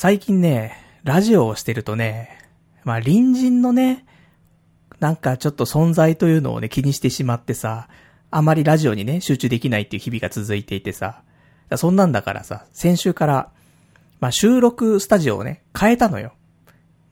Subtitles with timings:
[0.00, 2.30] 最近ね、ラジオをしてるとね、
[2.84, 4.06] まあ隣人のね、
[5.00, 7.88] なんかちょっと存在というのをね気にしてしまってさ、
[8.30, 11.22] あまりラジオにね集中できないっていう日々が続いていてさ、
[11.74, 13.50] そんなんだからさ、先週から、
[14.20, 16.32] まあ収録スタジオをね、変えたのよ。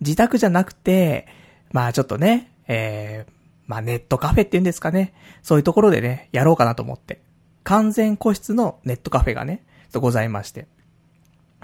[0.01, 1.27] 自宅じゃなくて、
[1.73, 3.33] まあちょっとね、えー、
[3.67, 5.13] まあネットカフェって言うんですかね。
[5.43, 7.21] そういうところでね、やろうかなと思って。
[7.65, 10.69] 完全個室のネットカフェがね、ございまして。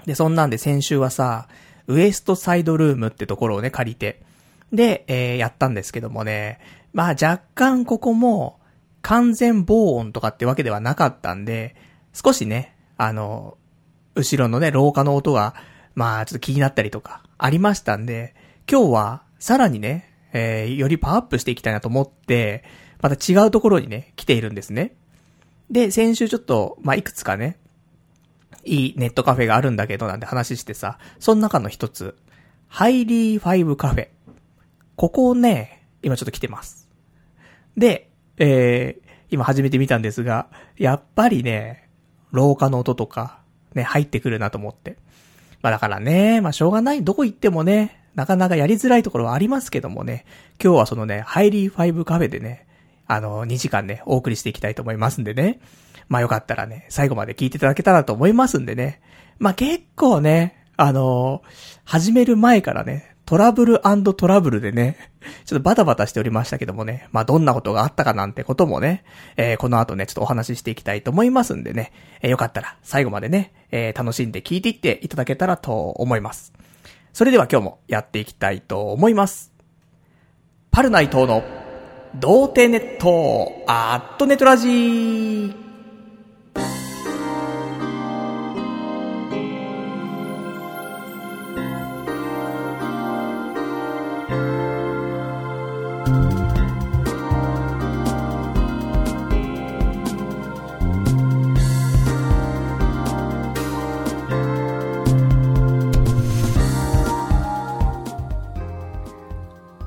[0.05, 1.47] で、そんなんで先週はさ、
[1.87, 4.21] ウエストサイドルームってところをね、借りて、
[4.71, 6.59] で、えー、やったんですけどもね、
[6.93, 8.59] まあ若干ここも、
[9.01, 11.75] 完全防音とかってわけではなかったんで、
[12.13, 13.57] 少しね、あの、
[14.15, 15.55] 後ろのね、廊下の音が、
[15.95, 18.33] まあちょっと気になったりとか、ありましたんで、
[18.69, 22.63] 今日は、さらにね、えー、よりパワーアップしていきたいなと思って、
[23.01, 24.95] また違うところにね、来ているんですね。
[25.69, 27.57] で、先週ちょっと、まあ、いくつかね、
[28.65, 32.15] いいネットカフェがあるんだけどなんて話してさ、その中の一つ、
[32.67, 34.07] ハイリーファイブカフェ。
[34.95, 36.89] ここをね、今ちょっと来てます。
[37.77, 41.89] で、えー、今初めて見たんですが、やっぱりね、
[42.31, 43.39] 廊下の音とか、
[43.73, 44.97] ね、入ってくるなと思って。
[45.61, 50.25] まあだからね、まあしょうがない、どこ行ってもね、なかなかやりづらいところはありますけどもね、
[50.63, 52.67] 今日はそのね、ハイリーファイブカフェでね、
[53.07, 55.59] あの、2時間ね、お送りしていきたいと思いますんでね。
[56.13, 59.01] まあよかったらね、最後まで聞いていただけたらと思いますんでね。
[59.39, 61.41] まあ結構ね、あの
[61.85, 63.81] 始める前からね、トラブル
[64.15, 64.95] トラブルでね、
[65.45, 69.03] ちょっとバタバタしておりましたけどもね、まあどんなことがあったかなんてこともね、
[69.37, 71.91] えー、この後ね、ちょっとお話ししていきたいと思いますんでね、
[72.21, 76.53] えー、よかったら最後までね、えー、楽しんで聞いていっていただけたらと思います。
[77.11, 79.51] それでは今日もやっていきたいと思います。
[80.69, 81.43] パルナイトの
[82.19, 85.72] 童貞ネット、アットネトラジー。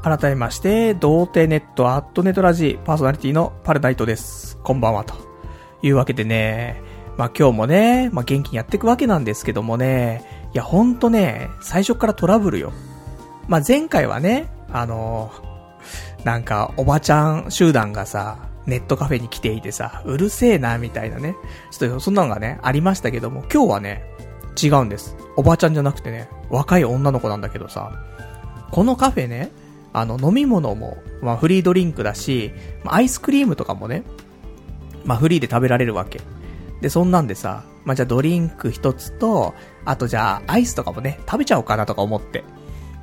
[0.07, 4.57] 改めまして、童貞ネットアットネトラジーパーソナリティのパルナイトです。
[4.63, 5.17] こんばんは、と
[5.83, 6.81] いうわけでね、
[7.17, 12.73] まあ今日もね、まあ元気にやっていくわけなんですけどもね、いやほんとね、最初からトラブルよ。
[13.49, 15.33] まあ前回はね、あの
[16.23, 21.35] なんかおばちゃん集団がさ、ネットカフェに来ていてさ、うるせえな、みたいなね。
[21.73, 24.05] ちょっとそんなのがね、ありましたけども、今日はね、
[24.63, 25.17] 違うんです。
[25.35, 27.91] おばちゃんじゃなくてね、若い女の子なんだけどさ、
[28.71, 29.51] このカフェね、
[29.97, 32.53] あの、飲み物も、まあ、フリードリンクだし、
[32.85, 34.03] まあ、アイスクリームとかもね、
[35.07, 36.21] まあ、フリーで食べられるわけ。
[36.83, 39.55] で、そんなんでさ、まあ、じゃあドリンク一つと、
[39.87, 42.45] あとじゃあ、アイスとかもね、食べちゃおうかなとか思って。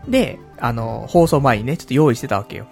[0.07, 2.67] で、あの、放送前にね、ちょっと用意してたわけよ。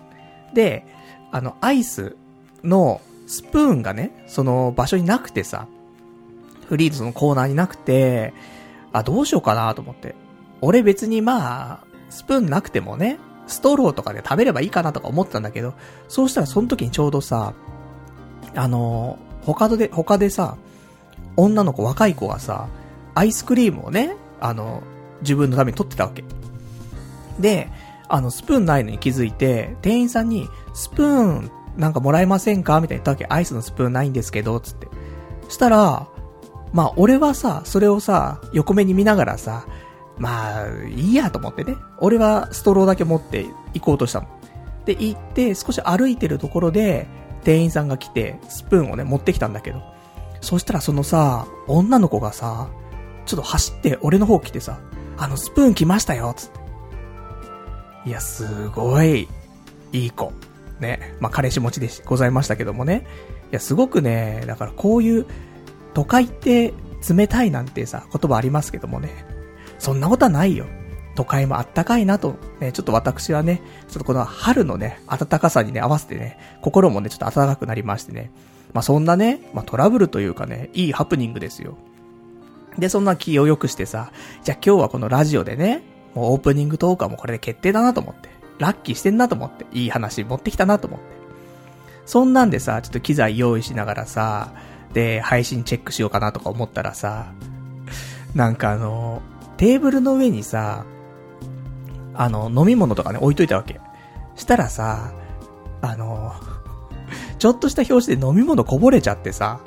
[0.54, 0.86] で、
[1.32, 2.16] あの、アイス
[2.64, 5.68] のスプーンがね、その場所になくてさ、
[6.68, 8.36] フリーズのコーナーになくて、
[8.94, 10.14] あ、どうしようかなと思って。
[10.62, 13.18] 俺別にまあ、スプーンなくてもね、
[13.48, 15.74] ストローとかで食べればいいかなとか思ってたんだけど、
[16.08, 17.54] そうしたらその時にちょうどさ、
[18.56, 20.58] あの他で、他でさ、
[21.36, 22.68] 女の子、若い子がさ、
[23.16, 24.84] アイスクリームをね、あの、
[25.22, 26.24] 自分のために取ってたわけ。
[27.40, 27.70] で、
[28.08, 33.26] あの、スプーンないのに気づいて、店員さんに、スプーンなんかもらえませんかみたいに言ったわけ。
[33.30, 34.88] アイスのスプーンないんですけど、つって。
[35.50, 36.08] したら、
[36.74, 39.66] まあ、俺はさ、それをさ、横目に見ながらさ、
[40.22, 41.76] まあ、いいやと思ってね。
[41.98, 44.28] 俺はストローだけ持って行こうとしたの。
[44.86, 47.08] で、行って、少し歩いてるところで、
[47.44, 49.82] 店員さんが来て、スプーンをね、持ってきたんだけど。
[50.40, 52.70] そしたらそのさ、女の子がさ、
[53.26, 54.80] ちょっと走って俺の方来てさ、
[55.18, 56.60] あの、スプーン来ましたよ、つって。
[58.06, 59.28] いや、すごい、
[59.92, 60.34] いい子。
[60.80, 61.16] ね。
[61.20, 63.08] まあ、彼氏持ちでございましたけどもね。
[63.52, 65.26] いや、すごくね、だからこういう、
[65.96, 66.76] 都会って
[67.10, 69.31] 冷たいなんてさ、言葉ありますけどもね。
[69.82, 70.68] そんなことはないよ。
[71.16, 78.32] 都会もあったかいなと、ね、ちょっと私はね、ちょっとこの春のね、暖かさにね、合わせてね、心もね、ちょっと暖かくなりましてね。
[78.74, 81.78] まあ、そんなね、まあ、トラブルというかね、いいハプニングですよ。
[82.78, 84.12] で、そんな気を良くしてさ、
[84.44, 85.82] じゃあ今日はこのラジオでね、
[86.14, 88.30] もうオープニングトークはもうこれで決定だなと思って。
[88.60, 89.66] ラッキーしてんなと思って。
[89.74, 91.06] いい話持ってきたなと思って。
[92.06, 94.54] そんなんでさ、ちょっと機材用意しながらさ、
[94.94, 97.34] で、配信チェックしようかなとか思ったらさ、
[98.36, 99.22] なんかあの
[99.62, 100.88] テーブルの上にさ、
[102.16, 103.80] あの、飲み物とかね、置いといたわけ。
[104.36, 105.14] したらさ、
[105.84, 106.34] あの、
[107.38, 109.60] ちょっとした表紙で飲み物こぼれちゃってさ、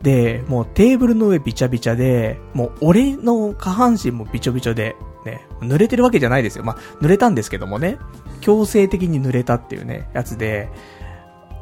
[0.00, 4.96] で、もうテーブルの上びちゃびちゃで、もう俺の下半身もびちょびちょで、
[5.26, 6.64] ね、濡れてるわけじゃないですよ。
[6.64, 7.98] まあ、濡れたんですけどもね、
[8.40, 10.70] 強制的に濡れたっていうね、やつで、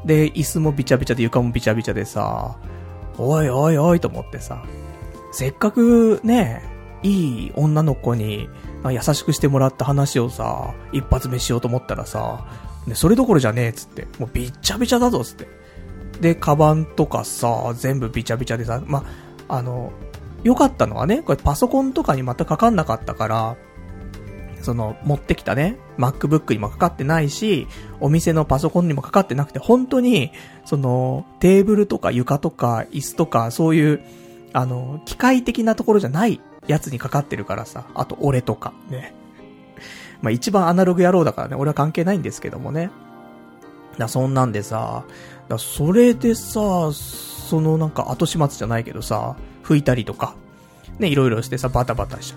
[0.05, 2.55] で、椅子もびちゃびちゃで床もびちゃびちゃでさ、
[3.19, 4.63] おいおいおいと思ってさ、
[5.33, 6.74] せっかくね、
[7.05, 8.49] いい女の子に、
[8.91, 12.47] 優しくしてもらった話をさ、一発目しようと思ったらさ、
[12.87, 15.47] ね、それどころじゃねえっつって、もうびっちゃびちゃだぞっつって。
[16.21, 19.05] で、カバンとかさ、全部びちゃびちゃでさ、ま、
[19.49, 19.93] あの、
[20.43, 23.57] 良かったのはね、これパソコンとかにまたかかんなかったから、
[24.63, 27.67] その、持ってきたね、MacBook にもかかってないし、
[28.01, 30.33] お店のパソコンにもかかってなくて、本当に、
[30.65, 34.01] その、テーブルとか床とか椅子とか、そういう、
[34.55, 39.15] あの、機械的なところじゃないやつにかかってるからさ、あと俺とか、ね。
[40.23, 42.91] まあ一番アナログ野郎だからね、俺は関係ないんですけどもね。
[43.99, 45.05] だそんなんでさ、
[45.49, 50.35] だそれでさ、そのなんか後始末じゃないけどさ、拭いたりとか、
[50.99, 52.37] ね、いろいろしてさ、バタバタしちゃ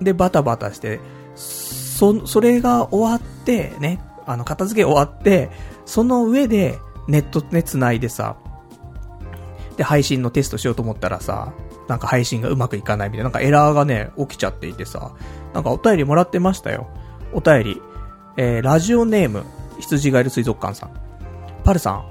[0.00, 0.04] う。
[0.04, 1.00] で、バタバタして、
[1.34, 5.50] そ、それが終わって、ね、あの、片付け終わって、
[5.84, 6.78] その上で、
[7.08, 8.36] ネットね、繋いでさ、
[9.76, 11.52] で、配信のテストしようと思ったらさ、
[11.92, 15.12] なんか配信がうまくいかないみたいな、なんかエラーがね、起きちゃっていてさ、
[15.52, 16.88] なんかお便りもらってましたよ。
[17.34, 17.82] お便り。
[18.38, 19.44] えー、ラジオネーム、
[19.78, 20.90] 羊ガエル水族館さん。
[21.64, 22.04] パルさん、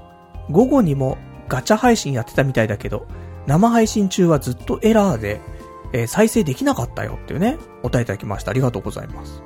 [0.52, 1.18] 午後にも
[1.50, 3.08] ガチャ配信やってたみたいだけど、
[3.48, 5.42] 生配信中はずっとエラーで、
[5.94, 8.52] えー、再生できなかったよっていうね、お便りいただきました。
[8.52, 9.42] ありがとうございます。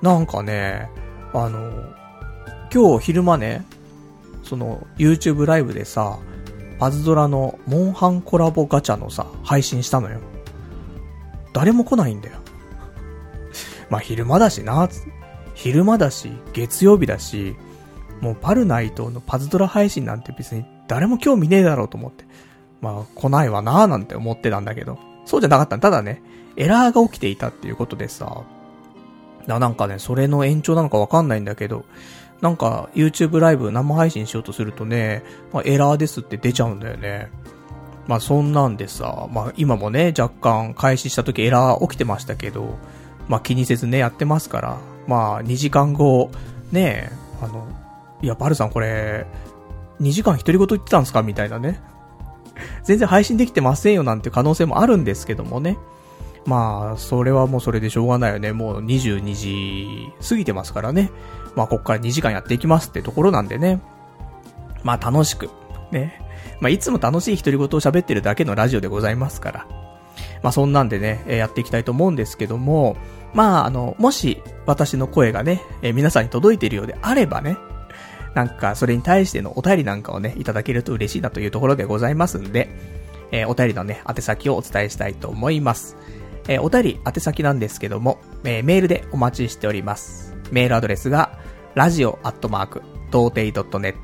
[0.00, 0.88] なんかね、
[1.34, 1.70] あの、
[2.72, 3.66] 今日昼間ね、
[4.44, 6.18] その、YouTube ライブでさ、
[6.78, 10.20] パズドラのモンハンコラボガチャのさ、配信したのよ。
[11.52, 12.36] 誰も来ないんだよ。
[13.90, 14.88] まあ昼間だしな、
[15.54, 17.56] 昼間だし、月曜日だし、
[18.20, 22.24] もうパルナイトのパズドラ配信なんて別に誰も興味ねえだろうと思って。
[22.80, 26.22] まあ来ないわなーなんて思ってたんだけど、そうじゃなかったただね、
[26.56, 28.42] エラーが起きていたっていうことでさ、
[29.46, 31.84] なんかね、それの延長なのかわかんないんだけど、
[32.40, 37.30] なんか YouTube ライブ生配信しようとするとね、まあ、エラーですって出ちゃうんだよね。
[38.06, 42.78] まあそんなんでさ、まあ今もね、若干開始した時エラー起きてましたけど、
[43.28, 46.30] まあ気にせずね、やってますから、まあ2時間後、
[46.72, 47.10] ね、
[47.42, 47.66] あの、
[48.22, 49.26] いや、バルさんこれ、
[50.00, 51.22] 2時間独り言言ってたんですか？
[51.22, 51.80] みたいなね。
[52.84, 55.76] 全然配信できてませんよなんて可能性もあるんですけどもね。
[56.46, 58.52] まあ、それはもうそれでしょうがないよね。
[58.52, 61.10] もう22時過ぎてますからね。
[61.56, 63.80] まあ、こっから2時間やっていきますってところなんでね。
[64.82, 65.50] まあ、楽しく。
[65.90, 66.20] ね。
[66.60, 69.66] まあ、いつも楽しい独り言を喋ってるだけのラジオでございますから。
[70.42, 72.96] まあ、そんなんでね、やっていきたいと思うんですけども、
[73.34, 77.56] まあ、あの、もし、私の声がね、え皆さんに届いているようであればね、
[78.34, 82.68] なんか、それに対してのお便りなんかをね、いただけると嬉しいなというところでございますんで、
[83.30, 85.96] えー、お便りのね、宛先をお伝えしたいと思います。
[86.48, 90.27] えー、お便り宛先なんですけども、えー、メールでお待ちしております。
[90.50, 91.38] メールアドレスが、
[91.74, 93.94] radio アットマーク、童貞 .net、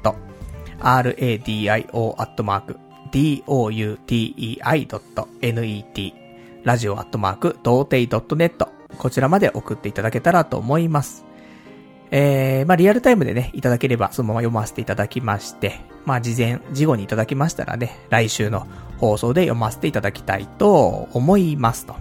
[0.81, 2.79] radio アットマーク、
[3.13, 6.13] doutei.net、
[6.65, 8.69] ラジオアットマーク、童貞 .net、
[8.99, 11.25] こちらまで送っていただけたらと思います。
[12.11, 18.67] えー、まあ、リアルタイムでね、いただければそのまま読ませていただきまして、まあ、事前、事後にいただきましたらね、来週の
[18.99, 21.97] 放送で読ませていただきたいと思いますと。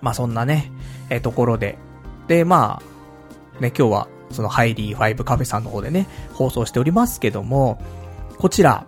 [0.00, 0.70] まあそんなね、
[1.10, 1.78] えー、ところで。
[2.28, 2.93] で、まあ、
[3.60, 7.80] ね、今日は、そのハイリー5カフェさんの方でね、放送しておりますけども、
[8.38, 8.86] こちら、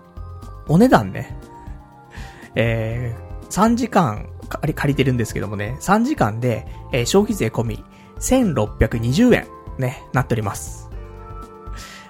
[0.68, 1.36] お値段ね、
[2.54, 7.84] えー、3時間借りてるんですけどもね、3時間で、えー、消費税込み、
[8.18, 9.46] 1620円、
[9.78, 10.88] ね、なっております。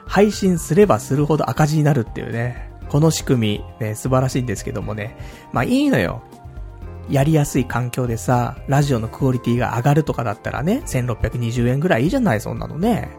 [0.06, 5.16] 配信すればするほど赤字になるっていうね、この仕組み、ね、素晴らしいんですけどもね。
[5.52, 6.22] まあいいのよ。
[7.08, 13.10] やりやすい環境でさ、ラジオのクオリティが上がるとかだったらね、1620円ぐらいいいじゃない、そんなのね。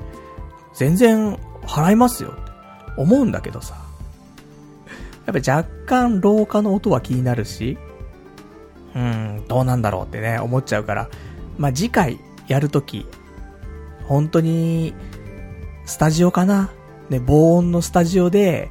[0.73, 2.33] 全然払いますよ。
[2.97, 3.75] 思うんだけどさ。
[5.25, 7.77] やっぱ若干廊下の音は気になるし、
[8.95, 11.09] うん、どうなんだろうってね、思っちゃうから。
[11.57, 13.05] まあ、次回やるとき、
[14.05, 14.93] 本当に、
[15.85, 16.71] スタジオかな？
[17.09, 18.69] ね、防音のスタジオで、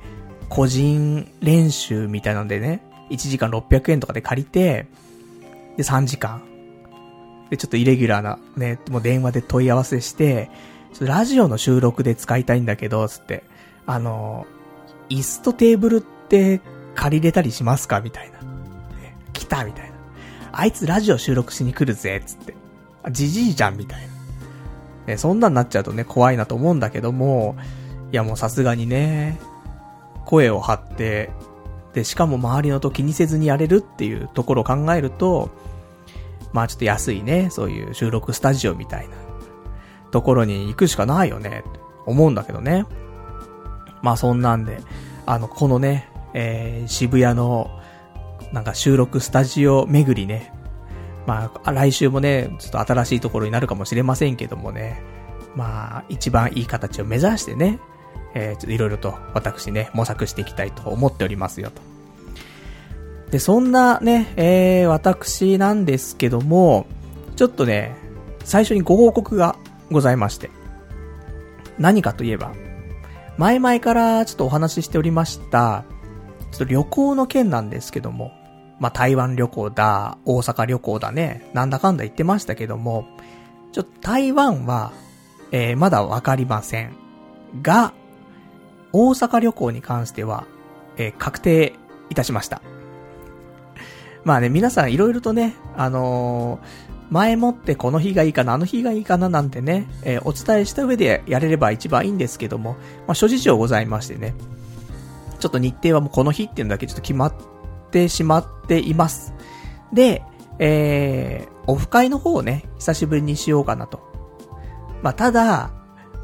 [0.49, 4.87] 個人練習みたいなのでね、1時間600円とかで借りて、
[5.77, 6.43] で、3時間。
[7.51, 10.51] で、ちょっとイレギュラーな、ね、もう電話で問い合わせして、
[10.93, 13.45] ちょっとラジオの収録で使いたいんだけど、つって、
[13.87, 14.47] あの、
[15.09, 16.61] 椅子とテーブルって
[16.95, 18.01] 借りれたりしますか？
[18.01, 18.41] みたいな。
[18.41, 19.97] ね、来たみたいな。
[20.53, 22.55] あいつラジオ収録しに来るぜ、つって。
[23.11, 24.09] じじいじゃん、みたいな。
[25.07, 27.57] ね、そんなんなっちゃうとね、怖いなと思うんだけども、
[28.11, 29.39] いやもうさすがにね、
[30.25, 31.31] 声を張って、
[31.93, 35.51] で、しかも周りのと気にせずにやれるっていうところを考えると、
[36.57, 39.17] まあちょっと安いね、そういう収録スタジオみたいな
[40.11, 41.65] ところに行くしかないよね、
[42.07, 42.87] 思うんだけどね。
[44.01, 44.81] まあそんなんで、
[45.27, 47.71] あの、このね、えー、渋谷の、
[48.55, 50.51] なんか収録スタジオ巡りね。
[51.27, 55.03] まあ、来週もね、ちょっと新しいところになるかもしれませんけどもね。
[55.57, 57.81] まあ、一番いい形を目指してね、
[58.33, 61.96] えー、ちょっといろいろと私ね、模索していきたいと思っておりますよと。
[63.31, 66.87] で、そんなね、えー、私なんですけども、
[67.35, 67.97] ちょっとね、
[68.45, 69.57] 最初にご報告が
[69.91, 70.51] ございまして。
[71.79, 72.53] 何かといえば、
[73.37, 75.85] 前々からちょっとお話ししておりました、
[76.53, 78.33] ちょっと旅行の件なんですけども、
[78.79, 83.07] まあ、台湾旅行だ、大阪旅行だね、なんだかんだ言ってましたけども、
[83.73, 84.93] ちょっと台湾は、
[85.53, 86.97] えー、まだわかりません。
[87.63, 87.93] が、
[88.93, 90.47] 大阪旅行に関しては、
[90.97, 91.75] えー、確定
[92.09, 92.63] いたしました。
[94.27, 96.61] まあね、皆さんいろいろとね、あのー、
[97.11, 102.73] 前もってこの日がいいかな、あの日がいいかななんてね、えー、お伝えした上でやれれば一番いいんですけども、
[103.07, 104.35] まあ諸事情ございましてね、
[105.39, 107.35] ちょっと日程はもうこの日っていうのだけちょっと決まっ
[107.93, 109.33] てしまっています。
[109.93, 110.25] で、
[110.59, 114.01] えー、オフ会の方をね、久しぶりにしようかなと。
[115.03, 115.71] まあただ、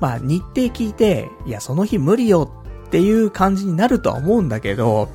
[0.01, 2.51] まあ日程聞いて、いやその日無理よ
[2.87, 5.09] っていう感じになるとは思うんだけど、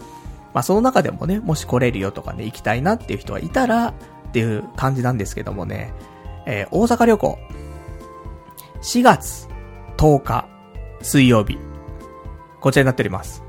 [0.57, 5.93] まあその中でもね、もし来れるよとかね、行きたいなっていう人がいたら、っていう感じなんですけどもね、
[6.47, 7.37] えー、大阪旅行、
[8.81, 9.47] 4月
[9.97, 10.47] 10日、
[11.03, 11.59] 水曜日、
[12.59, 13.43] こちらになっております。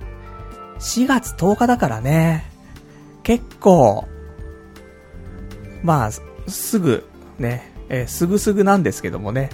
[0.81, 2.45] 4月10日だからね、
[3.23, 4.07] 結構、
[5.83, 6.11] まあ、
[6.47, 9.49] すぐ、ね、えー、すぐすぐなんですけどもね、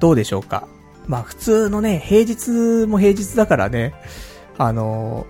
[0.00, 0.66] どうでしょうか。
[1.06, 3.94] まあ普通のね、平日も平日だからね、
[4.58, 5.28] あの、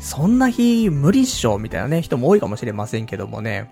[0.00, 3.70] そんな日無理っしょみたいなね、人も多いかもしれませんけどもね。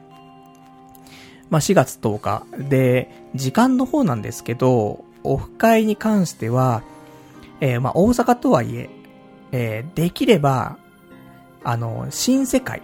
[1.50, 2.46] まあ4月10日。
[2.68, 6.82] で、時間の方なんですけど、オフ会に関しては、
[7.60, 8.90] えー、まあ大阪とはいえ、
[9.52, 10.76] えー、できれば、
[11.64, 12.82] あの、新世界、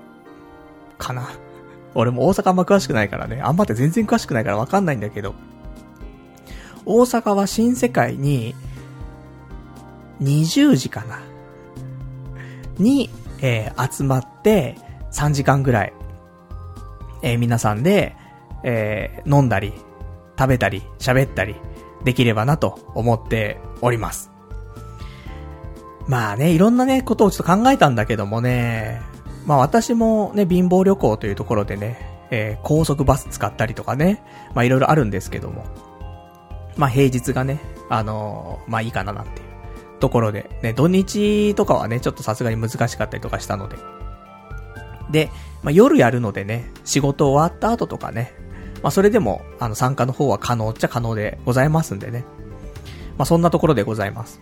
[0.98, 1.28] かな。
[1.94, 5.34] 俺も大阪あんま詳しくないからね、あんまって全然詳しくないからわかんないんだけど、
[6.86, 8.54] 大阪は新世界に、
[10.22, 11.20] 20時かな。
[12.78, 13.10] に、
[13.44, 14.74] えー、集まって、
[15.12, 15.92] 3時間ぐらい、
[17.20, 18.16] えー、皆さんで、
[18.62, 19.74] えー、飲んだり、
[20.38, 21.54] 食べたり、喋ったり、
[22.04, 24.30] できればなと思っております。
[26.08, 29.02] まあね、いろんなね、ことをちょっと考えたんだけどもね、
[29.44, 31.98] まあ私もね、貧乏旅行というところでね、
[32.30, 34.22] えー、高速バス使ったりとかね、
[34.54, 35.66] まあいろいろあるんですけども、
[36.78, 37.60] まあ平日がね、
[37.90, 39.53] あのー、まあいいかななんていう
[40.00, 43.76] ところで、ね、土日とかはね、ちょっとさすがに難しかったりとかしたので。
[45.10, 45.30] で、
[45.62, 48.32] まあ夜やるのでね、仕事終わった後とかね、
[48.82, 52.24] まあそれでも、あの参加の方は可能っちゃ可能でございますんでね。
[53.16, 54.40] まあそんなところでございます。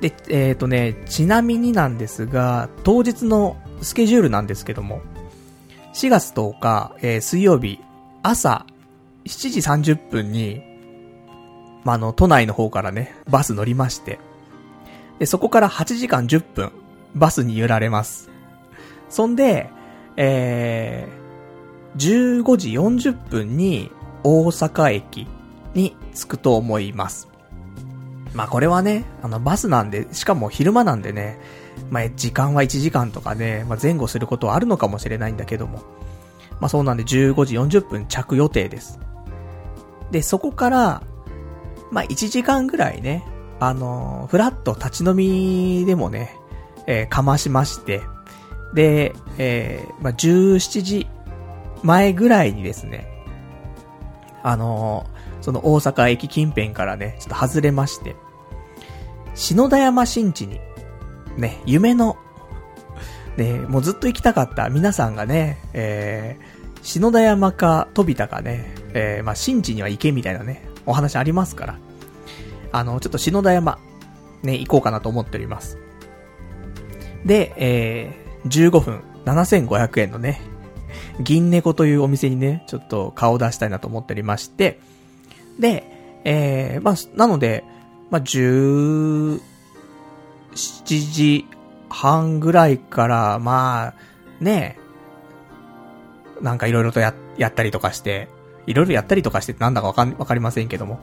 [0.00, 5.00] で、えっ、ー、とね、ちなみになんですが、当日のスケジュールなんですけども、
[5.94, 7.80] 4月10日、えー、水曜日、
[8.22, 8.66] 朝
[9.24, 10.62] 7時30分に、
[11.86, 14.18] まあ、の、都内の方からね、バス乗りまして、
[15.20, 16.72] で、そこから8時間10分、
[17.14, 18.28] バスに揺られます。
[19.08, 19.70] そんで、
[20.16, 23.92] えー、15時40分に
[24.24, 25.28] 大阪駅
[25.74, 27.28] に着くと思います。
[28.34, 31.38] まあこれはね、あのバスなんで、しかも昼間なんでね、
[31.90, 35.84] まあ時間は1時間とかね、まあ前後することはあるのかもしれないんだけども。
[36.58, 38.98] まあそうなんで15時40分着予定です。
[40.10, 41.02] で、そこから、
[41.90, 43.24] まあ、1時間ぐらいね、
[43.60, 46.36] あのー、ふらっと立ち飲みでもね、
[46.86, 48.02] えー、かましまして、
[48.74, 51.06] で、えー、まあ、17時
[51.82, 53.06] 前ぐらいにですね、
[54.42, 55.06] あの、
[55.40, 58.16] その大阪駅近辺からね、ちょっと外れまして、
[59.34, 60.60] 篠田山新地に、
[61.36, 62.16] ね、夢の、
[63.36, 71.78] ね、もうずっと行きたかった皆さんがね、えー、篠田山か飛田かね、えー、まあ、新地には行けみたいなね、お話ありますから。
[72.72, 73.78] あの、ちょっと篠田山、
[74.42, 75.78] ね、行こうかなと思っております。
[77.24, 80.40] で、えー、15分、7500円のね、
[81.20, 84.80] 銀猫というお店にね、ちょっと顔を出したいなと思っておりまして、
[85.58, 87.64] で、えー、まあ、なので、
[88.10, 89.40] まあ、17
[90.54, 91.46] 時
[91.88, 93.94] 半ぐらいから、まあ、
[94.40, 94.78] ね、
[96.40, 98.28] なんかいろいろとや、やったりとかして、
[98.66, 101.00] いろいろやったりとかしてなんだかわかん、わかりませんけども。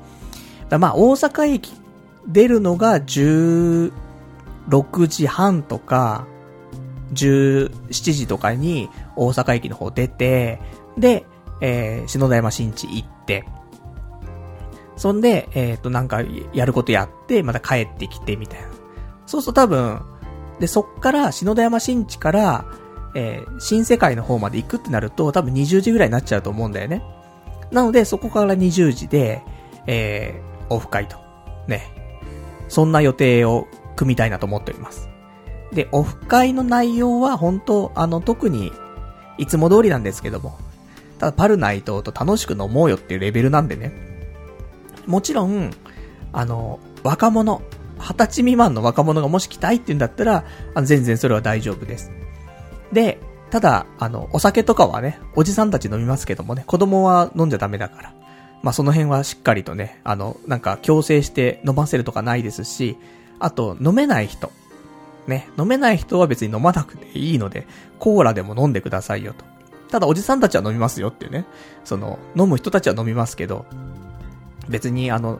[0.70, 1.74] だまあ、大阪駅
[2.28, 3.92] 出るのが16
[5.08, 6.28] 時半とか、
[7.14, 10.60] 17時とかに大阪駅の方出て、
[10.98, 11.26] で、
[11.62, 13.46] えー、篠田山新地行って、
[14.96, 16.22] そんで、えっ、ー、と、なんか、
[16.54, 18.68] やることやって、また帰ってきて、みたいな。
[19.26, 20.02] そうすると多分、
[20.60, 22.66] で、そっから、篠田山新地から、
[23.16, 27.04] えー、新世界の方まで行くってなると、多分20時ぐらいになっちゃうと思うんだよね。
[27.74, 29.44] なので、そこから20時で、
[29.88, 31.18] えー、オフ会と。
[31.68, 31.92] ね。
[32.70, 35.10] そんな予定を組みたいなと思っております。
[35.74, 38.72] で、オフ会の内容は本当あの、特に、
[39.40, 40.58] いつも通りなんですけども、
[41.18, 43.92] ただパルナイトと楽しく飲もうよっていうレベルなんでね。
[45.08, 45.72] もちろん、
[46.32, 47.62] あの、若者、
[47.98, 50.46] 二十歳未満の若者がもし来たいって言うんだったら、
[50.84, 52.12] 全然それは大丈夫です。
[52.92, 53.20] で、
[53.54, 58.14] ただ、あの、お酒とかはね、おじさんたち飲みますけどもね、子供は飲んじゃダメだから。
[58.64, 62.98] まあ、その辺はしっかりとね、あの、なんか強制して飲ませるとかないですし、
[63.38, 64.52] あと、飲めない人。
[65.28, 67.68] ね、飲めない人は別に飲まなくていいので、
[68.00, 69.46] コーラでも飲んでくださいよと。
[69.92, 71.46] ただ、おじさんたちは飲みますよっていうね。
[71.86, 73.68] その、飲む人たちは飲みますけど、
[74.68, 75.40] 別にあの、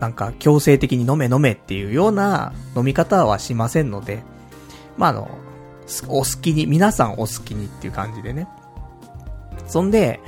[0.00, 4.22] なんか強制的に飲め飲めっていうような飲み方はしませんので、
[4.98, 5.38] まあ、あの、
[6.08, 8.48] お好きに、皆さんお好きにっていう感じでね。
[9.66, 10.20] そんで、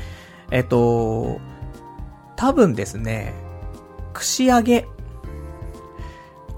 [0.51, 1.41] えっと、
[2.37, 3.35] 多分ですね、
[4.13, 4.87] 串揚げ。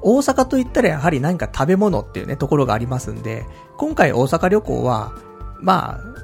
[0.00, 5.12] 大阪と言ったらやはり何か食べ物っていうね、ところがありますんで、今回大阪旅行は、
[5.60, 6.18] まあ、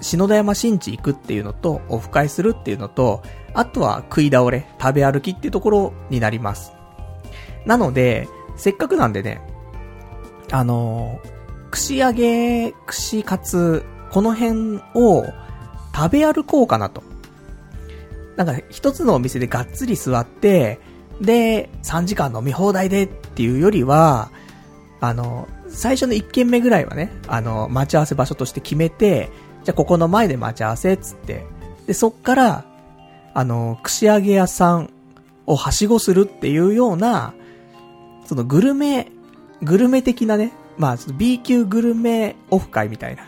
[0.00, 3.22] 篠田山新地行くっていうのと、オフ会するっていうのと、
[3.54, 6.72] あとは食い倒れ、食べ歩きっていうところになります。
[7.64, 9.40] なので、せっかくなんでね、
[10.52, 11.35] あのー、
[11.76, 15.26] 串揚げ、串カツ、この辺を
[15.94, 17.02] 食べ歩こうかなと。
[18.36, 20.80] なんか一つのお店でがっつり座って、
[21.20, 24.30] で、3時間飲み放題でっていうよりは、
[25.00, 29.28] あの、最初の1軒目ぐらいはね、あの、待ち合わせ場所として決めて、
[29.62, 31.44] じゃあここの前で待ち合わせつって、
[31.86, 32.64] で、そっから、
[33.34, 34.90] あの、串揚げ屋さん
[35.44, 37.34] をはしごするっていうような、
[38.24, 39.12] そのグルメ、
[39.60, 43.22] グルメ的なね、まあ、B 級グルメオフ会みたいな、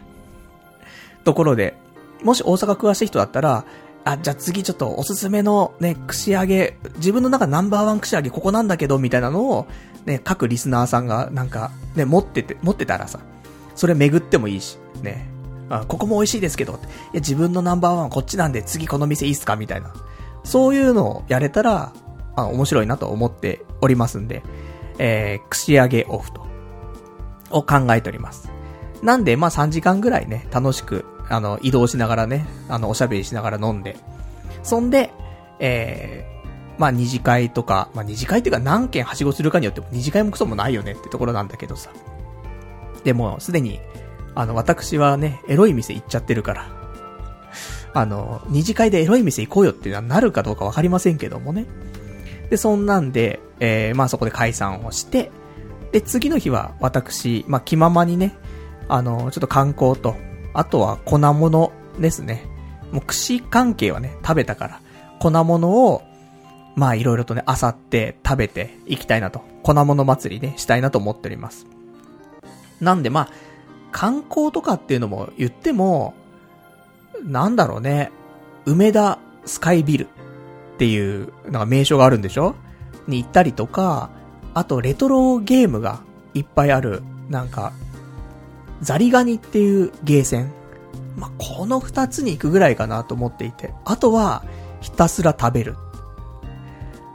[1.25, 1.75] ところで、
[2.23, 3.65] もし大阪詳しい人だったら、
[4.05, 9.67] あ、じゃあ次ちょっとおすすめのね、串揚げ、自分の中ナンバーワン串揚げここなんだけど、みたいなのを、
[10.07, 13.21] ね、各リスナーさんがなんか、ね、持ってて、持ってたらさ、
[13.75, 15.29] それ巡ってもいいし、ね、
[15.69, 16.81] あ、ここも美味しいですけど、いや、
[17.15, 19.57] 自分のナンバーワンこっちなんで次この店いいっすか？
[19.57, 19.93] みたいな。
[20.45, 21.93] そういうのをやれたら、
[22.37, 24.43] あ、面白いなと思っておりますんで、
[24.99, 26.48] えー、串揚げオフと、
[27.51, 28.51] を考えております。
[29.03, 33.97] なんで、まあ3時間ぐらいね、楽しく、あの、移動しながらね、あの、おしゃべりしながら飲んで、
[34.63, 35.11] そんで、
[35.61, 41.91] えー、まあ二次会とか、まあ二次会っていうか何件はしごするかによっても二次会もクソもないよねってところなんだけどさ。
[43.05, 43.81] でも、すでに、
[44.35, 46.79] あの、私はね、エロい店行っちゃってるから。
[47.95, 51.67] あの、二次会でエロい店行こうよっていうのはなるかどうかわかりませんけどもね。
[52.51, 55.31] で、そんなんで、えー、まあそこで解散をして、
[55.93, 58.37] で、次の日は私、まあ気ままにね、
[58.89, 60.17] あの、ちょっと観光と、
[60.55, 62.45] あとは粉物ですね。
[62.93, 64.81] もう串関係はね、食べたから、
[65.19, 66.03] 粉物を、
[66.77, 69.43] まあいろいろとね、あさって食べていきたいなと。
[69.63, 71.67] 粉物祭りね、したいなと思っております。
[72.81, 73.29] なんでまあ、
[73.91, 76.15] 観光とかっていうのも言っても、
[77.25, 78.13] なんだろうね、
[78.65, 80.09] 梅田スカイビルっ
[80.79, 82.55] ていう、なんか名称があるんでしょ？
[83.07, 84.11] に行ったりとか、
[84.59, 86.01] あとレトロゲームが
[86.35, 87.73] いっぱいある、なんか、
[88.81, 90.53] ザリガニっていうゲーセン。
[91.17, 93.73] まあ、この二つに行くぐらいかなと思っていて。
[93.85, 94.43] あとは、
[94.81, 95.77] ひたすら食べる。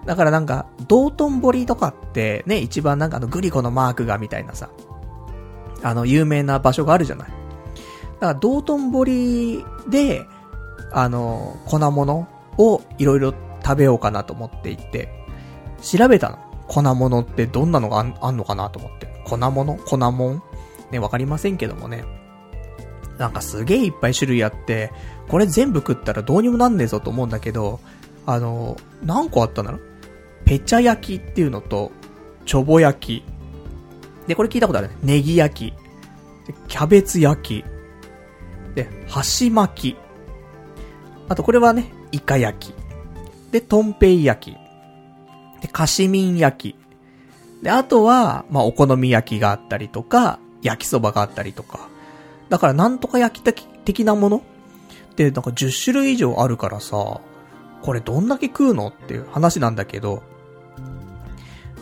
[0.06, 4.70] だからなんか、道頓堀とかってね、一番なんかあのグリコのマークがみたいなさ、
[5.82, 7.28] あの、有名な場所があるじゃない。
[7.28, 7.38] だか
[8.20, 10.26] ら、道頓堀で、
[10.94, 12.26] あの、粉物
[12.58, 15.10] をいろいろ食べようかなと思っていて、
[15.82, 16.53] 調べたの。
[16.68, 19.08] 粉物ってどんなのがあんのかなと思って。
[19.26, 19.76] 粉物？
[19.78, 20.44] 粉もん？
[20.92, 22.04] ね、わかりませんけどもね。
[23.18, 24.92] なんかすげえいっぱい種類あって、
[25.28, 27.80] これ全部食ったらどうにもなんねえぞと思うんだけど、
[28.26, 29.80] あの、何個あったんだろ
[30.46, 31.92] ペチャ焼きっていうのと、
[32.46, 33.26] チョボ焼き、
[34.28, 34.96] で、これ聞いたことあるね。
[35.04, 35.74] ネギ焼き。
[36.68, 37.66] キャベツ焼き。
[38.76, 39.98] で、箸巻き。
[41.30, 42.76] あとこれはね、イカ焼き。
[43.52, 44.58] で、トンペイ焼き。
[45.64, 47.64] で、カシミン焼き。
[47.64, 51.88] で、あとは、まあ、お好み焼きがあったりとか、焼きそばがあったりとか。
[52.50, 54.38] だから、なんとか焼き的なもの？
[54.38, 57.22] って、なんか10種類以上あるからさ、
[57.82, 60.24] これどんだけ食うのっていう話なんだけど、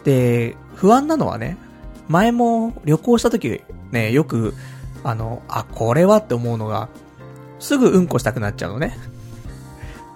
[0.04, 1.58] で、不安なのはね、
[2.08, 4.54] 前も旅行した時、ね、よく、
[5.04, 6.90] あの、あ、これはって思うのが、
[7.60, 8.98] すぐうんこしたくなっちゃうのね。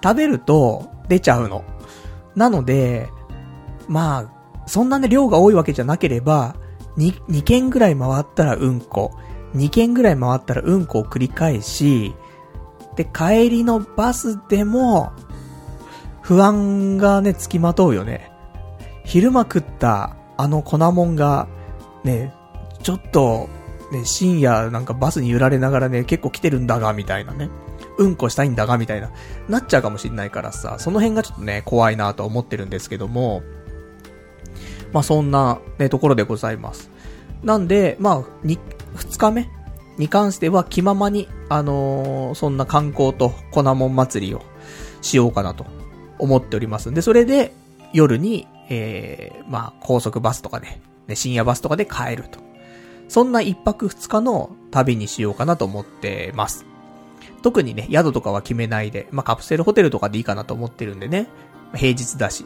[0.02, 1.64] 食べると出ちゃうの。
[2.34, 3.08] なので、
[3.88, 6.56] まあ、そんなね、量が多いわけじゃなければ、
[6.96, 9.12] 2、2軒ぐらい回ったらうんこ、
[9.54, 12.14] 2軒ぐらい回ったらうんこを繰り返し、
[12.96, 15.12] で、帰りのバスでも、
[16.22, 18.32] 不安がね、つきまとうよね。
[19.04, 21.46] 昼間食ったあの粉もんが、
[22.02, 22.34] ね、
[22.82, 23.48] ちょっと、
[23.92, 27.48] ね、深夜なんかバスに揺られながらね、結構来てるんだが、みたいなね。
[27.98, 29.10] うんこしたいんだが、みたいな。
[29.48, 33.42] なっちゃうかもしんないからさ、その辺がちょっとね、怖いなと思ってるんですけども、
[34.92, 36.90] まあそんな、ね、ところでございます。
[37.42, 38.58] なんで、まあ、に、
[38.94, 39.48] 二日目？
[39.98, 44.42] に関しては気ままに、あのー、そんな観光と粉もん祭りを
[45.00, 45.64] しようかなと
[46.18, 47.54] 思っておりますんで、それで
[47.92, 52.40] 夜に、えー、まあ、高速バスとかで、ね、深夜バスとかで帰ると。
[53.08, 56.66] そんな一泊二日の旅にしようかなと思ってます。
[57.42, 61.28] 特にね、宿とかは決めないで、まあ、カプセルホテルとかでいいかなと思ってるんでね、
[61.74, 62.44] 平日だし。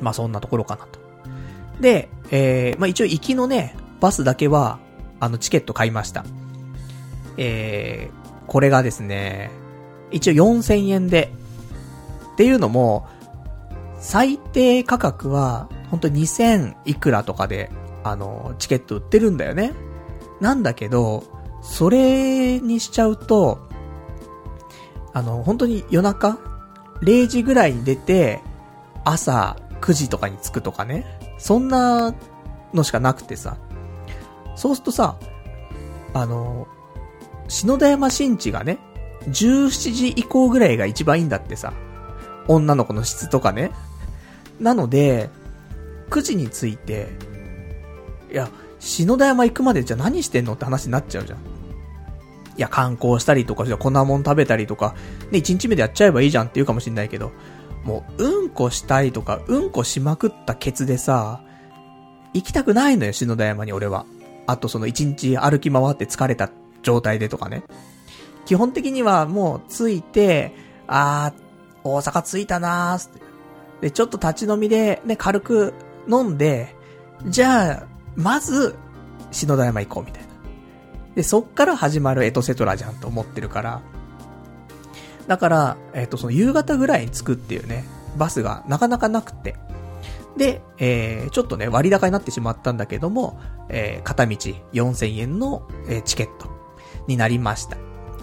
[0.00, 1.01] まあ、そんなところかなと。
[1.80, 4.78] で、えー、まあ、一応行きのね、バスだけは、
[5.20, 6.24] あの、チケット買いました。
[7.36, 9.50] えー、これがですね、
[10.10, 11.32] 一応4000円で、
[12.34, 13.06] っていうのも、
[13.98, 17.70] 最低価格は、ほんと2000いくらとかで、
[18.04, 19.72] あの、チケット売ってるんだよね。
[20.40, 21.24] なんだけど、
[21.62, 23.68] それにしちゃうと、
[25.12, 26.38] あの、本当に夜中
[27.02, 28.40] ?0 時ぐらいに出て、
[29.04, 31.21] 朝9時とかに着くとかね。
[31.42, 32.14] そんな
[32.72, 33.56] のしかなくてさ。
[34.54, 35.16] そうするとさ、
[36.14, 36.68] あの、
[37.48, 38.78] 篠田山新地がね、
[39.26, 41.72] 17時以降ぐらいが一番いいんだってさ。
[42.46, 43.72] 女の子の質とかね。
[44.60, 45.30] なので、
[46.10, 47.08] 9時に着いて、
[48.30, 51.38] いや、篠田山行くまでじゃ何してんのって話になっちゃうじゃん。
[51.38, 51.40] い
[52.56, 54.94] や、観光したりとか、じゃ粉もん食べたりとか、
[55.32, 57.32] ね、1日目でやっちゃえばいいじゃんって言うかもしんないけど、
[57.84, 61.42] もう、うんこしたいとか、うんこしまくったケツでさ、
[62.34, 64.06] 行きたくないのよ、篠田山に俺は。
[64.46, 66.50] あとその1日歩き回って疲れた
[66.82, 67.62] 状態でとかね。
[68.44, 70.54] 基本的にはもう着いて、
[70.86, 73.20] あー、大阪着いたなーって。
[73.82, 75.74] で、ちょっと立ち飲みでね、軽く
[76.08, 76.74] 飲んで、
[77.26, 78.76] じゃあ、まず、
[79.30, 80.28] 篠田山行こうみたいな。
[81.14, 83.82] で、そっから始まるエトセトラじゃんと思ってるから。
[85.26, 87.84] だから、えっ、ー、と、その夕方ぐらいに着くっていうね、
[88.16, 89.56] バスがなかなかなくて。
[90.36, 94.36] で、えー、ちょっとね、割高になってしまったんだけども、えー、片道
[94.72, 96.50] 4000円の、えー、チケット
[97.06, 97.76] になりました。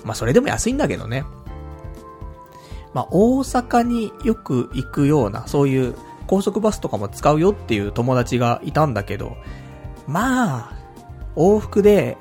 [0.04, 1.24] まあ、それでも安いんだけどね。
[2.94, 5.96] まあ、大阪によく行くような、そういう
[6.28, 9.38] 高速バスとかも使うよっていう友達がいたんだけど、
[10.08, 10.80] まあ、
[11.36, 12.18] 往復で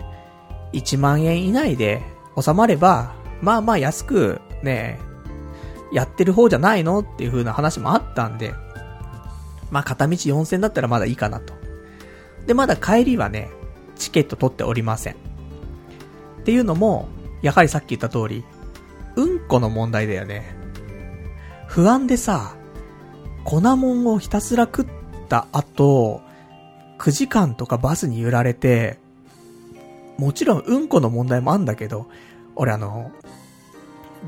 [0.72, 2.02] 1万円以内で
[2.40, 4.98] 収まれば、まあまあ安くね
[5.92, 8.54] え、やってる方じゃないのっていう風な話もあったんで、
[9.70, 11.54] まあ片道4000だったらまだいいかなと。
[12.46, 13.50] で、まだ帰りはね、
[13.96, 15.14] チケット取っておりません。
[15.14, 15.16] っ
[16.44, 17.08] ていうのも、
[17.42, 18.44] やはりさっき言った通り、
[19.16, 20.56] うんこの問題だよね。
[21.66, 22.54] 不安でさ、
[23.44, 24.86] 粉もんをひたすら食っ
[25.28, 26.22] た後、
[26.98, 28.98] 9時間とかバスに揺られて、
[30.18, 32.06] もちろんうんこの問題もあんだけど、
[32.56, 33.12] 俺あの、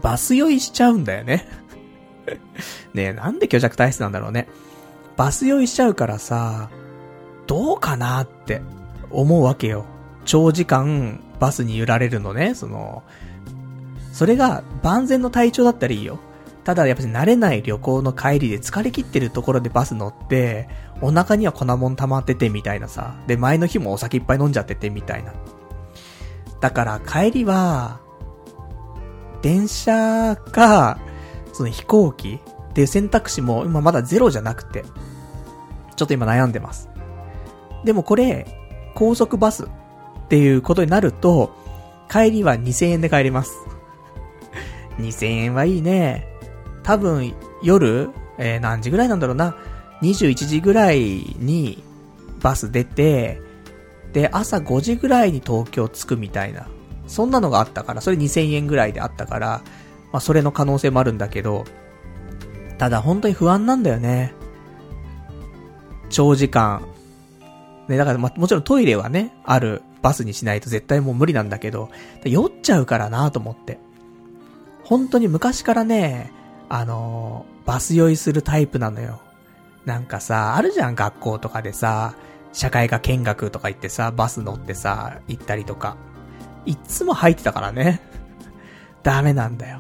[0.03, 1.47] バス酔いしちゃうんだよね
[2.95, 4.49] ねえ、なんで虚弱体質なんだろうね。
[5.17, 6.71] バス酔いしちゃうからさ、
[7.47, 8.63] どうかなって
[9.11, 9.85] 思うわけよ。
[10.25, 13.03] 長時間バスに揺られるのね、その、
[14.13, 16.19] それが万全の体調だったらいいよ。
[16.65, 20.69] ただやっぱり慣れない旅行の帰りで疲れ切ってるところでバス乗って、
[21.01, 23.15] お腹には粉もん溜まっててみたいなさ。
[23.27, 25.33] で、前の日もお酒いっぱい飲んじゃっててみたいな。
[26.61, 28.01] だから帰りは、
[29.43, 30.99] 電車か、
[31.53, 34.85] その飛行機っていう選択肢も今まだゼロじゃなくて、
[35.97, 36.89] ちょっと今悩んでます。
[37.85, 38.47] でもこれ、
[38.95, 39.69] 高速バスっ
[40.29, 41.55] ていうことになると、
[42.11, 43.53] 帰りは2000円で帰ります。
[44.99, 46.27] 2000円はいいね。
[46.83, 49.57] 多分、夜、えー、何時ぐらいなんだろうな。
[50.03, 51.83] 21時ぐらいに
[52.41, 53.41] バス出て、
[54.13, 56.67] で、朝5時ぐらいに東京着くみたいな。
[57.11, 59.63] そんなのがあったから、それ2000円ぐらいであったから、
[60.13, 61.65] まあそれの可能性もあるんだけど、
[62.79, 64.33] ただ本当に不安なんだよね。
[66.09, 66.83] 長時間。
[67.89, 71.91] ね、だからま、もちろんトイレはね、あるバスにしないと絶対もう無理なんだけど、
[72.25, 73.79] 酔っちゃうからなと思って。
[74.85, 76.33] 本当に昔からね、
[76.69, 79.21] あのー、バス酔いするタイプなのよ。
[79.85, 82.15] なんかさ、あるじゃん、学校とかでさ、
[82.53, 85.97] 社会科見学とか行ってさ、バス乗ってさ、行ったりとか。
[86.67, 88.01] いっつも入ってたからね。
[89.03, 89.79] ダメなんだよ。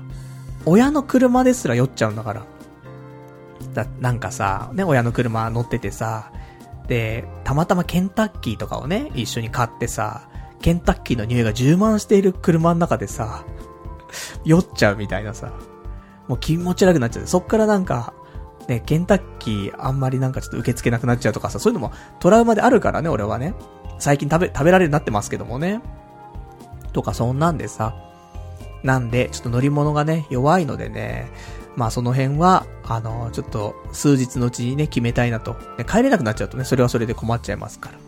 [0.66, 2.42] 親の車ですら酔っちゃうんだから。
[3.74, 6.32] だ、なんかさ、ね、親の車乗っててさ、
[6.88, 10.28] で、たまたまケンタッキーとかをね、一緒に買ってさ、
[10.60, 13.44] ケンタッキーの匂いが充満している車の中でさ、
[14.44, 15.52] 酔っちゃうみたいなさ、
[16.28, 17.26] もう気持ち悪くなっちゃう。
[17.26, 18.12] そっからなんか、
[18.68, 23.54] ね、ケンタッキーあんまりなんかちょっと受け付けなくなっちゃうとかさ、そういうのもトラウマであるからね、俺はね。
[23.98, 25.80] 最近食べ、食べられるようになってますけどもね。
[26.92, 27.94] とかそんなんでさ。
[28.82, 31.30] なんで、ちょっと乗り物がね、弱いのでね、
[31.76, 35.54] まあその辺は、あの、ちょっと数日のうちにね、決めたいなと。
[35.78, 37.98] ね、帰れなくなっちゃうとね、それはそれで困っちゃいますから。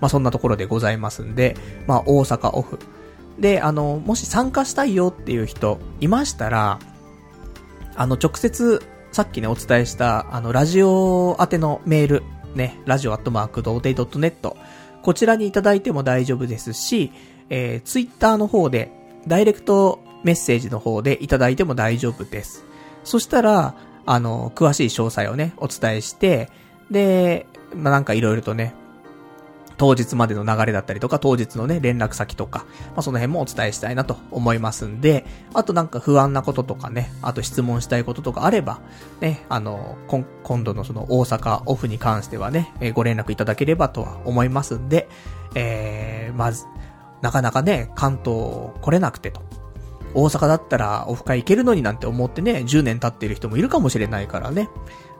[0.00, 2.78] まあそんなところでございますんで、まあ大阪オフ。
[3.38, 6.78] で、あの、もし参加したいよっていう人いましたら、
[7.94, 12.22] あの、直接、さっきね、お伝えした、あの、ラジオ宛てのメール、
[12.54, 14.56] ね、ラジオアットマークドーテイドットネット、
[15.02, 17.12] こちらにいただいても大丈夫ですし、
[17.50, 18.92] えー、ツイッターの方で、
[19.26, 22.64] ダイレクトメッセージの方でいただいても大丈夫です。
[23.04, 23.74] そしたら、
[24.06, 26.50] あの、詳しい詳細をね、お伝えして、
[26.90, 28.74] で、まあ、なんかいろいろとね、
[29.76, 38.80] 当日までの流れだったりとか、当日のね、連絡先とか、まあ、その辺もお伝えしたいなと思いますんで、あとなんか不安なこととかね、あと質問したいこととかあれば、
[39.20, 39.98] ね、あの、
[40.42, 45.08] 今度のその大阪オフに関してはね、え、ご連絡いただければとは思いますんで、
[45.54, 46.64] えー、まず、
[47.26, 49.42] なかなかね、関東来れなくてと。
[50.14, 54.68] 大阪だったらオフ会行けるのになんて思ってね、10年経ってる人もいるかもしれないからね。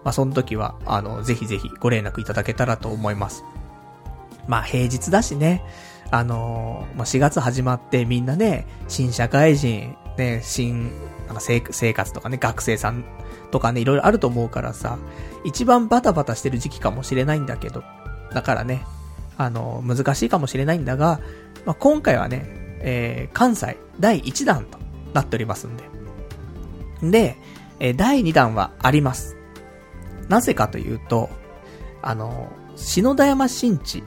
[0.04, 3.42] まあ、その時は、あの、ぜひぜひご連絡いただけたらと思います。
[4.46, 5.64] まあ、平日だしね、
[6.12, 10.92] あの、まあ、4月始まってみんなね、新社会人、ね、新、
[11.26, 11.60] なんか生
[11.92, 13.04] 活とかね、学生さん
[13.50, 14.96] とかね、いろいろあると思うからさ、
[15.44, 17.82] 一番バタバタしてる時期かもしれないんだけど、
[18.32, 18.84] だからね、
[19.38, 21.20] あの、難しいかもしれないんだが、
[21.66, 22.44] まあ、今回はね、
[22.80, 24.78] えー、関西第1弾と
[25.12, 25.84] なっておりますんで。
[27.02, 27.36] で、
[27.78, 29.36] え第2弾はあります。
[30.28, 31.28] なぜかというと、
[32.00, 34.02] あの、篠田山新地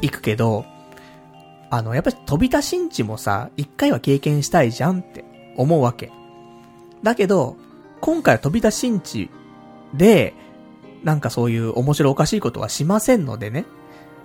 [0.00, 0.64] 行くけど、
[1.70, 5.24] あの、やっぱり飛び田新地もさ、一回は経験したいじゃんって
[5.56, 6.10] 思うわけ。
[7.02, 7.56] だけど、
[8.00, 9.30] 今回は飛び田新地
[9.92, 10.34] で、
[11.02, 13.66] なんかそういう面白おかしいことはしませんのでね。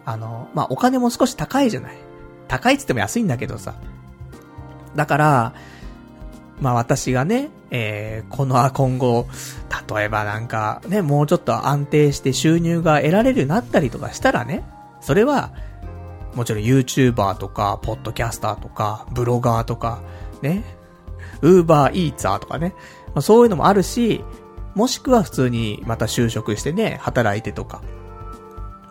[0.06, 2.09] あの、まあ、お金も少し高いじゃない。
[2.50, 3.76] 高いっつっても安いんだけどさ。
[4.96, 5.54] だから、
[6.60, 9.28] まあ私がね、えー、この今後、
[9.96, 14.64] 例えばなんかね、もうちょっと安定して収入が得られるようになったりとかしたらね、
[15.00, 15.52] それは、
[16.36, 20.02] もちろん YouTuber とか、ポッドキャスターとか、ブロガーとか、
[20.42, 20.64] ね、
[21.42, 22.74] Uber Eats とかね、
[23.08, 24.24] まあ、そういうのもあるし、
[24.76, 27.82] もしくは普通にまた就職してね、働いてとか。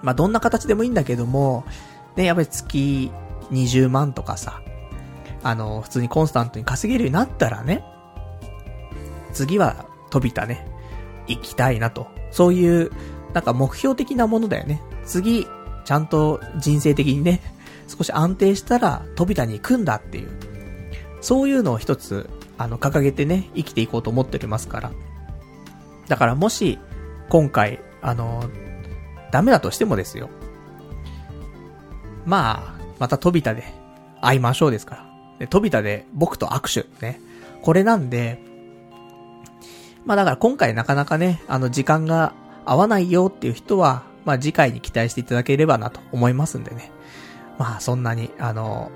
[0.02, 1.64] まあどんな形でもいいんだけども、
[2.16, 3.10] ね、やっぱり月
[3.50, 4.62] 20万とかさ、
[5.42, 7.84] あの、普通にコンスタントに稼げるようになったらね、
[9.32, 10.66] 次は飛びたね、
[11.26, 12.08] 行きたいなと。
[12.30, 12.90] そういう、
[13.32, 14.82] なんか目標的なものだよね。
[15.04, 15.46] 次、
[15.84, 17.40] ちゃんと人生的にね、
[17.86, 20.30] 少し安定したら飛びたに行くんだっていう。
[21.20, 24.92] そういうのを一つ、あの、掲げてね、生きていこうと思っておりますから。
[26.08, 26.78] だからもし、
[27.28, 28.44] 今回、あの、
[29.30, 30.30] ダメだとしてもですよ。
[32.24, 33.64] まあ、また飛びたで
[34.20, 35.08] 会いましょうですから。
[35.38, 37.20] で、飛びたで僕と握手、ね。
[37.62, 38.40] これなんで、
[40.04, 42.32] まあだから今回なかなかね、あの時間が
[42.64, 46.90] 合わないよっていう人は、まあ次回に期待していただければなと思いますんでね。
[47.58, 48.90] まあそんなに、あの、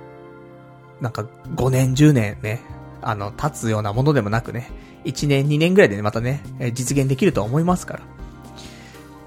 [1.00, 2.60] なんか5年10年ね、
[3.02, 4.70] あの、経つようなものでもなくね、
[5.04, 6.42] 1年2年ぐらいで、またね、
[6.74, 8.00] 実現できると思いますから。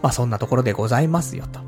[0.02, 1.60] まあそんなところでございますよと。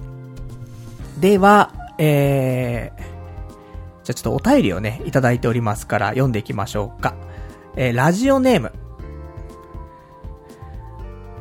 [1.20, 7.16] では、えー、じゃあちょっとお便りをね、いただいておりますから読んでいきましょうか。
[7.76, 8.72] えー、ラジオネーム。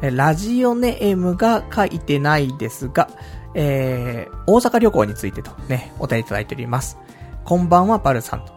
[0.02, 3.08] えー、ラジオネームが書いてないですが、
[3.54, 6.98] えー、大阪旅行についてとね、お便りいただいております。
[7.44, 8.52] こんばんは、パルさんと。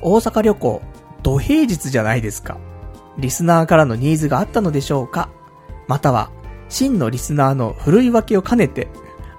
[0.00, 0.82] 大阪旅行、
[1.22, 2.58] 土平日じゃないですか。
[3.18, 5.28] リスナーからのニーズがあったのでしょうか
[5.86, 6.30] または、
[6.68, 8.88] 真のリスナーのふるい分けを兼ねて、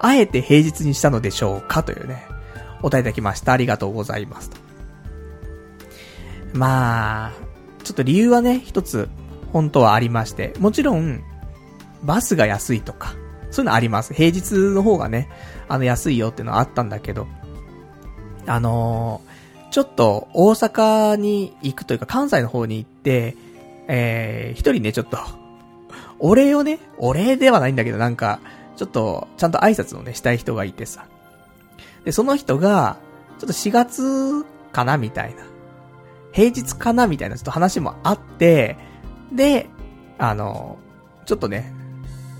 [0.04, 2.28] あえて平日にしたのでしょうかというね、
[2.82, 3.54] お答えいただきました。
[3.54, 4.58] ありがとうございますと。
[6.54, 7.32] まあ、
[7.86, 9.08] ちょっと理由はね、一つ、
[9.54, 11.24] 本当はありまして、もちろん、
[12.04, 13.16] バスが安いとか、
[13.50, 14.13] そういうのあります。
[14.13, 15.30] 平日の方がね、
[15.70, 17.28] あの安いよっていうのはあったんだけど、
[18.46, 23.38] あのー、ちょっと大阪に行くというか関西の方に行って、
[23.88, 25.18] えー、一人ね、ちょっと、
[26.20, 28.42] お礼をね、お礼ではないんだけど、なんか、
[28.75, 31.05] ちょっと、ちゃんと挨拶をね、したい人がいてさ。
[32.05, 32.97] で、その人が、
[33.39, 35.43] ちょっと4月かなみたいな。
[36.31, 38.77] 平日かなみたいなちょっと話もあって、
[39.31, 39.69] で、
[40.17, 40.77] あの、
[41.25, 41.73] ちょっとね、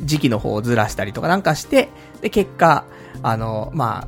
[0.02, 1.90] 時期の方をずらしたりとかなんかして、
[2.22, 2.86] で、結果、
[3.22, 4.08] あの、ま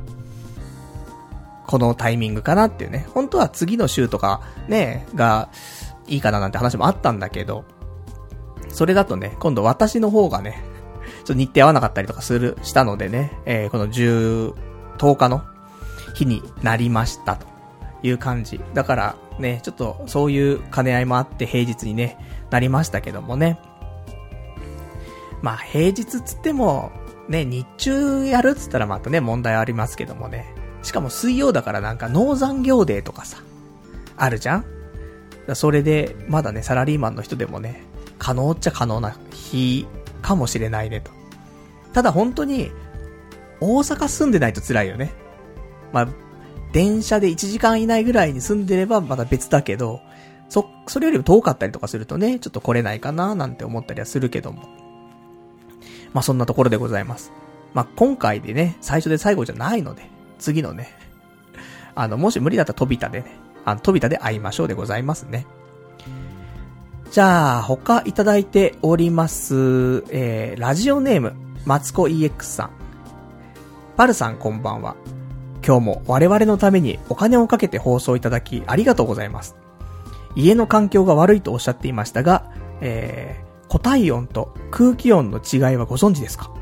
[1.66, 3.06] このタイミングかなっていうね。
[3.12, 5.48] 本当は次の週とか、ね、が、
[6.06, 7.64] いいかななんて話もあったんだけど、
[8.68, 10.62] それだとね、今度私の方がね、
[11.26, 14.54] ちょっと日程合わなかったりとかする、したのでね、えー、この10、
[14.98, 15.42] 10日の
[16.14, 17.46] 日になりましたと
[18.02, 18.60] いう感じ。
[18.74, 22.16] だからね、ちょっとそういう兼ね合いもあって平日にね、
[22.50, 23.58] なりましたけどもね。
[25.42, 26.92] まあ平日つっても、
[27.28, 30.54] ね、日中やるっつったらまたね、問題ありますけどもね。
[30.82, 33.38] しかも水曜だからなんか農残業デーとかさ、
[34.16, 34.64] あるじゃん？
[35.54, 37.82] それで、まだね、サラリーマンの人でもね、
[38.18, 39.88] 可能っちゃ可能な日
[40.22, 41.15] かもしれないねと。
[41.96, 42.72] ただ本当に、
[43.58, 45.14] 大阪住んでないと辛いよね。
[45.94, 46.08] まあ、
[46.70, 50.02] 電車で1時間以内ぐらいに住んでればまだ別だけど、
[50.50, 54.68] そ、それよりも遠かったりとかするとね、ちょっと来れないかななんて思ったりはするけども。
[56.12, 57.32] まあそんなところでございます。
[57.72, 60.02] まあ今回でね、最初で最後じゃないので、
[60.38, 60.90] 次のね、
[61.96, 65.46] あの、もし無理だったら飛びたでね、あの、飛びたで会いましょうでございますね。
[67.10, 72.70] じゃあ、他いただいております、えー、ラジオネーム、マツコ EX さん。
[73.96, 74.94] パルさんこんばんは。
[75.66, 79.56] 今日も我々のためにお金をかけて放送いただきありがとうございます。
[80.36, 86.54] 家の環境が悪いとおっしゃっていましたが、えー、固体音と空気音の違いはご存知ですか？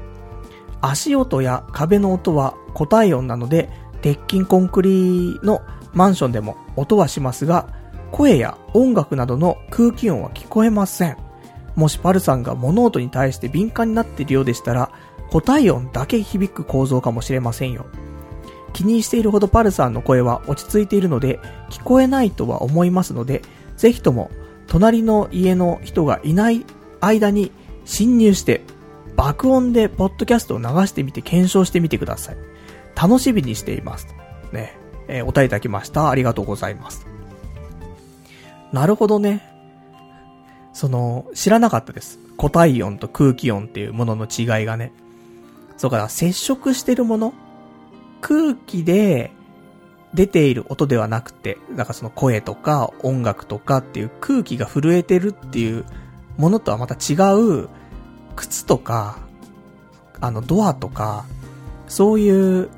[0.80, 3.68] 足音や壁の音は固体音なので、
[4.00, 5.60] 鉄筋コンクリの
[5.92, 7.68] マンションでも音はしますが、
[8.10, 11.18] 声や音楽などの空気音は聞こえません。
[11.76, 14.90] もしパルさんが物音に対して敏感になっているようでしたら、
[15.32, 17.86] 固体音だけ響く構造かもしれませんよ。
[18.72, 23.42] 気にしているほどパルさんの声は落ち着いているので、聞こえないとは思いますので、
[23.76, 24.30] ぜひとも、
[24.66, 26.64] 隣の家の人がいない
[27.00, 27.52] 間に
[27.84, 28.62] 侵入して、
[29.16, 32.36] 爆音でポッドキャストを流してみて検証してみてください。
[32.96, 34.08] 楽しみにしています。
[34.52, 34.76] ね。
[35.06, 36.10] えー、お答えいただきました。
[36.10, 37.06] ありがとうございます。
[38.72, 39.53] なるほどね。
[40.74, 42.18] その、知らなかったです。
[42.36, 44.92] 固体音と空気音っていうものの違いがね。
[45.76, 47.32] そうか、接触してるもの
[48.20, 49.32] 空気で
[50.14, 55.84] 出ている音ではなくて、だかその声とか音楽とかっていう空気が震えてるっていう
[56.36, 57.14] ものとはまた違
[57.62, 57.68] う、
[58.34, 59.18] 靴とか、
[60.20, 61.24] あのドアとか、
[61.86, 62.68] そういう、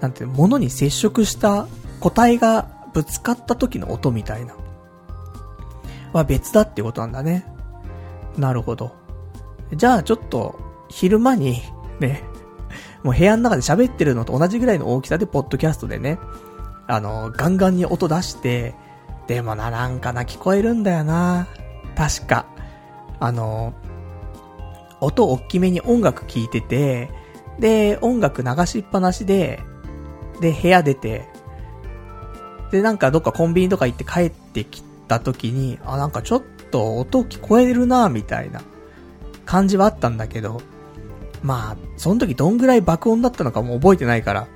[0.00, 1.68] なんていうものに接触した
[2.00, 4.54] 個体がぶつかった時の音みたいな。
[6.16, 7.46] は別だってことなんだね。
[8.36, 8.92] なるほど。
[9.74, 11.62] じゃあちょっと、昼間に、
[12.00, 12.22] ね、
[13.02, 16.18] もう部屋の中で喋ってるのと同じぐらいの大きさで、ポッドキャストでね、
[16.86, 18.74] あの、ガンガンに音出して、
[19.26, 21.46] でもな、なんかな、聞こえるんだよな。
[21.96, 22.46] 確か。
[23.18, 23.74] あの、
[25.00, 27.10] 音大きめに音楽聴いてて、
[27.58, 29.60] で、音楽流しっぱなしで、
[30.40, 31.28] で、部屋出て、
[32.70, 38.62] で、なんかどっかコンビニとか行って帰ってきた時に、あ、なんかちょっと音聞こえるな、みたいな
[39.44, 40.60] 感じはあったんだけど、
[41.42, 44.48] まあ、その時どんぐらい爆音だったのかも覚えてないから、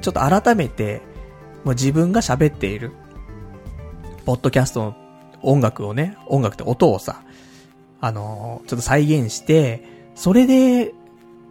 [0.00, 1.02] ちょっと改めて、
[1.64, 2.92] もう自分が喋っている、
[4.24, 4.96] ポッドキャストの
[5.42, 7.22] 音楽をね、音楽って音をさ、
[8.00, 10.94] あのー、ちょっと再現して、それで、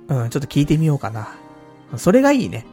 [0.08, 1.30] うん、ちょっと聞いてみようかな。
[1.97, 2.65] それがいいね。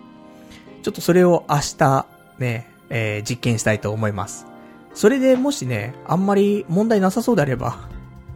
[0.82, 2.06] ちょっとそれを明日、
[2.38, 4.46] ね、えー、実験したいと思います。
[4.94, 7.88] それでもしね、あんまり問題なさそうであれば、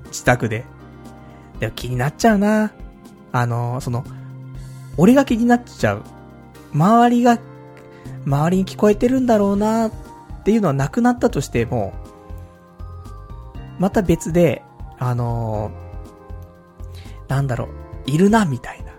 [0.07, 0.65] 自宅で。
[1.61, 2.73] でも気になっちゃうな。
[3.33, 4.05] あの、その、
[4.97, 6.03] 俺が気になっちゃう。
[6.75, 7.39] 周りが、
[8.27, 9.93] 周りに聞こえてるんだろうなっ
[10.45, 11.93] ていうのはなくなったとしても、
[13.79, 14.63] また別で、
[14.99, 15.71] あの
[17.29, 18.93] なんだろう、いるな、みたいな。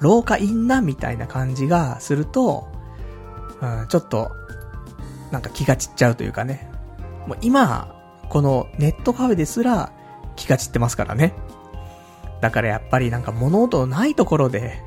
[0.00, 2.66] 廊下いんな、みたいな感じがすると、
[3.60, 4.32] うん、ちょっと、
[5.32, 6.68] なんか気が散っちゃうというかね。
[7.26, 7.96] もう今、
[8.28, 9.92] このネットカフェですら
[10.36, 11.34] 気が散ってますからね。
[12.40, 14.80] だからやっぱりなんか物音のないところで、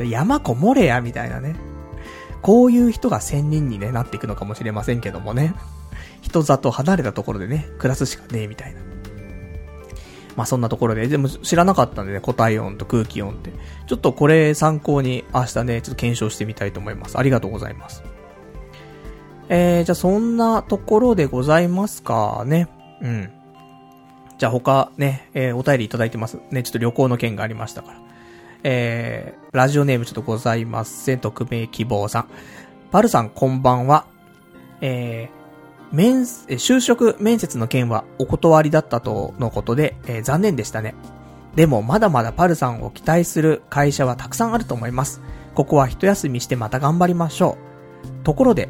[0.00, 1.56] 山こもれや、みたいなね。
[2.42, 5.54] こういう人が仙人にね、なっていくのかもしれませんけどもね。
[6.20, 8.80] 人里離れたところでね、暮らすしかねえ、みたいな。
[10.36, 13.52] まあそんなところで、でも知らなかったんでね、固体音と空気音って。
[13.86, 17.18] ちょっとこれ参考に明日ね、ちょっと検証してみたいと思います。
[17.18, 18.02] ありがとうございます。
[19.48, 22.68] えー、じゃあそんなところでございますかね。
[23.00, 23.30] うん。
[24.38, 26.38] じゃあ他ね、えー、お便りいただいてます。
[26.50, 27.98] ね、ちょっと旅行の件がありましたから。
[28.64, 31.20] えー、ラジオネームちょっとございません。
[31.20, 32.28] 匿名希望さん。
[32.90, 34.06] パルさんこんばんは。
[34.80, 40.94] えー、面、就職面接の件はお断りだったとのことで、えー、残念でしたね。
[41.56, 45.20] でもまだまだパルさんを期待する会社はたくさんあると思います。
[45.54, 47.56] ここは一休みしてまた頑張りましょ
[48.22, 48.24] う。
[48.24, 48.68] ところで、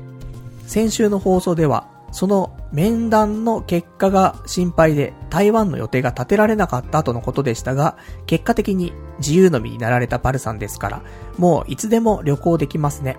[0.69, 7.97] 先週の放送では、その面談の結果が心配で台湾の予定が立てられなかったとのことでしたが、
[8.27, 11.03] 結果的に自由の身になられたパルさんですから、
[11.39, 13.17] もういつでも旅行できますね。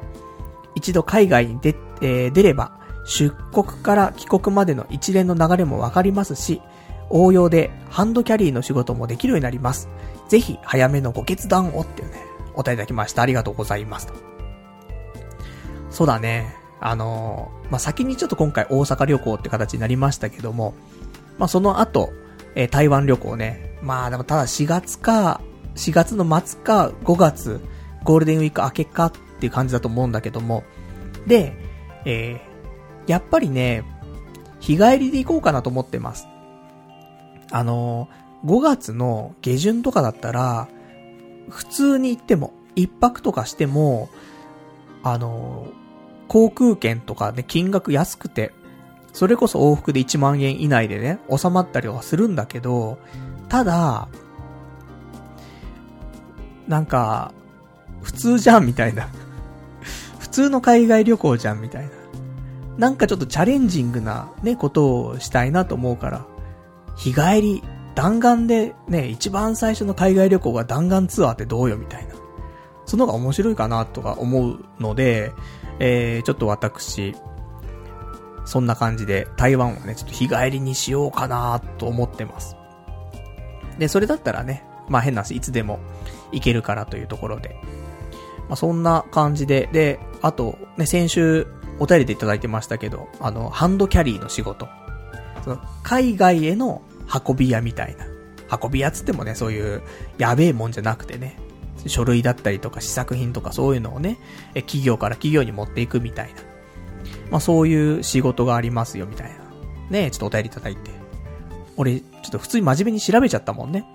[0.75, 6.61] 一度海外に出、えー、出れば、出国から帰国までの一連の流れもわかりますし、
[7.09, 9.89] 応用でハンドキャリーの仕事もできるようになります。
[10.27, 12.23] ぜひ早めのご決断をっていうね、
[12.53, 13.23] お答えいただきました。
[13.23, 14.13] ありがとうございます。
[15.89, 16.59] そうだね。
[16.82, 20.73] あのー、まあ、先にちょっと今回大阪旅行って形になりましたけども、
[21.38, 22.11] まあ、その後、
[22.55, 23.77] えー、台湾旅行ね。
[23.82, 25.41] まあ、でもただ4月か、
[25.75, 27.61] 4月の末か5月、
[28.03, 30.63] ゴールデンウィーク明けかっていう感じだと思うんだけども、
[31.27, 31.53] で、
[32.05, 33.84] えー、やっぱりね、
[34.59, 36.27] 日帰りで行こうかなと思ってます。
[37.51, 40.67] あのー、5月の下旬とかだったら、
[41.49, 44.09] 普通に行っても、一泊とかしても、
[45.03, 45.78] あのー、
[46.30, 48.53] 航空券とかね、金額安くて、
[49.11, 52.99] それこそ往復で1万円以内でね、収まったりはするんだけど、
[53.49, 54.07] ただ、
[56.67, 57.34] なんか、
[58.01, 59.09] 普通じゃんみたいな。
[60.19, 61.89] 普通の海外旅行じゃんみたいな。
[62.77, 66.25] なんかちょっとチャレンジングなね、ことをしたいなと思うから、
[66.95, 67.63] 日帰り、
[67.95, 72.13] 弾丸でね、一番最初の海外旅行が弾丸ツアーってどうよみたいな。
[72.86, 75.34] その方が面白いかなとか思うので、
[75.80, 77.15] えー、ちょっと私、
[78.45, 82.55] そんな感じで台湾をね、ちょっと日帰りにしようかなと思ってます。
[83.77, 85.80] で、それだったらね、まあ変な話、いつでも
[86.32, 87.55] 行けるからというところで。
[88.49, 91.47] まあそんな感じで、で、あと、ね、先週
[91.80, 94.67] お便りでいただいてましたけど、あの、ハンドキャリーの仕事。
[95.43, 96.82] その、海外への
[97.27, 98.05] 運び屋みたいな。
[98.61, 99.82] 運び屋つってもね、そういう
[100.17, 101.38] やべえもんじゃなくてね、
[101.88, 104.17] 書類だったりとか試作品とかそういうのをね、
[104.53, 106.41] 企業から企業に持っていくみたいな。
[107.32, 109.36] まあそういう仕事がありますよみたいな。
[109.89, 110.91] ねちょっとお便りいただいて。
[111.77, 113.86] 俺、ちょっと普通に真面目に調べちゃったもんね。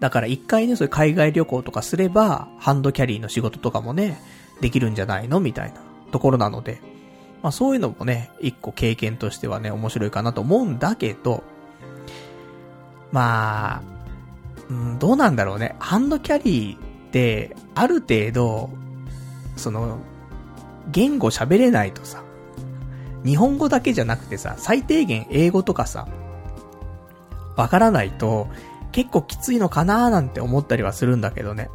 [0.00, 4.18] だから一回ね、そういう海外旅行とかすれば、ハンドキャリーの仕事とかもね、
[4.60, 6.80] できるんじゃないのみたいなところなので。
[7.42, 11.44] まあそういうのもね、一個経験としてはね、面白いかなと思うんだけど、
[13.12, 13.82] まあ、
[14.70, 15.76] うん、どうなんだろうね。
[15.78, 18.70] ハンドキャリーって、ある程度、
[19.56, 19.98] その、
[20.90, 22.22] 言語喋れないとさ、
[23.24, 26.06] 日本語だけじゃなくてさ、最低限英語とかさ、
[27.56, 28.48] わからないと、
[28.92, 31.68] 結構きついのかなーなんて思ったりはするんだけどね。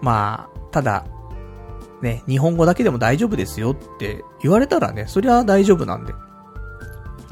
[0.00, 1.04] まあ、ただ、
[2.02, 6.14] ね、日本語だけでも大丈夫ですよって言われたらね、そりゃ大丈夫なんで。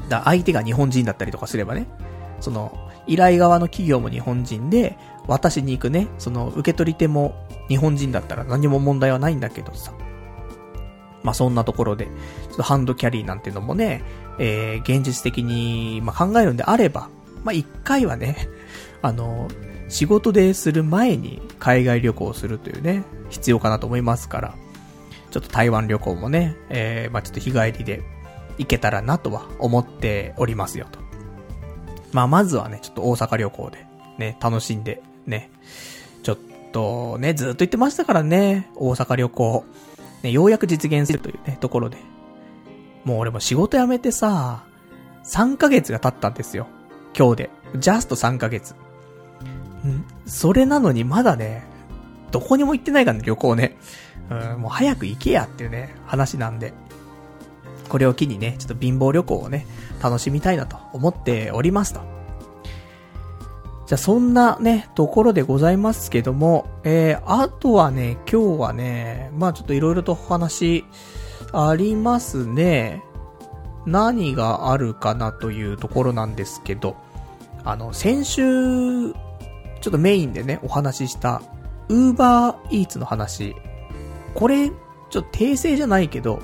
[0.09, 1.87] だ相手が日本人だったりとかすればね、
[2.39, 4.97] その、依頼側の企業も日本人で、
[5.27, 7.35] 渡しに行くね、その受け取り手も
[7.67, 9.93] 日本人だったら何も問題はないんだけどさ。
[11.23, 14.03] まあ、そんなところで、ちょっとハンドキャリーなんてのもね、
[14.39, 17.09] えー、現実的に、ま、考えるんであれば、
[17.43, 18.47] まあ、一回はね、
[19.01, 19.49] あの、
[19.89, 24.55] 仕事でする前に海外旅行をするというね、必要かなと思いますから、
[25.31, 28.03] ちょっと台湾旅行もね、えー、まあ、ちょっと日帰りで
[28.57, 31.06] 行けたらなとは思っておりますよと。
[32.13, 33.85] まあ、まずはね、ちょっと大阪旅行で、
[34.17, 35.49] ね、楽しんで、ね、
[36.23, 36.37] ちょっ
[36.71, 39.65] とね、ずっと言ってましたからね、大阪旅行。
[40.23, 41.97] ね、ようやく実現するというね、ところで。
[43.03, 44.63] もう俺も仕事辞めてさ、
[45.23, 46.67] 3ヶ月が経ったんですよ。
[47.17, 47.49] 今日で。
[47.75, 48.73] ジャスト3ヶ月。
[49.85, 50.05] ん？
[50.25, 51.63] それなのにまだね、
[52.31, 53.77] どこにも行ってないからね、旅行ね。
[54.29, 56.73] うん、もう早く行けやっていうね、話なんで。
[57.87, 59.65] これを機にね、ちょっと貧乏旅行をね、
[60.01, 62.01] 楽しみたいなと思っておりますと。
[63.87, 70.83] じゃあそんなね、ところでございますけども、えー、あとはね、今日はね、まあちょっと色々とお話
[71.53, 73.01] ありますね。
[73.85, 76.97] 何があるかなというところなんですけど、
[77.63, 79.13] あの、先週、ちょ
[79.89, 81.41] っとメインでね、お話しした、
[81.87, 83.55] ウーバーイーツの話。
[84.35, 86.41] これ、ちょっと訂正じゃないけど、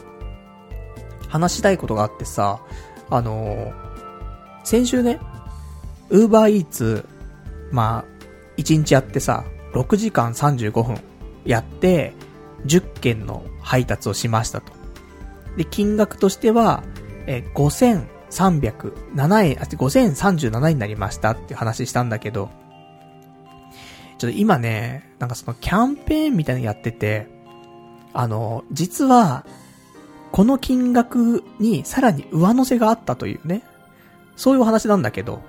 [1.33, 2.61] 話したいことがあってさ、
[3.09, 3.73] あのー、
[4.63, 5.19] 先週ね、
[6.11, 7.07] ウーバーイーツ、
[7.71, 11.01] まあ、1日やってさ、6時間35分
[11.43, 12.13] やって、
[12.67, 14.73] 10件の配達をしましたと。
[15.57, 16.83] で、金額としては、
[17.25, 22.51] え、5307円、あ、5037円になりましたっていう話したんだけど、
[24.19, 27.27] ちょっと今ね、なんかそのキャンペーンみたいなのやってて、
[28.13, 29.47] あの、実は、
[30.33, 33.61] この金額にさらに上乗せがあったというね、
[34.35, 35.43] そういうお話なんだけど、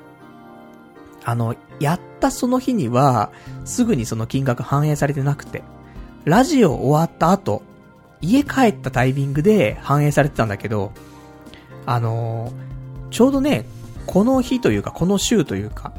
[1.25, 3.33] あの、やったその日には、
[3.65, 5.63] すぐにその金額反映されてなくて、
[6.27, 7.63] ラジオ終わった後、
[8.21, 10.93] 家帰ったタイミングで反映されてたんだけど、
[11.87, 13.65] あのー、ちょうどね、
[14.05, 15.95] この日というか、この週というか、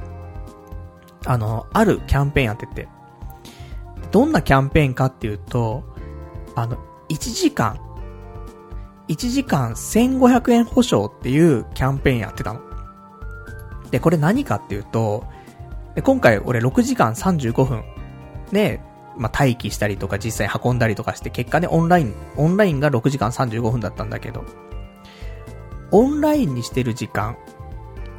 [1.26, 2.88] あの、あるキャンペーンやってて、
[4.12, 5.84] どんなキャンペーンかっていうと、
[6.54, 6.78] あの、
[7.10, 7.80] 1時間、
[9.08, 12.62] 1時間1500円保証っていうキャンペーンやってたの。
[13.92, 15.26] で、これ何かっていうと、
[15.94, 17.84] で今回俺6時間35分、
[18.52, 18.84] ね、
[19.18, 24.44] まあ、待機したりとか実際運んだりとかして、結果ね、オンライン、オンラインが6時間35分だったんだけど、
[25.92, 27.38] オンラインにしてる時間、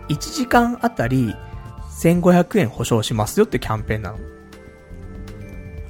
[0.08, 1.34] 1時間あたり
[2.00, 4.18] 1500円保証しますよってキャンペーンなの。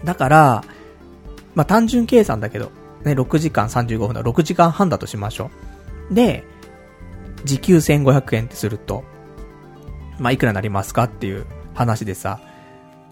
[0.05, 0.65] だから、
[1.55, 2.71] まあ、単純計算だけど、
[3.05, 5.51] ね、6時間35分だ、6時間半だとしましょ
[6.11, 6.15] う。
[6.15, 6.45] で、
[7.45, 9.05] 時給1500円ってすると、
[10.19, 12.41] まあ、いくらになりますかっていう話でさ、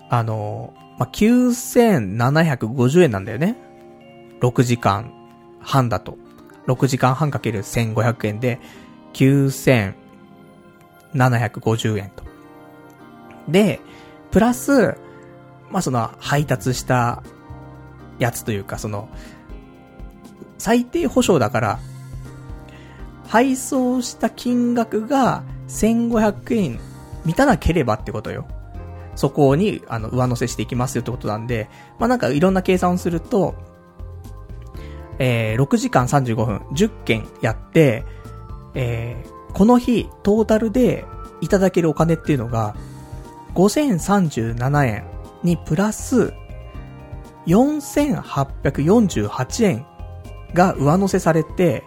[0.08, 3.56] あの、まあ、9750円なんだよね。
[4.40, 5.12] 6時間
[5.60, 6.16] 半だと。
[6.66, 8.60] 6時間半かける1500円で、
[9.12, 12.24] 9750円と。
[13.48, 13.80] で、
[14.30, 14.96] プラス、
[15.70, 17.22] まあ、その、配達した
[18.18, 19.08] やつというか、その、
[20.58, 21.78] 最低保証だから、
[23.26, 26.80] 配送した金額が1500円
[27.24, 28.46] 満たなければってことよ。
[29.16, 33.54] そこに、あの、上乗せしていきますよってことなんで、まあ、なんかいろんな計算をすると、
[35.18, 38.04] えー、6時間35分、10件やって、
[38.74, 41.04] えー、この日、トータルで
[41.40, 42.74] いただけるお金っていうのが、
[43.54, 45.04] 5037円
[45.44, 46.34] にプラス、
[47.46, 49.86] 4848円
[50.54, 51.84] が上乗せされて、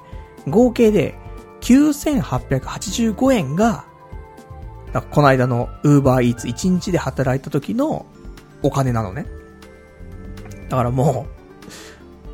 [0.47, 1.15] 合計で
[1.61, 3.85] 9885円が
[5.11, 8.05] この間の Uber Eats 1日で働いた時の
[8.63, 9.25] お金なのね。
[10.69, 11.27] だからも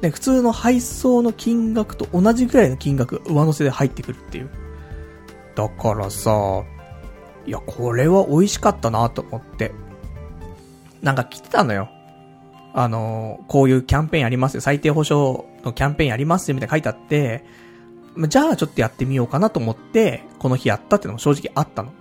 [0.01, 4.49] う、ね、普通の配送の金額と同じぐらいの金額上乗せで入ってくるっていう。
[5.55, 6.63] だからさ、
[7.45, 9.71] いや、これは美味しかったなと思って。
[11.01, 11.89] なんか来てたのよ。
[12.73, 14.61] あの、こういうキャンペーンやりますよ。
[14.61, 17.45] 最低保証のキャンペーンやりますよみたいな書いてあって、
[18.27, 21.91] じゃあちょっとやってみようかなと思って、この日やったってのも正直あったの。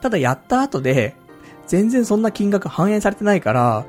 [0.00, 1.14] ただやった後で、
[1.66, 3.86] 全然そんな金額反映されてないから、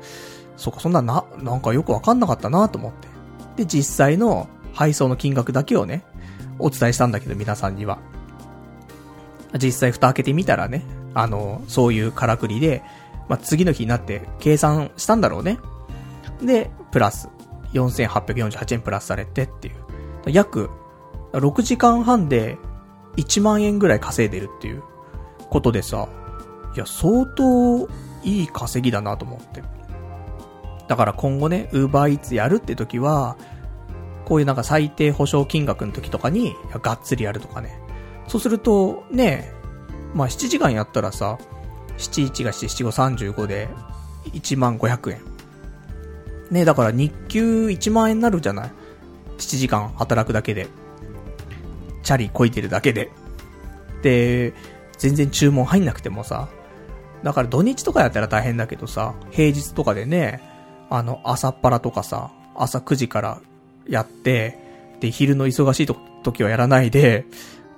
[0.56, 3.08] そこそんなな、なんかよくわかんなかったなと思って。
[3.56, 6.04] で、実際の配送の金額だけをね、
[6.58, 7.98] お伝えしたんだけど、皆さんには。
[9.58, 10.84] 実際蓋開けてみたらね、
[11.14, 12.82] あの、そういうからくりで、
[13.28, 15.58] まあ、次の日になって計算したんだろうね。
[16.42, 17.28] で、プラス、
[17.72, 19.74] 4848円プラスされてっていう。
[20.30, 20.70] 約、
[21.32, 22.58] 6時間半で
[23.16, 24.82] 1万円ぐらい稼いでるっていう
[25.48, 26.08] ことでさ、
[26.74, 27.88] いや、相当
[28.22, 29.62] いい稼ぎだなと思って。
[30.88, 33.36] だから今後ね、ウーバーイーツやるって時は、
[34.24, 37.78] こういうなんか最低保証金額の時とかに、がっつりやるとかね。
[38.28, 39.52] そうすると、ね、
[40.14, 41.38] まあ7時間やったらさ、
[41.98, 43.68] 71が7、7、5、35で、
[44.32, 45.29] 1万500円。
[46.50, 48.70] ね、だから日給1万円になるじゃない
[49.38, 50.68] ?7 時間働くだけで。
[52.02, 53.10] チャリこいてるだけで。
[54.02, 54.54] で、
[54.98, 56.48] 全然注文入んなくてもさ、
[57.22, 60.40] だから土日とかやったら大変だけどさ、平日とかでね、
[60.88, 63.40] あの、朝っぱらとかさ、朝9時から
[63.88, 64.58] やって、
[65.00, 65.86] で、昼の忙しい
[66.22, 67.26] 時はやらないで、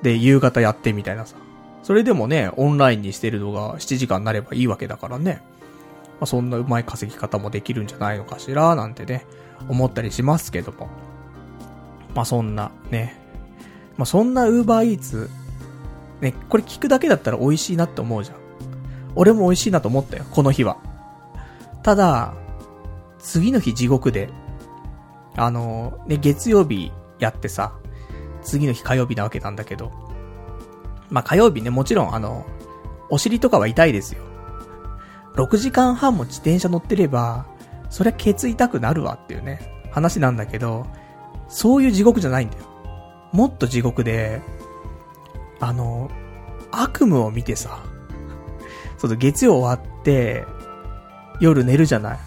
[0.03, 1.37] で、夕方やってみたいなさ。
[1.83, 5.43] それでもね、オンラインにしてるのが7時間になればいいわけだからね。
[6.23, 9.27] まあ、そんなうまい稼ぎ方もできるんじゃないのかしら、なんてね、
[9.69, 10.89] 思ったりしますけども。
[12.15, 13.21] まあ、そんな、ね。
[13.97, 15.29] まあ、そんな Uber Eats
[16.21, 18.37] ね、これ聞くだけだったら美味しいなって思うじゃん。
[19.17, 20.77] 俺も美味しいなと思ったよ、この日は。
[21.83, 22.35] ただ、
[23.19, 24.31] 次の日地獄で、
[25.35, 27.73] あの、ね、月曜日やってさ、
[28.45, 29.91] 次の日火曜日なわけなんだけど、
[31.11, 32.47] まあ、火曜日ね、もちろんあの、
[33.11, 34.23] お尻とかは痛いですよ。
[35.35, 37.47] 6時間半も自転車乗ってれば、
[37.91, 39.61] そりゃケツ痛くなるわっていうね、
[39.91, 40.87] 話なんだけど、
[41.49, 42.65] そういう地獄じゃないんだよ。
[43.33, 44.41] もっと地獄で、
[45.61, 46.11] あの、
[46.71, 47.83] 悪夢を見てさ、
[48.99, 50.45] その月曜終わって、
[51.41, 52.19] 夜寝るじゃない。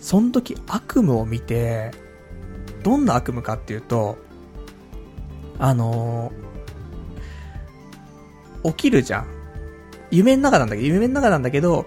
[0.00, 1.92] その時悪夢を見て、
[2.82, 4.18] どんな悪夢かっていうと、
[5.58, 6.32] あの
[8.64, 9.26] 起きるじゃん。
[10.10, 11.86] 夢の中なんだけど、夢の中なんだけど、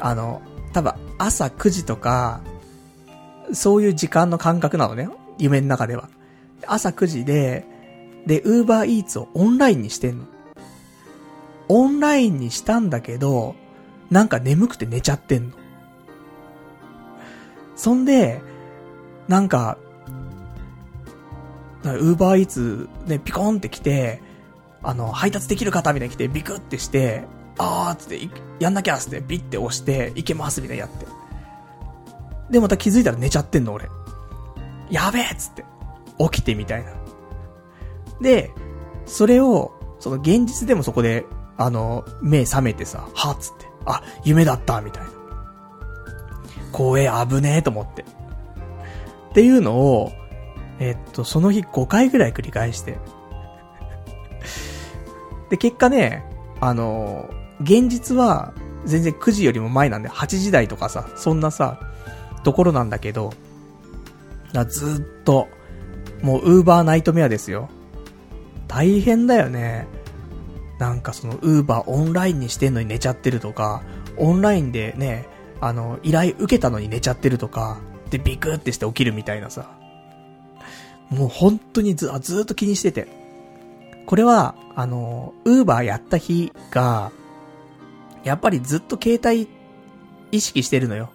[0.00, 0.42] あの、
[0.72, 2.40] 多分朝9時とか、
[3.52, 5.08] そういう時間の感覚なのね。
[5.38, 6.08] 夢の中では。
[6.66, 7.66] 朝9時で、
[8.26, 10.24] で、ウーバーイーツをオンラインにしてんの。
[11.68, 13.54] オンラインにしたんだけど、
[14.10, 15.56] なんか眠くて寝ちゃってんの。
[17.76, 18.42] そんで、
[19.28, 19.78] なんか、
[21.84, 24.20] ウーバーイーツね、ピコンって来て、
[24.82, 27.24] あの、配達できる方みたいに来て、ビクってして、
[27.62, 31.06] あーつって、やんなきゃつって、ビッて押して、いけますみたいなやって。
[32.50, 33.86] で、また気づいたら寝ちゃってんの、俺。
[34.90, 35.64] やべえっつって。
[36.18, 36.92] 起きてみたいな。
[38.20, 38.50] で、
[39.04, 41.26] それを、その現実でもそこで、
[41.58, 45.10] あの、目覚めてさ、はっつって、あ、夢だった、みたいな。
[46.72, 48.02] 怖え、危ねえと思って。
[48.02, 50.12] っていうのを、
[50.78, 52.98] えっと、その日5回ぐらい繰り返して。
[55.50, 56.24] で、結果ね、
[56.60, 57.28] あの、
[57.60, 58.52] 現実は
[58.84, 61.80] 全然9時よりも前なんで、8時台とかさ、そんなさ、
[62.42, 63.32] ところなんだけど、
[64.52, 65.48] だずっと、
[66.22, 67.68] もうウーバーナイトメアですよ。
[68.68, 69.86] 大変だよね。
[70.78, 73.82] なんかそのウーバーオンラインにしてんのに寝ちゃってるとか、
[74.16, 75.26] オンラインでね、
[75.60, 77.78] あの、依頼受けたのに寝ちゃってるとか、
[78.10, 79.70] でビクってして起きるみたいなさ。
[81.10, 83.08] もう本当にず、ずっと気にしてて。
[84.06, 87.12] これは、あの、ウーバーやった日が、
[88.24, 89.48] やっぱりずっと携帯
[90.32, 91.10] 意識してるのよ。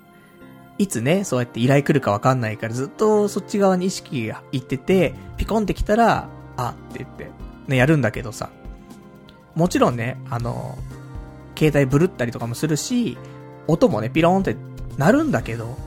[0.77, 6.27] いつね、そうやって依頼来るかわかんないからずっとそっち側に意識がいってて、ピコンってきたら、
[6.57, 7.29] あって言って、
[7.67, 8.49] ね、やるんだけどさ。
[9.55, 10.77] もちろんね、あの、
[11.57, 13.17] 携帯ブルったりとかもするし、
[13.67, 14.57] 音もね、ピローンって
[14.97, 15.77] なるんだけど、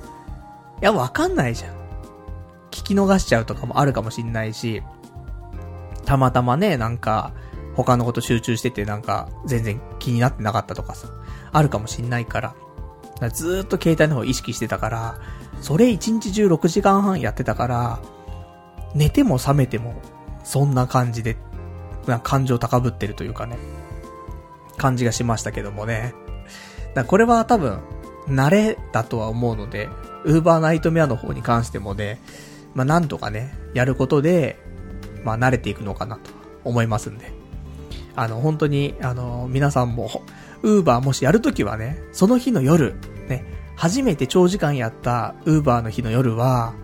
[0.80, 1.74] いや、わかんないじゃん。
[2.70, 4.82] 聞き逃しちゃうとかもあるかもしんないし、
[6.06, 7.32] たまたまね、なんか、
[7.84, 11.08] 他のこと集中しててなんか、全然気になってなかったとかさ、
[11.52, 12.48] あるかもしんないから。
[12.50, 12.56] か
[13.20, 15.20] らずーっと携帯の方意識してたから、
[15.60, 18.00] それ一日中6時間半やってたから、
[18.96, 19.94] 寝ても覚めても、
[20.42, 21.36] そんな感じで、
[22.08, 23.56] な感情高ぶってるというかね、
[24.76, 26.14] 感じがしましたけどもね。
[26.94, 27.78] だこれは多分、
[28.26, 29.88] 慣れだとは思うので、
[30.24, 32.20] ウーバーナイトメアの方に関してもね、
[32.74, 34.58] まあなんとかね、やることで、
[35.22, 36.32] まあ慣れていくのかなと
[36.64, 37.37] 思いますんで。
[38.18, 40.22] あの、本当に、あの、皆さんも、
[40.62, 42.96] ウーバーもしやるときはね、その日の夜、
[43.28, 43.44] ね、
[43.76, 46.74] 初めて長時間やったウーバーの日の夜は、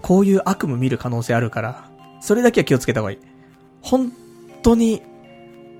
[0.00, 1.90] こういう悪夢見る可能性あるから、
[2.22, 3.18] それだけは気をつけた方がいい。
[3.82, 4.10] 本
[4.62, 5.02] 当に、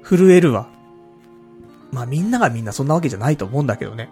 [0.02, 0.68] 震えるわ。
[1.90, 4.10] まあみんながみんなそんなわけじゃないと思うんだけどね。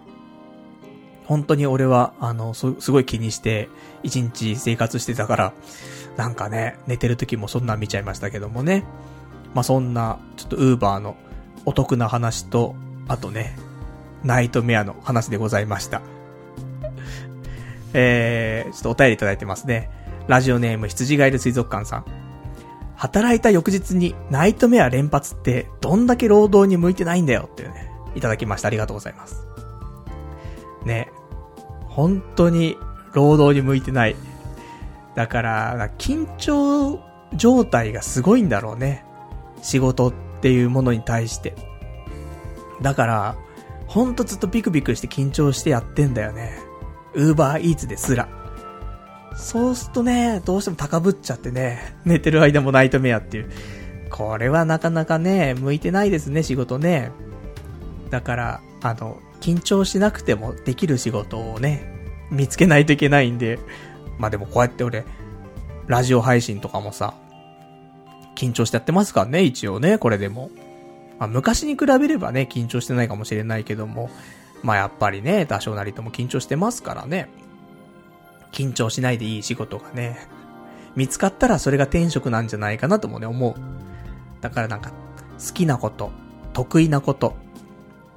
[1.25, 3.69] 本当に俺は、あの、す、すごい気にして、
[4.01, 5.53] 一日生活してたから、
[6.17, 8.85] なんかね、寝てる時もそんなん見ちゃいましたけどもね。
[9.53, 11.15] まあそんな、ちょっとウーバーの
[11.65, 12.75] お得な話と、
[13.07, 13.55] あとね、
[14.23, 16.01] ナイトメアの話でございました。
[17.93, 19.89] えー、ちょっとお便りいただいてますね。
[20.27, 22.05] ラジオネーム羊ガエル水族館さん。
[22.95, 28.67] 働いた翌日にナイトメア連発ってどんだけ労働に向いてないんだよっていうね、いただきました。
[28.67, 29.45] ありがとうございます。
[30.85, 31.11] ね。
[31.87, 32.77] 本当に
[33.13, 34.15] 労働に向いてない。
[35.15, 36.99] だから、緊張
[37.35, 39.05] 状態がすごいんだろうね。
[39.63, 41.55] 仕事っていうものに対して。
[42.81, 43.35] だから、
[43.87, 46.59] ほんとずっとビクビクして緊張してやってんだよね。
[47.15, 48.27] ウーバーイーツですら。
[49.35, 53.51] そうするとね、どうしても高ぶっちゃってね、寝てる間もナイトメアっていう。
[54.11, 57.11] これはなかなかね、向いてないですね、仕事ね。
[58.11, 61.83] だから、あの、緊張しなくてもできる仕事をね、
[62.29, 63.59] 見つけないといけないんで。
[64.19, 65.03] まあでもこうやって俺、
[65.87, 67.15] ラジオ配信とかもさ、
[68.35, 70.49] 緊張してやってますからね、一応ね、これでも。
[71.19, 74.09] まあ、昔に比べればね、緊張してないかもしれないけども、
[74.63, 77.29] まあやっぱりね、多少なりとも緊張してますからね。
[78.51, 80.27] 緊張しないでいい仕事がね、
[80.95, 83.55] 見つかったらそれが転職なんじゃないかなともね、思う。
[84.41, 84.91] だからなんか、
[85.45, 86.11] 好きなこと、
[86.53, 87.35] 得意なこと、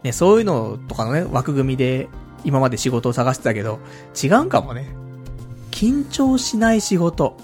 [0.03, 2.09] ね、そういうのとかのね、枠組みで
[2.45, 3.81] 今まで仕事を探してたけど、
[4.23, 4.95] 違うんかもね。
[5.73, 7.37] 緊張しない仕事。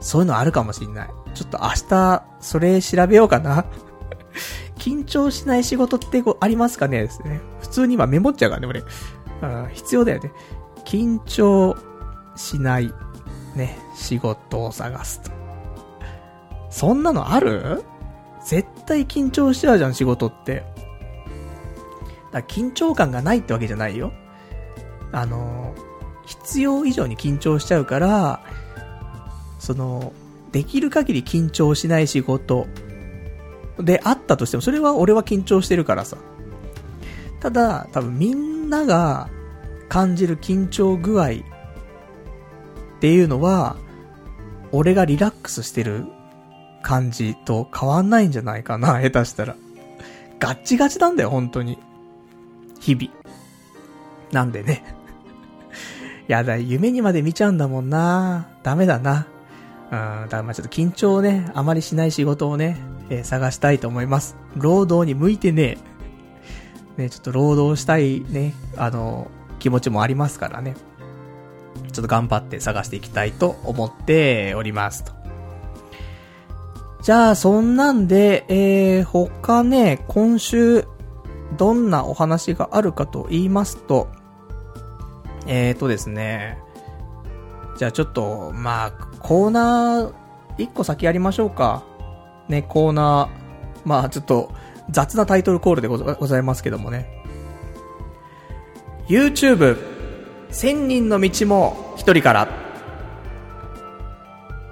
[0.00, 1.10] そういうのあるかもしんない。
[1.34, 3.64] ちょっと明日、それ調べようかな。
[4.78, 7.40] 緊張しない仕事ってありますかねですね。
[7.60, 8.82] 普通に今メモっちゃうからね、俺。
[9.42, 10.32] あ必要だよね。
[10.84, 11.76] 緊張
[12.36, 12.92] しない、
[13.54, 15.30] ね、仕事を探すと。
[16.70, 17.84] そんなのある？
[18.44, 20.64] 絶対緊張しちゃうじゃん、仕事って。
[22.32, 24.12] だ緊張感がないってわけじゃないよ。
[25.12, 25.72] あの、
[26.26, 28.40] 必要以上に緊張しちゃうから、
[29.58, 30.12] その、
[30.54, 32.68] できる限り緊張しない仕事
[33.76, 36.16] であったとしても、それは俺は緊張してるからさ。
[37.40, 39.28] ただ、多分みんなが
[39.88, 41.30] 感じる緊張具合っ
[43.00, 43.74] ていうのは、
[44.70, 46.06] 俺がリラックスしてる
[46.84, 49.56] 感じと変わんないんじゃないかな、 下手したら。
[50.38, 51.80] ガッチガチなんだよ、本当に。
[52.78, 53.12] 日々。
[54.30, 54.84] なんでね。
[56.28, 58.46] やだ、夢にまで見ちゃうんだもんな。
[58.62, 59.26] ダメだな。
[59.94, 62.78] うん、だからまあちょっと緊張をね、あまりしない仕事をね、
[63.10, 64.36] えー、探したいと思います。
[64.56, 65.78] 労働に向いてね
[66.96, 69.28] ね、ちょっと労働したいね、あの、
[69.58, 70.74] 気持ちもありますからね。
[71.92, 75.12] ちょっと頑張って探していきたいと思っておりますと。
[77.02, 80.86] じゃあ、そんなんで、えー、他ね、今週、
[81.56, 84.08] どんなお話があるかと言いますと、
[85.46, 86.58] えーとですね、
[87.76, 90.12] じゃあちょっと、まあ、コーナー、
[90.58, 91.82] 一個先やりましょうか。
[92.48, 94.52] ね、コーナー、まあちょっと、
[94.90, 97.08] 雑なタイトルコールでございますけどもね。
[99.08, 99.78] YouTube、
[100.50, 102.48] 千人の道も一人から。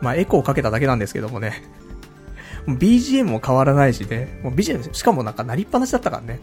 [0.03, 1.63] まあエコーかけただけなんですけどもね。
[2.67, 4.39] BGM も変わらないしね。
[4.43, 6.41] もう BGM、しかもなんか鳴りっぱなしだったからね。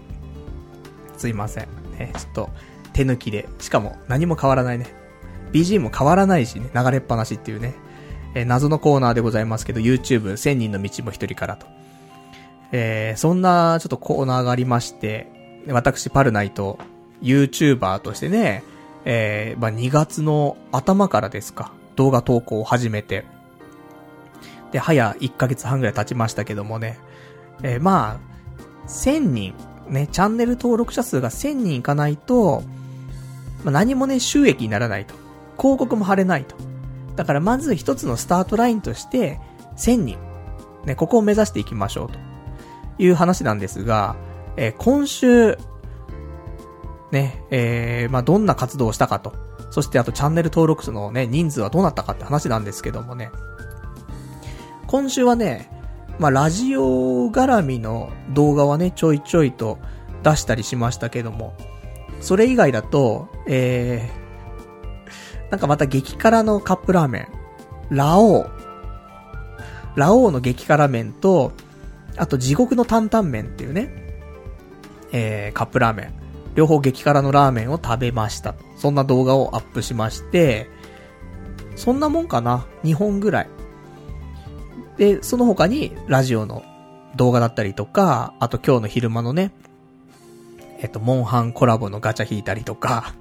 [1.15, 1.67] すいません。
[1.99, 2.49] ね、ちょっと、
[2.91, 3.47] 手抜きで。
[3.59, 4.87] しかも何も変わらないね。
[5.51, 7.75] BGM も変わらないしね、流れっぱなしっていうね。
[8.35, 11.67] えー、謎のコーナーでございますけど、YouTube、千人の道も一人からと。
[12.71, 15.31] えー、そんなちょっとコーナーがありまして、
[15.67, 16.77] 私、パルナイト、
[17.21, 18.63] YouTuber としてね、
[19.05, 23.25] えー、まあ、2月の頭からですか、動画投稿を始めて、
[24.71, 26.99] で、早1ヶ月半ぐらい経ちましたけどもね、
[27.63, 29.53] えー、まあ、1000人、
[29.87, 32.63] ね、チャンネル登録者数が1000人いかないと、
[33.63, 35.15] まあ、何もね、収益にならないと。
[35.57, 36.55] 広告も貼れないと。
[37.19, 39.41] だからまず一つのスタートラインとして、
[39.75, 40.17] 1000人。
[40.85, 42.17] ね、ここを目指していきましょうと。
[42.97, 44.15] いう話なんですが、
[44.55, 45.57] えー、今週、
[47.11, 49.33] ね、えー、まあ、どんな活動をしたかと。
[49.69, 53.31] そしてあとチャンネル登録者のね、人数はどうなったかって話なんですけどもね。
[54.87, 55.69] 今週はね、
[56.19, 59.77] まあ、ラジオ絡みの動画はね、ちょいちょいと
[60.23, 61.53] 出したりしましたけども、
[62.21, 64.09] それ以外だと、え、
[65.51, 67.27] なんかまた激辛のカップラーメン、
[67.89, 68.49] ラオウ、
[69.95, 71.53] ラオウの激辛麺と、
[72.17, 73.91] あと地獄の担々麺っていうね、
[75.11, 76.13] えー、カップラーメン。
[76.55, 78.55] 両方激辛のラーメンを食べました。
[78.75, 80.69] そんな動画をアップしまして、
[81.75, 83.49] そんなもんかな ?2 本ぐらい。
[84.97, 86.63] で、その他にラジオの
[87.15, 89.51] 動画だったりとか、あと今日の昼間のね、
[90.79, 93.13] えっと、モンハンコラボのガチャ引いたりとか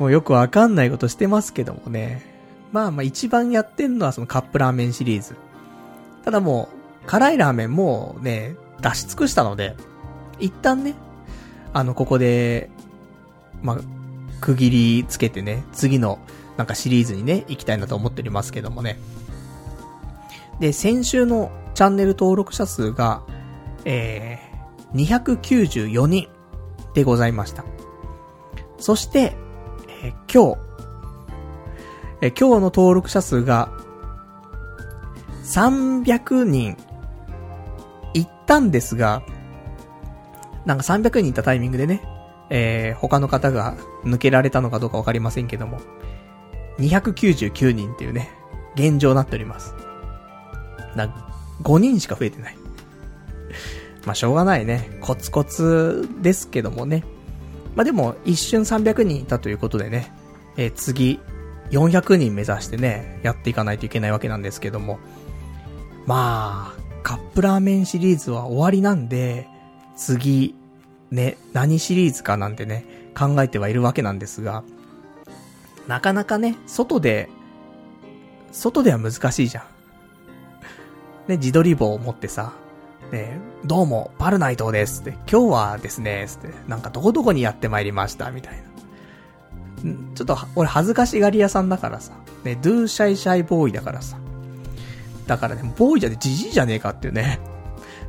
[0.00, 2.22] もうよくわかんないことしてますけどもね。
[2.72, 5.36] まあまあ一番やってんのはそのカップラーメンシリーズ。
[6.24, 6.70] ただも
[7.04, 9.76] う、辛いラーメンもうね、出し尽くしたので、
[10.38, 10.94] 一旦ね、
[11.74, 12.70] あの、ここで、
[13.62, 13.78] まあ、
[14.40, 16.18] 区切りつけてね、次の、
[16.56, 18.98] なんかシリーズにね、行きたいなと思っておりますけどもね。
[20.60, 23.22] で、先週のチャンネル登録者数が、
[23.84, 26.28] えー、294人
[26.94, 27.64] でございました。
[28.78, 29.36] そして、
[30.02, 30.58] え、今日、
[32.22, 33.70] え、今日の登録者数が、
[35.44, 36.76] 300人
[38.50, 39.22] ったんですが、
[40.66, 42.02] なんか300人いったタイミングでね、
[42.50, 45.78] えー、他の方が抜けられたのかどうかわかりませんけども、
[46.80, 48.28] 299人っていうね、
[48.74, 49.72] 現状になっております。
[50.96, 51.14] な、
[51.62, 52.56] 5人しか増えてない。
[54.04, 54.98] まあ、しょうがないね。
[55.00, 57.04] コツコツですけどもね。
[57.74, 60.12] まあ、でも、一瞬300人いたということでね、
[60.56, 61.20] えー、次、
[61.70, 64.98] 400人目指してね、やっていかないといけないわけなんですけども。
[66.06, 69.48] まあ、カップラーメンシリーズは終わりなんで、
[69.96, 70.54] 次、
[71.10, 72.84] ね、何シリーズかなんてね、
[73.16, 74.64] 考えてはいるわけなんですが、
[75.86, 77.28] なかなかね、外で、
[78.52, 79.64] 外では難しいじゃん。
[81.28, 82.52] ね、自撮り棒を持ってさ、
[83.10, 88.62] ね、どうも、パルナイトですって、今日はですね、つって、なんかどこどこにやってまいりました、みたい
[89.84, 89.90] な。
[89.90, 92.12] んちょっと、俺恥ずかしがり屋さんだからさ、
[92.44, 94.16] ね、ドゥーシャイシャイボーイだからさ、
[95.26, 97.40] だからね、ボーイじゃね、ジジイじゃねえかっていうね。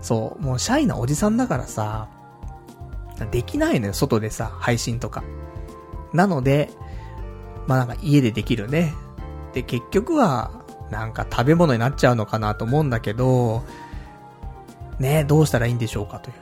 [0.04, 2.08] そう、もうシャイなおじさんだからさ、
[3.32, 5.24] できないのよ、外でさ、配信とか。
[6.14, 6.70] なので、
[7.66, 8.94] まあなんか家でできるね。
[9.54, 10.52] で、結局は、
[10.92, 13.64] なんか食べ物になっちゃうのかなと思うんだけど、
[15.02, 16.36] ね、どうしたらいいんでしょうかという。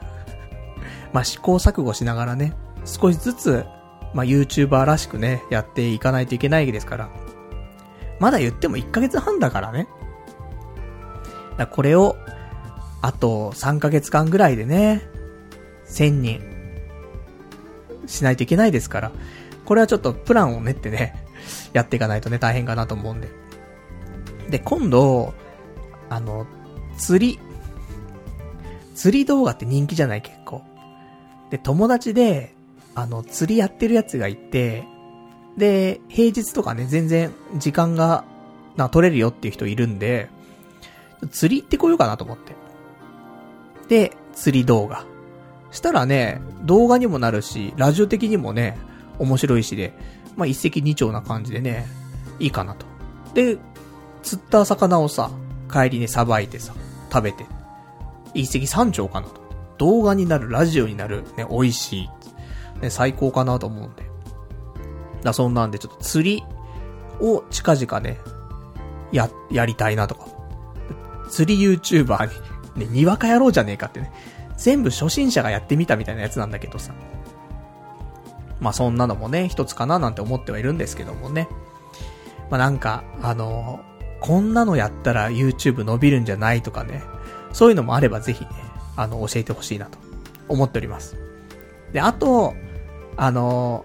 [1.12, 2.54] まあ試行錯誤しながらね、
[2.84, 3.64] 少しずつ、
[4.14, 7.08] まあ YouTuber らしくね、やっていかないといけないですから。
[8.20, 9.88] まだ言っても1ヶ月半だからね。
[11.56, 12.16] だこれを、
[13.02, 15.02] あと3ヶ月間ぐらいでね、
[15.88, 16.40] 1000人、
[18.06, 19.12] しないといけないですから、
[19.64, 21.26] これはちょっとプランを練ってね、
[21.72, 23.28] やっていかないとね、大変かなと思うんで。
[24.50, 25.32] で、今度、
[26.08, 26.46] あの、
[26.96, 27.38] 釣り。
[29.00, 30.62] 釣り動画って人気じゃない結構。
[31.48, 32.54] で、友達で、
[32.94, 34.84] あの、釣りやってるやつがいて、
[35.56, 38.26] で、平日とかね、全然時間が、
[38.76, 40.28] な、取れるよっていう人いるんで、
[41.30, 42.54] 釣り行ってこようかなと思って。
[43.88, 45.06] で、釣り動画。
[45.70, 48.76] したらね、動画にもなるし、ラジオ的にもね、
[49.18, 49.94] 面白いしで、
[50.36, 51.86] まあ、一石二鳥な感じでね、
[52.38, 52.84] いいかなと。
[53.32, 53.56] で、
[54.22, 55.30] 釣った魚をさ、
[55.72, 56.74] 帰りにさばいてさ、
[57.10, 57.46] 食べて、
[58.34, 59.40] 一石三鳥かなと。
[59.78, 62.08] 動画になる、ラジオになる、ね、美味しい。
[62.80, 64.10] ね、最高かなと思うんで。
[65.22, 66.44] だ、そんなんでちょっと釣り
[67.20, 68.18] を近々ね、
[69.12, 70.26] や、やりたいなとか。
[71.28, 72.30] 釣り YouTuber
[72.76, 74.12] に、ね、にわかやろうじゃねえかってね。
[74.56, 76.92] 全部初心者がやってみたみたいなやつなんだけどさ。
[78.60, 81.48] まあそんなのもね、一つかななんて思ってはいるんですけどもね。
[82.50, 83.80] まあなんか、あの
[84.20, 87.02] こんなのやったら YouTube 伸びるんじゃないとかね。
[87.52, 88.50] そういうのもあればぜひね、
[88.96, 89.98] あの、教えてほしいなと
[90.48, 91.16] 思っております。
[91.92, 92.54] で、あと、
[93.16, 93.84] あの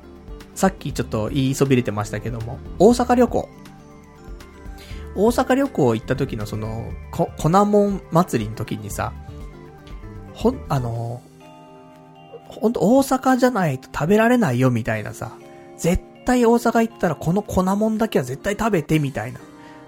[0.54, 3.50] さっきちょっと言いそびれてましたけども、大阪旅行。
[5.16, 9.14] 大阪旅行行った時のその、こ、粉もん祭りの時にさ、
[10.34, 11.22] ほん、あの
[12.48, 15.32] ほんと大阪じゃないと食べられないよみたいなさ、
[15.78, 19.40] 絶対大阪行ったらこの粉もんだけは絶対食べてみたいな。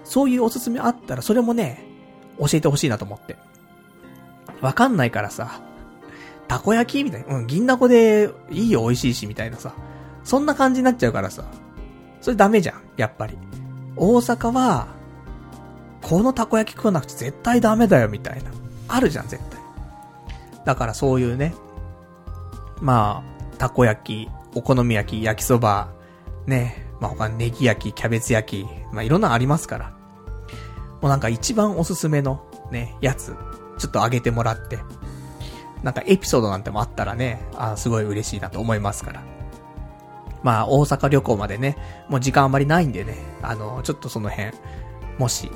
[0.04, 1.84] そういうおすすめあったらそれもね、
[2.38, 3.36] 教えてほしいなと思って。
[4.60, 5.60] わかんないからさ、
[6.48, 7.36] たこ焼きみたいな。
[7.36, 9.74] うん、銀だこでいいよ、美味しいし、みたいなさ。
[10.24, 11.44] そんな感じになっちゃうからさ。
[12.20, 13.38] それダメじゃん、やっぱり。
[13.96, 14.88] 大阪は、
[16.02, 18.50] このたこ焼き食わなくて絶対ダメだよ、みたいな。
[18.88, 19.60] あるじゃん、絶対。
[20.64, 21.54] だからそういうね、
[22.80, 25.90] まあ、たこ焼き、お好み焼き、焼きそば、
[26.46, 29.92] ね、まあ他ネギ焼き、キャベツ焼き、まあいろんなありますから。
[31.00, 32.42] もうなんか一番おすすめの
[32.72, 33.36] ね、やつ、
[33.78, 34.78] ちょっとあげてもらって、
[35.82, 39.22] なんかエピソードなんてもあったらね、あすごい嬉しいなと思いますから。
[40.42, 41.76] まあ大阪旅行までね、
[42.08, 44.52] もう時間あまりないんでね、あの、ちょっとその辺、
[45.18, 45.50] もし、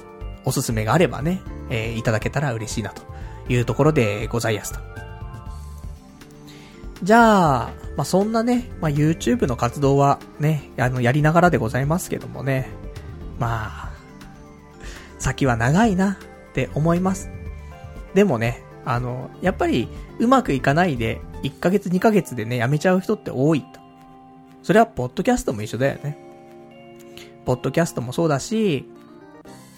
[0.45, 3.03] おすすめがあればね、えー、いただけたら嬉しいなと
[3.49, 4.81] いうところでございますと。
[7.03, 12.69] じゃあ、まあ、そんなね、まあ、YouTube の活動はね、あの、やりながらでございますけどもね。
[13.39, 13.91] まあ、
[15.19, 16.17] 先は長いなっ
[16.55, 17.29] て思います。
[18.15, 19.89] でもね、あの、やっぱり
[20.19, 23.81] うまくいかないで、1ヶ月2ヶ月でね、やめちゃう人って多いと。
[24.63, 26.19] それは、ポッドキャストも一緒だよね。
[27.45, 28.89] ポッドキャストもそうだし、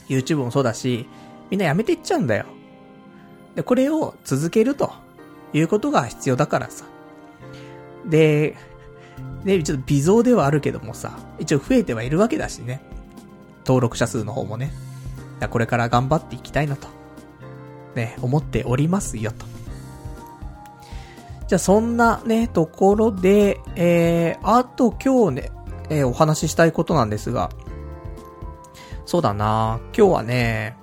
[0.08, 1.06] YouTube もそうだし、
[1.50, 2.46] みんなやめていっちゃうんだよ。
[3.54, 4.92] で、これを続けると
[5.52, 6.84] いうことが必要だからさ。
[8.04, 8.56] で、
[9.44, 12.80] ね、ちょっと微増ではあるけどもさ、一応増えてはいるわけだしね。
[13.66, 14.72] 登録者数の方もね。
[15.50, 16.88] これから頑張っていきたいなと。
[17.94, 19.46] ね、思っておりますよと。
[21.46, 25.52] じゃあそんなね、ところで、えー、あと今日ね、
[25.90, 27.50] えー、お話ししたいことなんですが、
[29.04, 30.76] そうだな今日はね、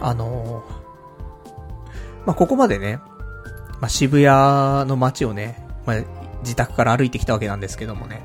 [0.00, 3.00] あのー、まあ、ここまでね、
[3.80, 5.96] まあ、渋谷の街をね、まあ、
[6.42, 8.22] 自宅から歩いてきたわけなんですけどもね。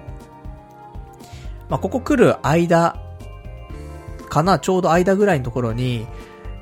[1.69, 2.97] まあ、ここ来る間、
[4.29, 6.07] かな、ちょうど間ぐらいのところに、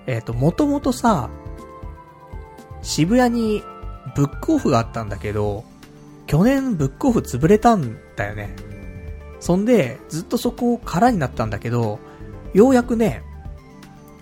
[0.07, 1.29] えっ、ー、と、もともとさ、
[2.81, 3.63] 渋谷に
[4.15, 5.63] ブックオフがあったんだけど、
[6.27, 8.55] 去年ブックオフ潰れたんだよね。
[9.39, 11.99] そんで、ずっとそこ空になったんだけど、
[12.53, 13.23] ようやくね、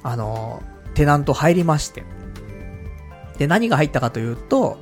[0.01, 0.61] あの、
[0.95, 2.03] テナント入りまして。
[3.37, 4.77] で、何が入ったかというと、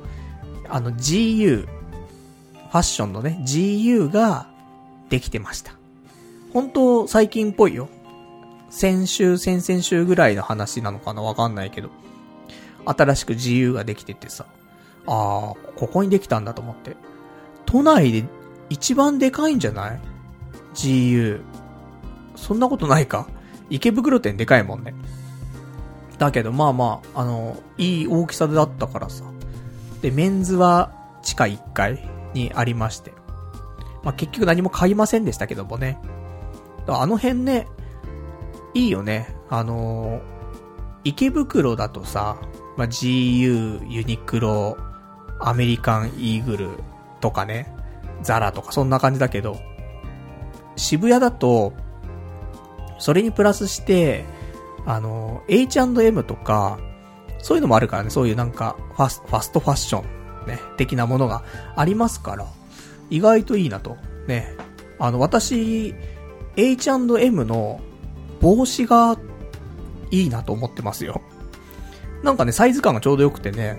[0.68, 4.48] あの GU、ファッションのね、GU が
[5.10, 5.72] できてました。
[6.52, 7.88] 本当最近っぽいよ。
[8.72, 11.20] 先週、先々週ぐらいの話なのかな？
[11.20, 11.90] わかんないけど。
[12.86, 14.46] 新しく GU ができててさ。
[15.06, 16.96] あー、ここにできたんだと思って。
[17.66, 18.24] 都内で
[18.70, 20.00] 一番でかいんじゃない
[20.74, 21.42] ?GU。
[22.34, 23.28] そんなことないか
[23.68, 24.94] 池袋店でかいもんね。
[26.18, 29.24] だけど、まあまあ、あの、いい大きさだったからさ。
[30.00, 30.92] で、メンズは
[31.22, 33.12] 地下1階にありまして。
[34.02, 36.00] まあ、結局何も買いませんでしたけどもね。
[36.86, 37.68] あの辺ね、
[38.74, 39.34] いいよね。
[39.48, 40.20] あのー、
[41.04, 42.38] 池袋だとさ、
[42.76, 44.76] まあ、GU、ユニクロ、
[45.40, 46.68] アメリカンイーグル
[47.20, 47.74] とかね、
[48.22, 49.60] ザラとかそんな感じだけど、
[50.76, 51.72] 渋谷だと、
[52.98, 54.24] それにプラスして、
[54.86, 56.78] あの、H&M とか、
[57.38, 61.42] そういうのもあるからね、そういうなんか、ファス、ファストファッション、ね、的なものが
[61.76, 62.46] ありますから、
[63.10, 63.96] 意外といいなと。
[64.28, 64.54] ね。
[64.98, 65.94] あの、私、
[66.56, 67.80] H&M の
[68.42, 69.16] 帽子が
[70.10, 71.22] いいなと思ってますよ。
[72.22, 73.78] なんかね、サイズ感がちょうど良くてね、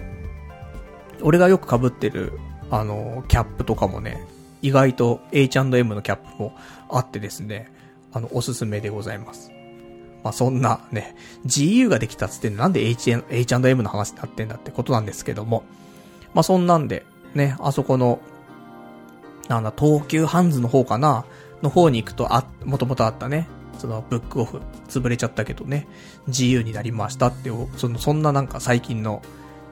[1.22, 2.39] 俺がよく被ってる、
[2.72, 4.26] あの、キャップとかもね、
[4.61, 6.55] 意外と H&M のキャップも
[6.89, 7.72] あってですね、
[8.14, 9.51] あの、おすすめでございます。
[10.24, 15.64] まあ、そんなね、GU ができたっつってなんで H&M の話になってんだってことなんですけども、
[16.34, 17.05] まあ、そんなんで、
[17.36, 18.20] ね、あそこの、
[19.49, 21.26] なんだ、東急ハンズの方かな
[21.61, 25.88] の方に行くと、あ、もともとあったね、そのブックオフ、潰れちゃったけどね、
[26.30, 29.21] GU になりましたって、その、そんななんか最近の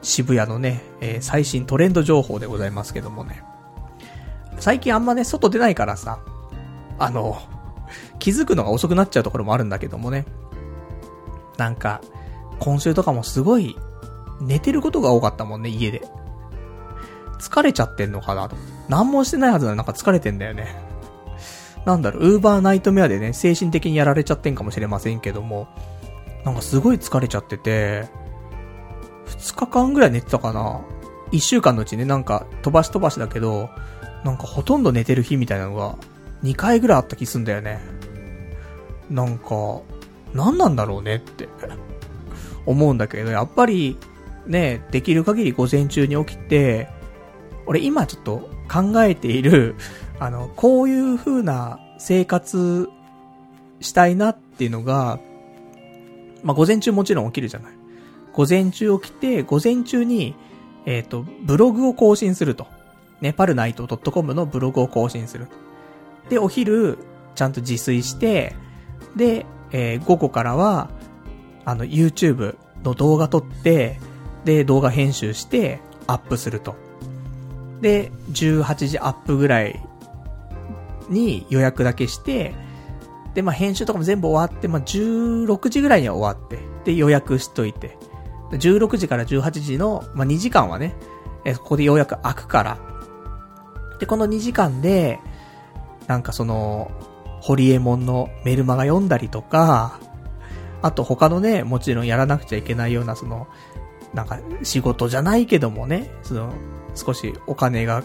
[0.02, 3.42] 渋谷のね、えー、最新トレンド情報でございますけどもね。
[4.58, 6.20] 最近あんまね、外出ないからさ、
[6.98, 7.40] あの、
[8.18, 10.26] 気づくのが遅くなっちゃうところもあるんだけどもね。
[11.56, 12.00] なんか、
[12.58, 13.76] 今週とかもすごい、
[14.40, 16.02] 寝てることが多かったもんね、家で。
[17.40, 18.56] 疲れちゃってんのかなと。
[18.88, 20.91] 何もしてないはずなのなんか疲れてんだよね。
[21.84, 25.68] なんだろう、ウーバーナイトメアでね、精神的にやられちゃってんかもしれませんけども、
[26.44, 28.08] なんかすごい疲れちゃってて、
[29.26, 30.80] 2日間ぐらい寝てたかな
[31.32, 33.70] ?1 週間のうちね、なんか飛ばし飛ばしだけど、
[34.24, 35.96] なんかほとんど寝てる日みたいなのが
[36.44, 37.80] 2回ぐらいあった気すんだよね。
[39.10, 39.80] なんか、
[40.32, 41.48] 何なんだろうねって
[42.66, 43.98] 思うんだけど、やっぱり、
[44.46, 46.88] ね、できる限り午前中に起きて、
[47.66, 49.76] 俺今ちょっと考えている、
[50.22, 52.88] あの、こういう風な生活
[53.80, 55.18] したいなっていうのが、
[56.44, 57.72] まあ、午前中もちろん起きるじゃない。
[58.32, 60.36] 午前中起きて、午前中に、
[60.86, 62.68] えっ、ー、と、ブログを更新すると。
[63.20, 65.48] ね、パルナイト .com のブログを更新する。
[66.28, 66.98] で、お昼、
[67.34, 68.54] ちゃんと自炊して、
[69.16, 70.88] で、えー、午後からは、
[71.64, 72.54] あの、YouTube
[72.84, 73.98] の動画撮って、
[74.44, 76.76] で、動画編集して、アップすると。
[77.80, 79.82] で、18時アップぐらい
[81.08, 82.54] に予約だけして、
[83.34, 87.96] で、まあ、編集とかも全部終わって、まあ、16時ぐらいには終わって、で、予約しといて、
[88.50, 90.94] 16時から18時の、まあ、2時間はね、
[91.44, 92.78] え、ここでようやく開くから。
[93.98, 95.20] で、この2時間で、
[96.06, 96.90] なんかその、
[97.40, 99.98] ホリエモンのメルマガ読んだりとか、
[100.82, 103.48] あと他のね、もちろんやらなくちゃいけないようなその、
[104.12, 106.52] なんか仕事じゃないけどもね、その、
[106.94, 108.04] 少しお金が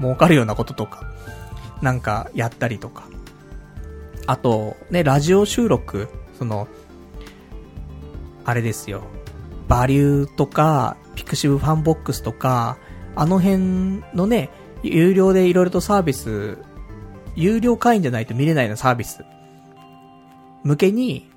[0.00, 1.02] 儲かるようなこととか、
[1.82, 3.04] なんかやったりとか。
[4.26, 6.08] あと、ね、ラジオ収録、
[6.38, 6.68] その、
[8.44, 9.02] あれですよ。
[9.68, 12.78] バリューとか、 pixiv FANBOX とか、
[13.16, 14.50] あの辺のね、
[14.82, 16.58] 有料で色々とサービス、
[17.34, 19.24] 有料会員じゃないと見れないようなサービス、
[20.64, 21.28] 向けに、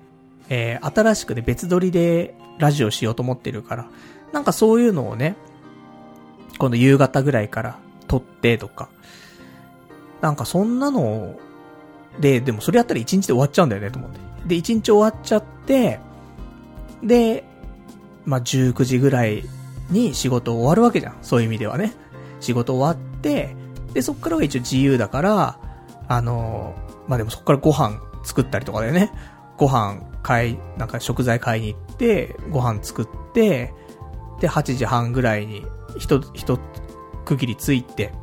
[0.49, 3.87] えー、新しくね、別撮りでラジオしようと思ってるから、
[4.31, 5.35] なんかそういうのをね、
[6.57, 8.89] 今度夕方ぐらいから撮ってとか、
[10.21, 11.35] なんかそんなの
[12.19, 14.19] で、でもそれやったら1日で終わっちゃうんだよねと思って。
[14.45, 15.99] で、1日終わっちゃって、
[17.03, 17.43] で、
[18.25, 19.43] まあ、19時ぐらい
[19.89, 21.17] に仕事終わるわけじゃん。
[21.21, 21.93] そういう意味ではね。
[22.39, 23.55] 仕事終わって、
[23.93, 25.59] で、そっからは一応自由だから、
[26.07, 26.75] あの
[27.07, 29.11] まあ、でもそっからご飯作ったりとかでね。
[29.57, 33.73] ご飯買い、なんか食材買いに行って、ご飯作って、
[34.39, 35.65] で、8時半ぐらいに、
[35.97, 36.59] ひと、ひと
[37.25, 38.13] 区切りついて、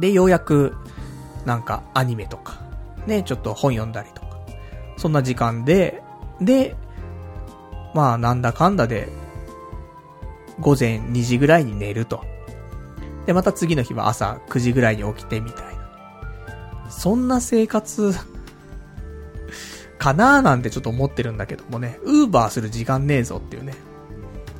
[0.00, 0.76] で、ようやく、
[1.44, 2.60] なんかアニメとか、
[3.06, 4.40] ね、ちょっと本読んだりとか、
[4.96, 6.02] そんな時間で、
[6.40, 6.74] で、
[7.94, 9.08] まあなんだかんだで、
[10.58, 12.24] 午前2時ぐらいに寝ると。
[13.26, 16.90] で、また次の日は朝9時ぐらいに起きてみたいな。
[16.90, 18.12] そんな生活
[19.98, 23.74] かなーなんてちょっと思ってるんだけどもね、ウーバーする時間ねえぞっていうね。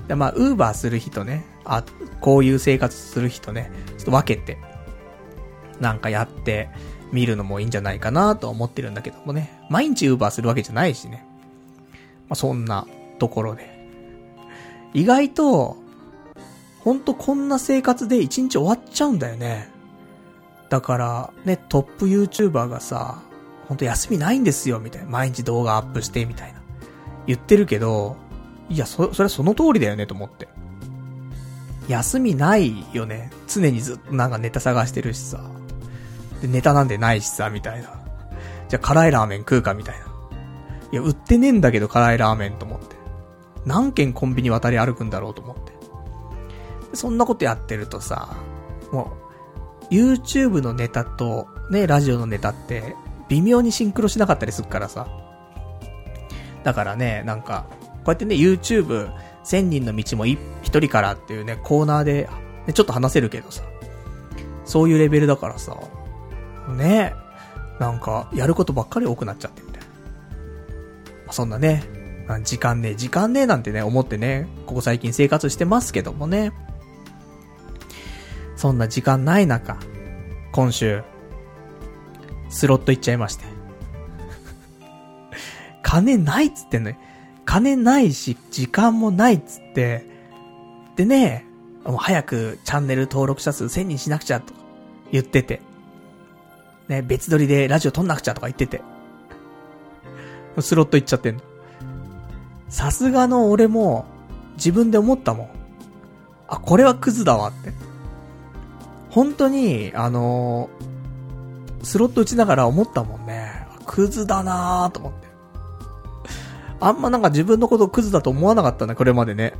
[0.06, 1.84] でまあ、ウーバーする人ね、あ、
[2.20, 4.58] こういう生活する人ね、ちょっと分けて、
[5.80, 6.68] なんかやって
[7.12, 9.60] みるのもいいんじゃないかなと思ってるんだけどもね。
[9.68, 11.24] 毎日ウーバーするわけじゃないしね。
[12.28, 12.86] まあ、そんな
[13.18, 13.80] ところで。
[14.94, 15.76] 意外と、
[16.80, 19.68] ほんとこんな生活で一日終わっちゃうんだよね。
[20.68, 23.18] だから、ね、トップ YouTuber がさ、
[23.68, 25.08] ほんと休みないんですよ、みたいな。
[25.08, 26.60] 毎日動画アップして、みたいな。
[27.26, 28.16] 言ってるけど、
[28.68, 30.48] いや、そ、それはその通りだよね、と思って。
[31.88, 33.30] 休みないよね。
[33.48, 35.40] 常にずっとなんかネタ探してるしさ。
[36.40, 38.00] で、ネタなんでないしさ、みたいな。
[38.68, 40.06] じゃあ辛いラーメン食うか、みたいな。
[40.92, 42.96] いや、売ってねえんだけど辛いラーメンと思って。
[43.66, 45.72] 何軒コンビニ渡り歩くんだろうと思って。
[46.94, 48.36] そんなことやってるとさ、
[48.92, 49.12] も
[49.90, 52.96] う、YouTube のネタと、ね、ラジオのネタって、
[53.28, 55.08] 微妙にシンクロしなかったりするからさ。
[56.64, 59.12] だからね、なんか、こうやってね、YouTube
[59.44, 62.28] 千人の道も一人からっていうね、コーナーで、
[62.66, 63.62] ね、ちょっと話せるけどさ。
[64.64, 65.76] そういうレベルだからさ。
[66.70, 67.14] ね
[67.78, 69.82] なんか、やることばっかり多くなっちゃってみたい
[71.26, 71.32] な。
[71.32, 71.82] そんなね、
[72.44, 76.52] 時間ねえ、時間ねえなんてね、思ってね、ここ最近生活してますけどもね。
[78.56, 79.78] そんな時間ない中、
[80.52, 81.02] 今週、
[82.50, 83.44] スロット行っちゃいまして。
[85.82, 86.96] 金ないっつってんのよ。
[87.46, 90.06] 金ないし、時間もないっつって、
[90.96, 91.46] でね、
[91.84, 94.52] もう早くチャンネル登録者数1000人しなくちゃと
[95.10, 95.62] 言ってて。
[96.90, 98.82] ね、別撮りでラジオ撮んなくちゃとか言ってて。
[100.58, 101.42] スロット行っちゃってんの。
[102.68, 104.06] さすがの俺も、
[104.56, 105.50] 自分で思ったもん。
[106.48, 107.72] あ、これはクズだわって。
[109.08, 113.68] 本当に、あのー、スロット打ちながら思ったもんね。
[113.86, 115.28] クズだなーと思って。
[116.80, 119.54] あんまなんか自分のことをクズだと思わなかったね、これまでね。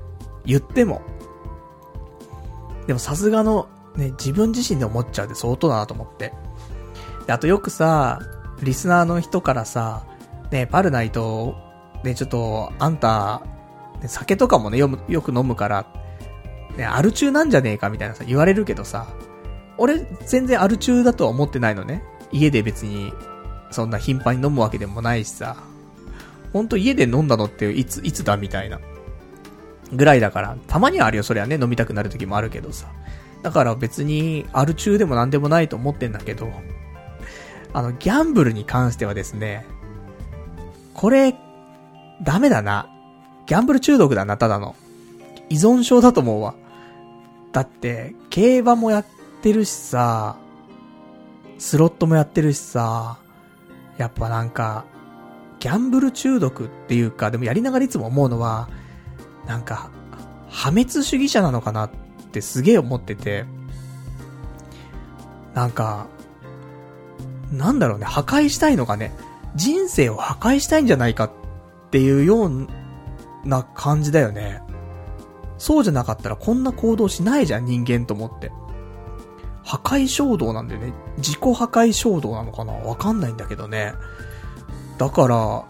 [0.45, 1.01] 言っても。
[2.89, 6.33] でもさすがの、ね、自分自身で思っちゃうで相当だなと思って。
[7.27, 8.21] で、あとよくさ、
[8.63, 10.05] リスナーの人からさ、
[10.51, 11.57] ね、パルナイト、
[12.05, 13.43] ね、ちょっと、あんた、
[14.01, 15.87] ね、酒とかもね、よよく飲むから、
[16.77, 19.07] ね、アル中なんじゃねえかみたいなさ、言われるけどさ、
[19.79, 22.03] 俺、全然アル中だとは思ってないのね。
[22.33, 23.13] 家で別に、
[23.71, 25.57] そんな頻繁に飲むわけでもないしさ、
[26.53, 28.81] ほんと家で飲んだのっていつ、いつだみたいな。
[29.93, 32.87] ぐらいだから、たまにはあるよ、そりゃね、飲みたくなる時もあるけどさ。
[33.43, 36.53] だから別に、アル中でも何でもないと思ってんだけど、
[37.73, 39.67] あの、ギャンブルに関してはですね、
[40.95, 41.35] これ、
[42.23, 42.89] ダメだな。
[43.47, 44.75] ギャンブル中毒だな、ただの。
[45.49, 46.55] 依存症だと思うわ。
[47.53, 49.07] だって、競馬もやっ
[49.43, 50.37] てるしさ、
[51.59, 53.19] スロットもやってるしさ、
[53.99, 54.85] やっぱなんか、
[55.59, 58.69] ギャンブル中毒っていうか、でもやりながらいつも思うのは、
[59.47, 59.91] なんか、
[60.49, 61.91] 破滅主義者なのかなっ
[62.33, 63.45] てすげえ思ってて、
[65.55, 66.07] なんか、
[67.51, 69.13] なんだろうね、破壊したいのかね、
[69.57, 71.31] 人生を破壊したいんじゃないかっ
[71.91, 72.69] ていうよう
[73.45, 74.63] な感じだよね。
[75.59, 78.53] そうじゃなかったらこんな行動しないじゃん、人間と思って。
[79.63, 80.93] 破壊衝動なんだよね。
[81.19, 82.73] 自己破壊衝動なのかな？
[82.73, 83.93] わかんないんだけどね。
[84.97, 85.65] だから、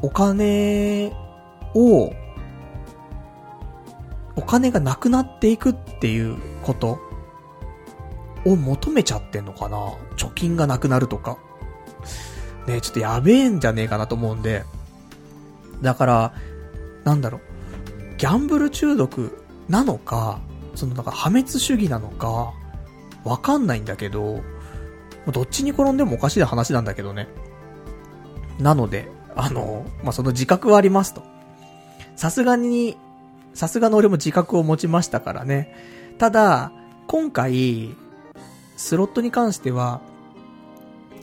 [0.00, 1.12] お金
[1.74, 2.12] を、
[4.36, 6.98] お金がなくなっていくっていうこと
[8.44, 9.76] を求めちゃってんのかな？
[10.16, 11.38] 貯金がなくなるとか。
[12.66, 14.64] ねちょっとやべえんじゃねえかなと思うんで。
[15.82, 16.32] だから、
[17.04, 17.40] なんだろう。
[18.16, 20.40] ギャンブル中毒なのか、
[20.74, 22.52] そのなんか破滅主義なのか、
[23.24, 24.42] わかんないんだけど、
[25.32, 27.28] どっちに転んでもおかしい話なんだけどね。
[28.58, 31.22] なので、あの、まあ、その自覚はありますと。
[32.16, 32.96] さすがに、
[33.54, 35.74] さすがの俺も自覚を持ちましたからね。
[36.18, 36.72] ただ、
[37.06, 37.94] 今回、
[38.78, 40.00] スロットに関しては、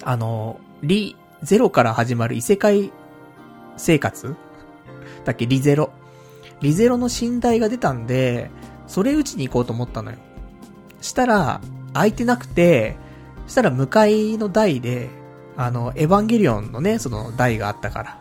[0.03, 2.91] あの、リ、ゼロから始まる異世界
[3.77, 4.35] 生活
[5.23, 5.91] だっけリゼロ。
[6.59, 8.51] リゼロの寝台が出たんで、
[8.87, 10.17] それ打ちに行こうと思ったのよ。
[10.99, 11.61] したら、
[11.93, 12.97] 空いてなくて、
[13.47, 15.09] したら向かいの台で、
[15.55, 18.19] あの、エヴァンゲリオンのね、その台があったから。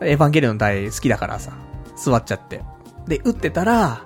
[0.00, 1.52] エヴァンゲリオンの台好きだからさ、
[1.96, 2.64] 座っちゃって。
[3.06, 4.04] で、打ってたら、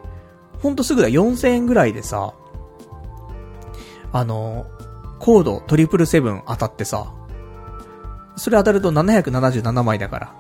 [0.61, 2.35] ほんとすぐだ、4000円ぐらいでさ、
[4.13, 4.67] あの、
[5.19, 7.13] コードトリプルセブン当たってさ、
[8.37, 10.35] それ当たると777枚だから、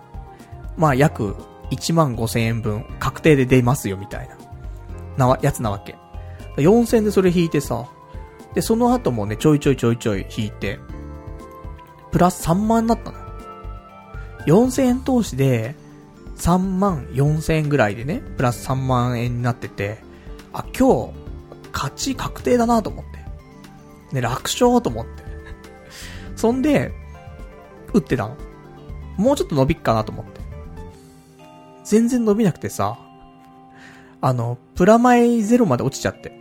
[0.76, 1.36] まあ約
[1.70, 4.28] 1万5千円分確定で出ますよみたい
[5.16, 5.96] な、なやつなわけ。
[6.56, 7.86] 4000でそれ引いてさ、
[8.54, 10.78] で、その後もね、ちょいちょいちょいちょい引いて、
[12.10, 13.18] プラス3万になったの。
[14.46, 15.74] 4000円投資で、
[16.36, 19.98] 3万4000円ぐらいでね、プラス3万円になってて、
[20.52, 21.12] あ、今日、
[21.72, 23.11] 勝ち確定だなと思って。
[24.12, 25.24] ね、楽勝と思って。
[26.36, 26.92] そんで、
[27.92, 28.36] 打ってたの。
[29.16, 30.40] もうちょっと伸びっかなと思って。
[31.84, 32.98] 全然伸びなくてさ、
[34.20, 36.40] あの、プラマイゼロまで落ちちゃって。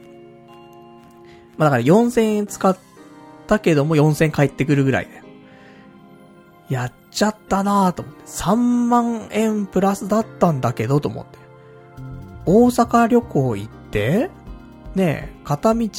[1.57, 2.77] まあだから4000円使っ
[3.47, 5.21] たけども4000円返ってくるぐらいで。
[6.69, 8.23] やっちゃったなぁと思って。
[8.25, 11.37] 3万円プラスだったんだけどと思って。
[12.45, 14.29] 大阪旅行行って、
[14.95, 15.89] ね片道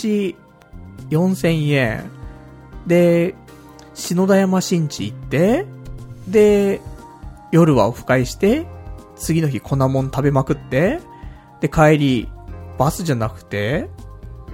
[1.11, 2.11] 4000円。
[2.87, 3.35] で、
[3.95, 5.67] 篠田山新地行って、
[6.29, 6.81] で、
[7.51, 8.67] 夜はオフ会して、
[9.17, 11.01] 次の日粉もん食べまくって、
[11.61, 12.29] で、帰り、
[12.79, 13.89] バスじゃなくて、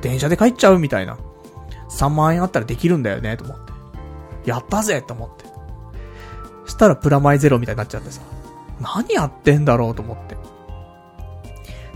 [0.02, 1.18] 電車で帰っちゃうみたいな。
[1.90, 3.72] 3万円あったらできるんだよね、と思って。
[4.50, 5.44] やったぜと思って。
[6.70, 8.20] したらプラマイゼロみたいになっちゃってさ。
[8.80, 10.36] 何やってんだろうと思って。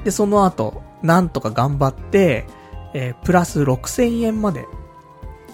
[0.04, 2.46] で、その後、なんとか頑張って、
[2.94, 4.66] えー、プラス6000円まで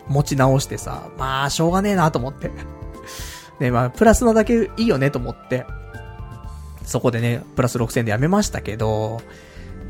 [0.09, 2.51] 持ち直してさ、まあ、しょうがねえなと思って。
[3.60, 5.66] ね、まあ、プラスのだけいいよねと思って、
[6.85, 9.20] そこでね、プラス6000円でやめましたけど、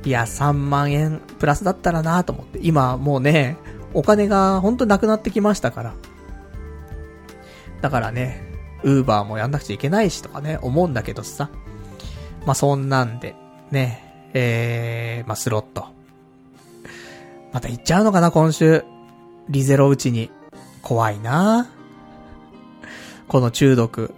[0.04, 3.56] いや、3万円プラスだったらなと思って、今もうね、
[3.94, 5.94] お金がほんとなくなってきましたから。
[7.80, 8.42] だからね、
[8.82, 11.50] ウーバーもやんなくちゃいけないしとかね、思うんだけどさ。
[12.46, 13.34] まあ、そんなんで、
[13.70, 15.97] ね、えー、まあ、スロット。
[17.58, 18.84] また行っちゃうのかな、今週。
[19.48, 20.30] リゼロうちに。
[20.80, 21.68] 怖いな
[23.26, 24.14] この中毒。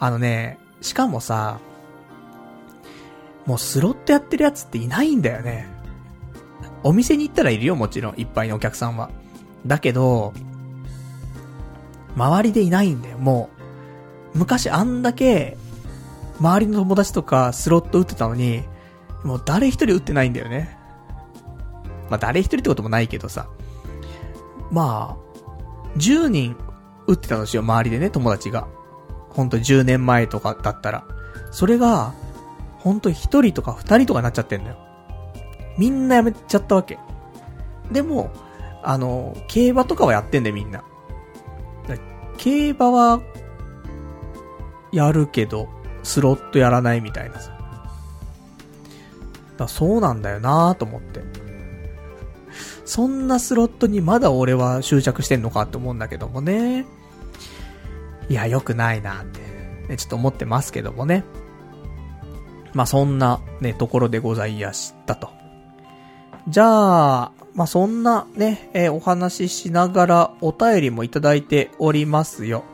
[0.00, 1.60] あのね、しかもさ、
[3.46, 5.68] もうスロットやってるやつっていないんだよね。
[6.82, 8.14] お店に行ったらいるよ、もちろん。
[8.16, 9.08] いっぱいのお客さんは。
[9.64, 10.32] だけど、
[12.16, 13.50] 周りでいないんだよ、も
[14.34, 14.38] う。
[14.38, 15.56] 昔あんだけ、
[16.40, 18.64] 周りの友達とかスロット打ってたのに、
[19.22, 20.79] もう誰一人打ってないんだよね。
[22.10, 23.48] まあ誰一人ってこともないけどさ。
[24.70, 26.56] まあ、10人
[27.06, 28.68] 打ってたんですよ、周りでね、友達が。
[29.30, 31.04] ほんと10年前とかだったら。
[31.50, 32.12] それが、
[32.78, 34.76] ほんと1人とか2人とかなっちゃってんだよ。
[35.78, 36.98] みんなやめちゃったわけ。
[37.90, 38.30] でも、
[38.82, 40.84] あの、競馬とかはやってんだよ、みんな。
[42.38, 43.20] 競馬は、
[44.92, 45.68] やるけど、
[46.02, 47.52] スロットやらないみたいなさ。
[49.56, 51.22] だそうなんだよなぁと思って。
[52.90, 56.86] そんなスロットにまだ俺は執着してんのかって思うんだけどもね。
[58.28, 59.38] いや、良くないなって、
[59.88, 61.22] ね、ちょっと思ってますけどもね。
[62.74, 65.30] まあ、そんなね、ところでございやしたと。
[66.48, 66.64] じゃ
[67.26, 72.64] あ、まあ、そんなね、えー、お話ししながらお便りもいただいておりますよ。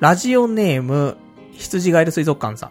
[0.00, 1.18] ラジオネーム、
[1.52, 2.70] 羊ガエル水族館さん。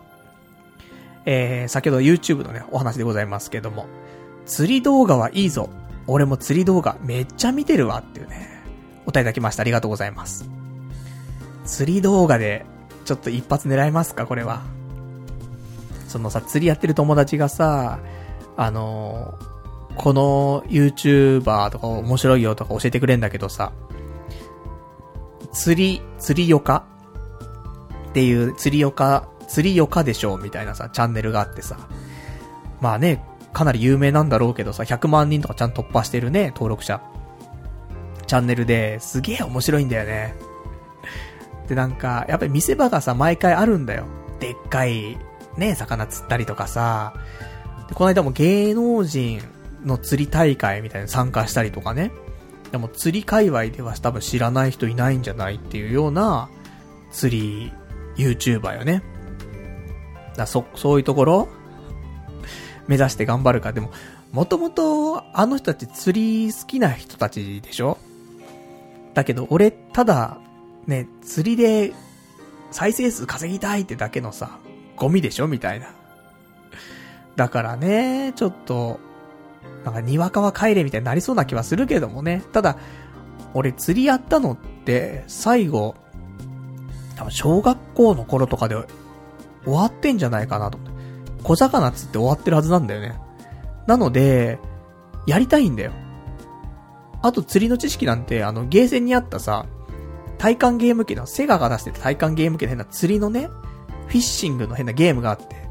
[1.27, 3.85] えー、先ほど YouTube のね、お話でございますけども。
[4.47, 5.69] 釣り動画はいいぞ。
[6.07, 8.63] 俺も釣り動画めっちゃ見てるわっていうね、
[9.05, 9.61] お答えいただきました。
[9.61, 10.49] ありがとうございます。
[11.65, 12.65] 釣り動画で、
[13.05, 14.63] ちょっと一発狙いますかこれは。
[16.07, 17.99] そのさ、釣りやってる友達がさ、
[18.55, 23.73] あのー、この YouTuber とか面白いよとか教えてくれんだけどさ、
[25.51, 26.85] 釣り、釣りよか？
[28.09, 31.77] っていう釣りよか、釣りよかでしょみたいなさ、チャンネルがあってさ。
[32.79, 33.23] まあね、
[33.57, 37.01] かなり有名なんだろうけどさ、100万人とかちゃんと突破してるね、登録者。
[38.27, 40.35] チャンネルですげえ面白いんだよね。
[41.67, 44.05] で、なんか、やっぱり見せ場がさ、毎回あるんだよ。
[44.39, 45.17] でっかい、
[45.57, 47.15] ね、魚釣ったりとかさ。
[47.89, 49.41] で、この間も芸能人
[49.83, 52.11] の釣り大会みたいに参加したりとかね。
[52.71, 56.47] でも釣り界隈では多分知らない人いないんじゃないっていうような
[57.09, 57.71] 釣
[58.15, 59.01] り YouTuber よね。
[60.35, 61.47] だそ、そういうところ
[62.87, 63.73] 目指して頑張るか。
[63.73, 63.91] でも、
[64.31, 67.97] もともと、あの人たち釣り好きな人たちでしょ？
[69.13, 70.37] だけど、俺、ただ、
[70.85, 71.93] ね、釣りで、
[72.71, 74.59] 再生数稼ぎたいってだけのさ、
[74.95, 75.47] ゴミでしょ？
[75.47, 75.87] みたいな。
[77.35, 78.99] だからね、ちょっと、
[79.85, 82.43] なんか、にわかは帰れみたいになりそうな気はするけどもね。
[82.51, 82.77] ただ、
[83.53, 85.95] 俺釣りやったのって、最後、
[87.15, 88.75] 多分小学校の頃とかで
[89.63, 90.96] 終わってんじゃないかなと思って。
[91.43, 93.19] 小魚釣って終わってるはずなんだよね。
[93.87, 94.59] なので、
[95.25, 95.91] やりたいんだよ。
[97.21, 99.65] あと釣りの知識なんて、あの、ゲーセンにあったさ、
[100.37, 103.49] 体感ゲーム機の、セガが出してた体感ゲーム機の変な釣りのね、
[104.07, 105.67] フィッシングの変なゲームがあって、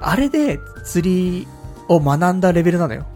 [0.00, 1.48] あれで釣り
[1.88, 3.06] を学んだレベルなのよ。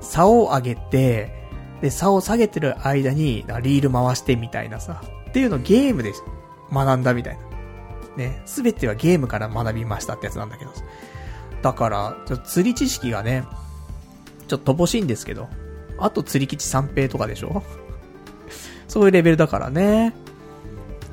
[0.00, 1.48] 竿を上げて、
[1.82, 6.12] で、竿を下げてる間に、リール回してみたいなさ、っていうのをゲームで
[6.72, 7.49] 学んだみたいな。
[8.16, 10.72] ね、すべてはゲームから学びましたってやつなんだけど。
[11.62, 13.44] だから、ちょ釣り知識がね、
[14.48, 15.48] ちょっと乏しいんですけど、
[15.98, 17.62] あと釣り吉三平とかでしょ？
[18.88, 20.14] そういうレベルだからね。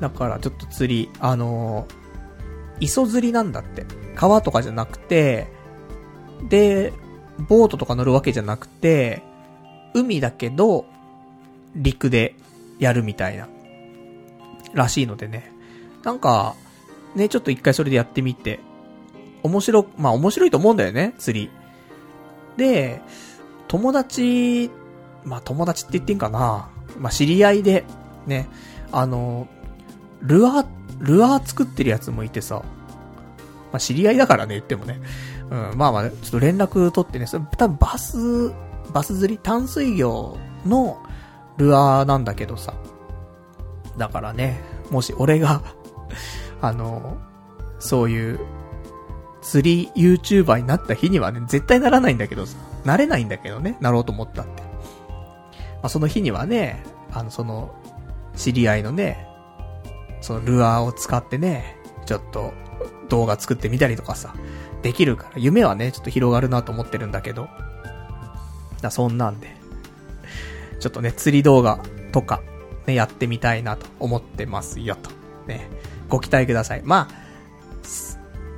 [0.00, 3.86] だからちょっと釣り、あのー、磯釣りなんだって。
[4.14, 5.46] 川とかじゃなくて、
[6.48, 6.92] で、
[7.48, 9.22] ボートとか乗るわけじゃなくて、
[9.94, 10.86] 海だけど、
[11.76, 12.34] 陸で
[12.78, 13.48] やるみたいな、
[14.72, 15.52] らしいのでね。
[16.02, 16.56] なんか、
[17.18, 18.60] ね、ちょっと一回それでやってみて、
[19.42, 21.50] 面白、まあ面白いと思うんだよね、釣り。
[22.56, 23.02] で、
[23.68, 24.70] 友達、
[25.24, 26.68] まあ友達って言ってんかな。
[26.98, 27.84] まあ知り合いで、
[28.26, 28.48] ね、
[28.92, 29.48] あの、
[30.22, 30.66] ルアー、
[31.00, 32.62] ルアー作ってるやつもいてさ、
[33.72, 35.00] まあ知り合いだからね、言ってもね。
[35.50, 38.52] うん、まあまあ、ちょっと連絡取ってね、それ多分バス、
[38.92, 40.36] バス釣り、淡水魚
[40.66, 41.02] の
[41.56, 42.74] ルアーなんだけどさ。
[43.96, 45.62] だからね、もし俺が
[46.60, 47.18] あの、
[47.78, 48.40] そういう、
[49.40, 54.62] 釣り YouTuber になった日にはね、絶対ならないんだけどさ、なれないんだけどね、なろうと思ったって。
[54.62, 54.68] ま
[55.84, 57.74] あ、その日にはね、あの、その、
[58.36, 59.26] 知り合いのね、
[60.20, 61.76] そのルアーを使ってね、
[62.06, 62.52] ちょっと
[63.08, 64.34] 動画作ってみたりとかさ、
[64.82, 67.48] できるから、夢はね、ちょっと広がるなと思ってるんだけど、
[68.80, 69.56] だそんなんで、
[70.80, 71.80] ちょっとね、釣り動画
[72.12, 72.42] とか、
[72.86, 75.10] ね、やってみたいなと思ってますよと。
[75.46, 75.68] ね、
[76.08, 76.82] ご期待ください。
[76.84, 77.14] まあ、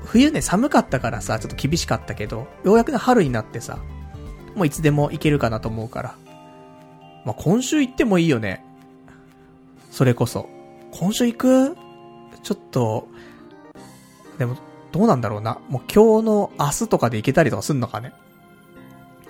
[0.05, 3.79] 冬ね、寒かったからさ、ちょっと厳しかったけど、ようやくね、春になってさ、
[4.55, 6.15] もういつでも行けるかなと思うから。
[7.25, 8.65] まあ、今週行ってもいいよね。
[9.91, 10.49] それこそ。
[10.93, 11.77] 今週行く？
[12.43, 13.09] ちょっと、
[14.39, 14.57] でも、
[14.91, 15.59] どうなんだろうな。
[15.69, 18.13] もう今日の明日とかで行けたりとかすんのかね。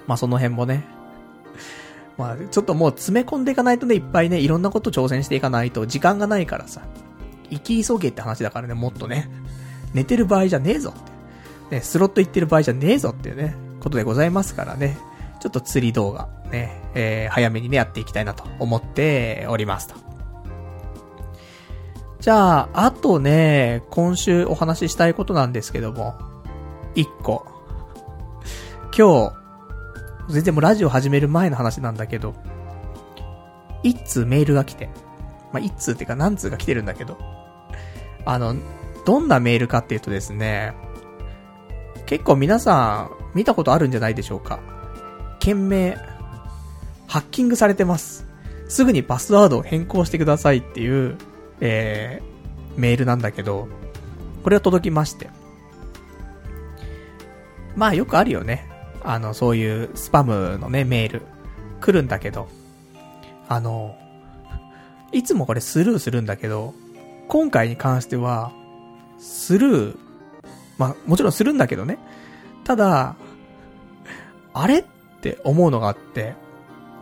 [0.06, 0.84] まあ、その辺もね。
[2.16, 6.82] まあ、ちょっともう詰め込んでいかないとね、いっぱいね、いろんなこと挑戦していかないと時間がないからさ。
[7.50, 9.28] 生き急げって話だからね、もっとね。
[9.92, 11.02] 寝てる場合じゃねえぞっ
[11.70, 11.76] て。
[11.76, 14.98] ね、スロット行ってる場合じゃねえぞっていうね、ことでございますからね。
[15.40, 19.94] ちょっと釣り動画、ね、えー、早めにね、やっていきたいなと思っておりますと。
[22.20, 26.18] じゃあ、あとね、今週お話ししたいことなんですけども、
[26.94, 27.46] 一個。
[28.96, 32.34] 今日、全然もうラジオ始める前の話なんだけど、
[33.82, 34.90] 一通メールが来て、
[35.52, 37.16] まあ、一通っていうか何通が来てるんだけど、
[38.24, 38.56] あの、
[39.04, 40.74] どんなメールかっていうとですね、
[42.06, 44.60] 結構皆さん見たことあるんじゃないでしょうか。
[45.38, 45.96] 件名、
[47.06, 48.26] ハッキングされてます。
[48.68, 51.16] すぐにパスワードを変更してくださいっていう、
[51.60, 53.68] えー、メールなんだけど、
[54.42, 55.28] これが届きまして。
[57.76, 58.68] まあよくあるよね。
[59.02, 61.22] あの、そういうスパムのね、メール。
[61.80, 62.48] 来るんだけど。
[63.48, 63.96] あの、
[65.12, 66.74] いつもこれスルーするんだけど、
[67.30, 68.50] 今回に関しては、
[69.16, 69.98] スルー、
[70.78, 71.96] まあ、もちろんするんだけどね。
[72.64, 73.14] ただ、
[74.52, 74.84] あれっ
[75.20, 76.34] て思うのがあって、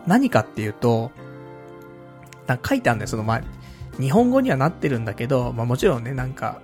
[0.05, 1.09] 何かっていうと、
[2.45, 3.43] なんか書いてあるんだよ、その前。
[3.99, 6.61] 日本語にはなってるんだけど、まあもちろんね、なんか、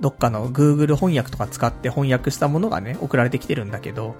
[0.00, 4.14] どっかの Google 翻訳とか使って翻訳したものがね、送られてきてるんだけど、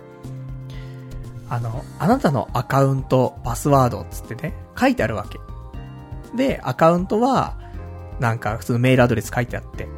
[1.49, 5.39] あの、あなたのアカウント、パスワードつってね、書いてあるわけ。
[6.37, 7.57] で、アカウントは、
[8.21, 9.89] なんか普通のメールアドレス書いてあって。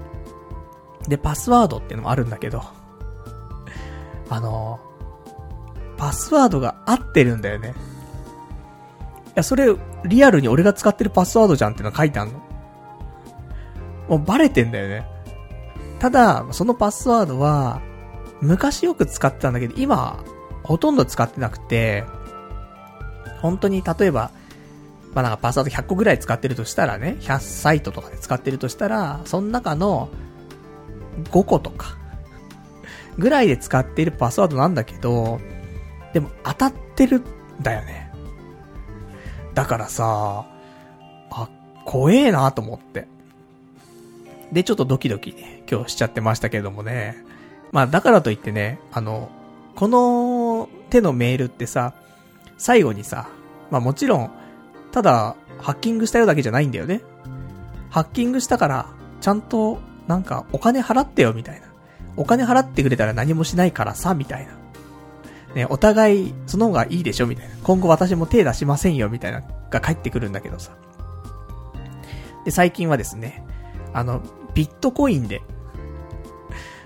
[1.09, 2.63] で、パスワードっていうのもあるんだけど、
[4.31, 4.81] あの、
[5.97, 7.75] パスワードが合ってるんだよね。
[9.27, 9.75] いや、それ、
[10.05, 12.41] リアルに俺が使ってるパスワードじゃんっての書いてあんの。
[14.09, 15.07] もうバレてんだよね。
[15.99, 17.81] ただ、そのパスワードは、
[18.41, 20.23] 昔よく使ってたんだけど、今、
[20.63, 22.05] ほとんど使ってなくて、
[23.41, 24.31] 本当に例えば、
[25.15, 30.09] まあなんかパスワード100個ぐらい使ってるとしたらね、100サイトとかで使ってるとしたら、その中の
[31.31, 31.97] 5個とか、
[33.19, 35.41] ぐらいで使っているパスワードなんだけど、
[36.13, 37.25] でも当たってるん
[37.61, 38.11] だよね。
[39.55, 40.47] だからさ、
[41.31, 41.49] あ、
[41.85, 43.07] 怖えなと思って。
[44.53, 47.23] で、ちょっとドキドキね、今日しちゃってましたけどもね。
[47.71, 49.31] まあだからといってね、あの、
[49.75, 51.95] この手のメールってさ、
[52.59, 53.29] 最後にさ、
[53.71, 54.31] まあもちろん、
[54.93, 57.01] ただ、ハッキングしたよだけじゃないんだよね。
[57.91, 58.87] ハッキングしたから、
[59.21, 61.67] ちゃんと、なんか、お金払ってよ、みたいな。
[62.17, 64.53] お金払ってくれたら何もしないからさ、みたいな。
[65.55, 67.55] ね、お互い、その方がいいでしょ、みたいな。
[67.63, 70.73] 今後私も手出しませんよ、みたいな、が返ってくるんだけどさ。
[72.45, 73.45] で、最近はですね、
[73.93, 74.23] あの、
[74.55, 75.43] ビットコインで、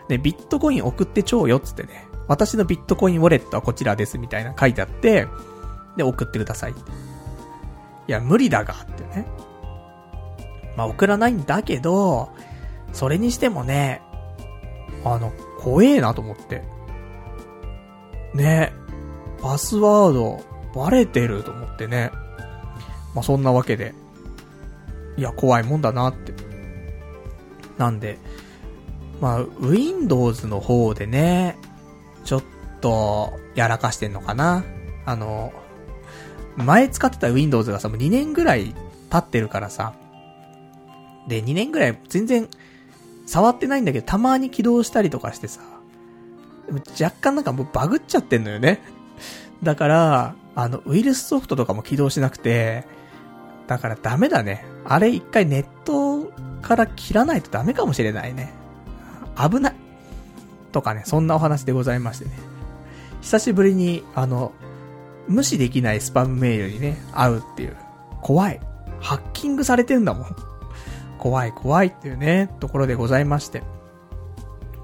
[0.08, 2.06] ね、ビットコイン送ってちょうよ、つってね。
[2.28, 5.26] 私のビットコインウォレットはこちらです、みたいな書いてあって、
[5.96, 6.74] で、送ってください。
[8.08, 9.26] いや、無理だが、ってね。
[10.76, 12.30] まあ、送らないんだけど、
[12.92, 14.02] それにしてもね、
[15.04, 16.62] あの、怖えなと思って。
[18.34, 18.72] ね、
[19.40, 20.42] パスワード、
[20.74, 22.10] バレてると思ってね。
[23.14, 23.94] まあ、そんなわけで。
[25.16, 26.34] いや、怖いもんだなって。
[27.78, 28.18] なんで、
[29.20, 31.56] まあ、Windows の方でね、
[32.24, 32.42] ちょっ
[32.80, 34.64] と、やらかしてんのかな。
[35.06, 35.52] あの、
[36.56, 38.74] 前使ってた Windows がさ、もう2年ぐらい
[39.10, 39.94] 経ってるからさ。
[41.28, 42.48] で、2年ぐらい全然
[43.26, 45.60] 触ってないんだけど、たまに起動したりとかしてさ。
[47.00, 48.80] 若干なんかもうバグっちゃってんのよね。
[49.62, 52.86] だから、あの、ウイルスソフトとかも起動しなくて、
[53.66, 54.64] だからダメだね。
[54.84, 58.52] あれ一回ネットから切らないとダメかもしれないね。
[59.36, 59.74] 危ない。
[60.72, 62.32] とかね、そんなお話でございましてね。
[63.20, 64.52] 久しぶりに、あの、
[65.28, 67.76] 無視できないスパムメールにね、会うっていう。
[68.22, 68.60] 怖い。
[69.00, 70.36] ハッキングされてんだもん。
[71.18, 73.62] 怖い怖いっていうね、ところでございまして。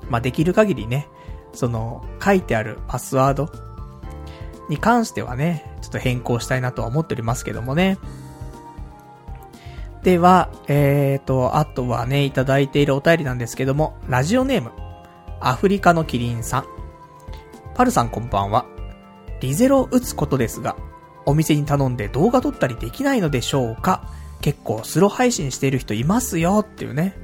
[0.09, 1.09] まあ、できる限りね、
[1.53, 3.51] その、書いてあるパスワード
[4.69, 7.99] に関してはね、ちょっと変更したいなとは思っておりますけどもね。
[10.03, 14.73] では、えーと、あとはね、いただいているお便りなんですけども、ラジオネーム、
[15.41, 16.65] アフリカのキリンさん。
[17.75, 18.72] パルさんこんばんは。
[19.43, 20.77] リゼロ打つことですが、
[21.27, 24.09] お店に頼んで動画撮ったりできないのでしょうか？
[24.41, 27.15] 結構スロー配信している人いますよっていうね、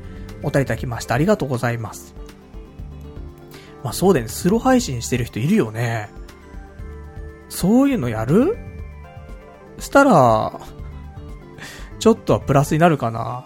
[0.43, 1.15] お便りいただきました。
[1.15, 2.15] ありがとうございます。
[3.83, 6.11] まあそうだよね、スロー配信してる人いるよね。
[7.49, 8.59] そういうのやる？
[9.79, 10.61] したら、
[12.01, 13.45] ちょっとはプラスになるかな。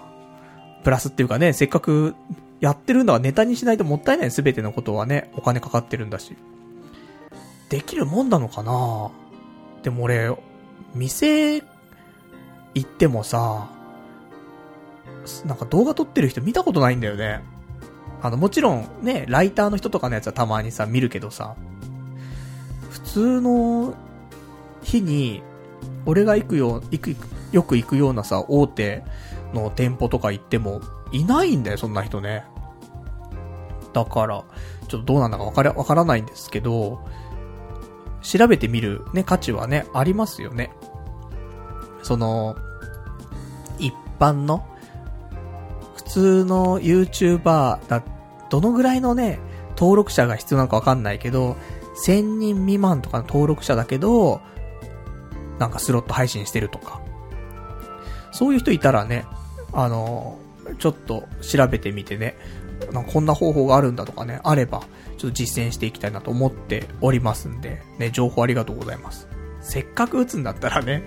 [0.83, 2.15] プラスっていうかね、せっかく
[2.61, 6.37] やってるんだからネタにしないともったいないすべてのことはね、お金かかってるんだし。
[7.73, 9.11] できるもんなのかな？
[9.83, 10.31] でも俺、
[10.95, 11.65] 店行
[12.81, 13.71] ってもさ、
[15.47, 17.43] なんか動画撮ってる人見たことないんだよね。
[18.21, 21.57] あの、もちろんね、ライターの人とかのやつはたまにさ、見るけどさ、
[22.91, 23.95] 普通の
[24.83, 25.43] 日に、
[26.05, 27.17] 俺が行くよ、行く、
[27.53, 29.03] よく行くようなさ、大手
[29.55, 32.45] の店舗とか行っても、いないんだよ、そんな人ね。
[33.95, 34.45] だから、
[34.89, 37.01] ちょっとどうなんだかわから、わからないんですけど、
[38.23, 40.71] 調べてみるね、価値はね、ありますよね。
[42.03, 42.57] その、
[43.79, 44.65] 一般の、
[45.97, 48.03] 普通の YouTuber だ、
[48.51, 49.41] どのぐらいのね、
[49.77, 51.57] 登録者が必要なのかわかんないけど、
[52.07, 54.41] 1000人未満とかの登録者だけど、
[55.59, 57.01] なんかスロット配信してるとか。
[58.33, 59.27] そういう人いたらね、
[59.73, 60.39] あの、
[60.79, 62.37] ちょっと調べてみてね、
[62.93, 64.81] なんかこんな方法があるんだとかね、あれば、
[65.19, 69.29] ちょっと実践していきたいなと思っておりますんで、ね、情報ありがとうございます。
[69.61, 71.03] せっかく打つんだったらね、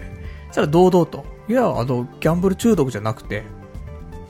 [0.48, 3.44] そしたら堂々と、いや、あの、ギャンブル中毒じゃなくて、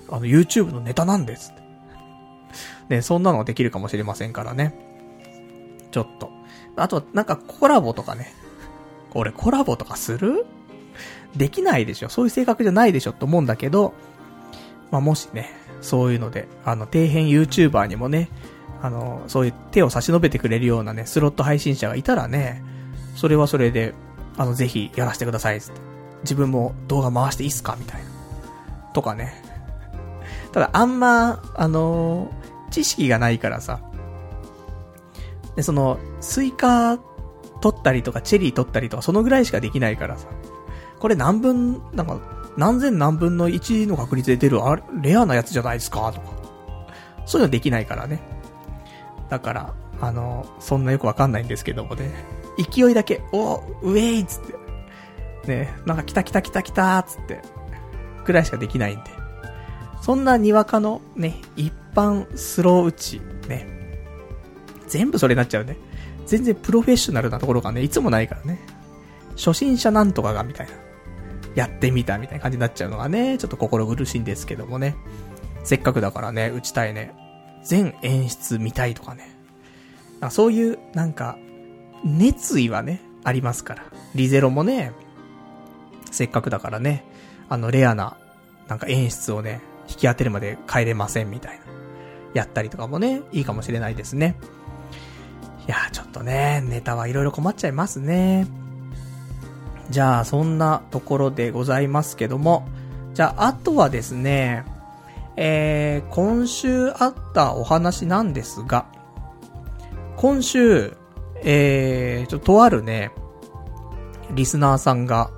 [0.09, 1.65] あの、YouTube のネタなんですって。
[2.95, 4.73] ね、そんなのができるかもしれませんからね。
[5.91, 6.30] ちょっと。
[6.76, 8.34] あと、なんかコラボとかね。
[9.13, 10.45] 俺コラボとかする？
[11.35, 12.09] できないでしょ。
[12.09, 13.93] そういう性格じゃないでしょと思うんだけど、
[14.91, 15.49] まあ、もしね、
[15.86, 18.30] そういうので、あの、底辺 YouTuber にもね、
[18.82, 22.64] あの、そういう手を差し伸べてくれるようなね、スロット配信者がいたらね、
[23.16, 23.94] それはそれで、
[24.36, 25.80] あの、ぜひやらせてください、つって。
[26.24, 28.10] 自分も動画回していいっすかみたいな。
[28.94, 29.44] とかね。
[30.52, 32.32] ただ、あんま、あの
[32.72, 33.80] 知識がないからさ。
[35.56, 36.98] で、その、スイカ
[37.62, 40.28] 取ったりとか、チェリー取ったりとか、そのぐらいしかできないからさ。
[40.99, 42.20] これ何分、なんか、
[42.57, 46.11] 何千何分の1の確率で出る、あれ、レアなやつじゃないですか？
[46.14, 46.27] とか。
[47.26, 48.22] そういうのできないからね。
[49.30, 52.11] だから、あの、そんなよくわかんないんですけどもね。
[52.72, 54.53] 勢いだけ、おウェイっつって。
[55.48, 57.41] ね、なんか来た来た来た来たーっつって。
[58.23, 59.11] くらいしかできないんで。
[60.02, 63.68] そんなにわかのね、一般スロー打ち、ね。
[64.88, 65.77] 全部それになっちゃうね。
[66.26, 68.60] 全然プロフェッショナルなところがね、いつもないからね。
[69.36, 70.73] 初心者なんとかがみたいな。
[71.56, 74.95] やってみたみたいな感じになっちゃうのがね、ちょっと心苦しいんですけどもね。
[75.64, 77.15] せっかくだからね、打ちたいね。
[77.64, 79.36] 全演出見たいとかね。
[80.26, 81.38] かそういう、なんか、
[82.03, 83.84] 熱意はね、ありますから。
[84.14, 84.91] リゼロもね、
[86.11, 87.03] せっかくだからね、
[87.49, 88.18] あの、レアな、
[88.68, 91.65] なんか演出をね、引き当てるまで帰れませんみたいな。
[92.34, 94.36] やったりとかもね、いいかもしれないですね。
[95.68, 98.45] いやちょっとね、ネタはいろいろ困っちゃいますね。
[99.90, 102.68] じゃあ、そんなところでございますけども、
[103.14, 104.66] じゃあ、あとはですね、
[105.38, 108.86] えー、今週あったお話なんですが、
[110.16, 110.95] 今週、
[111.44, 113.12] えー、ちょっとあるね、
[114.32, 115.30] リスナーさんが、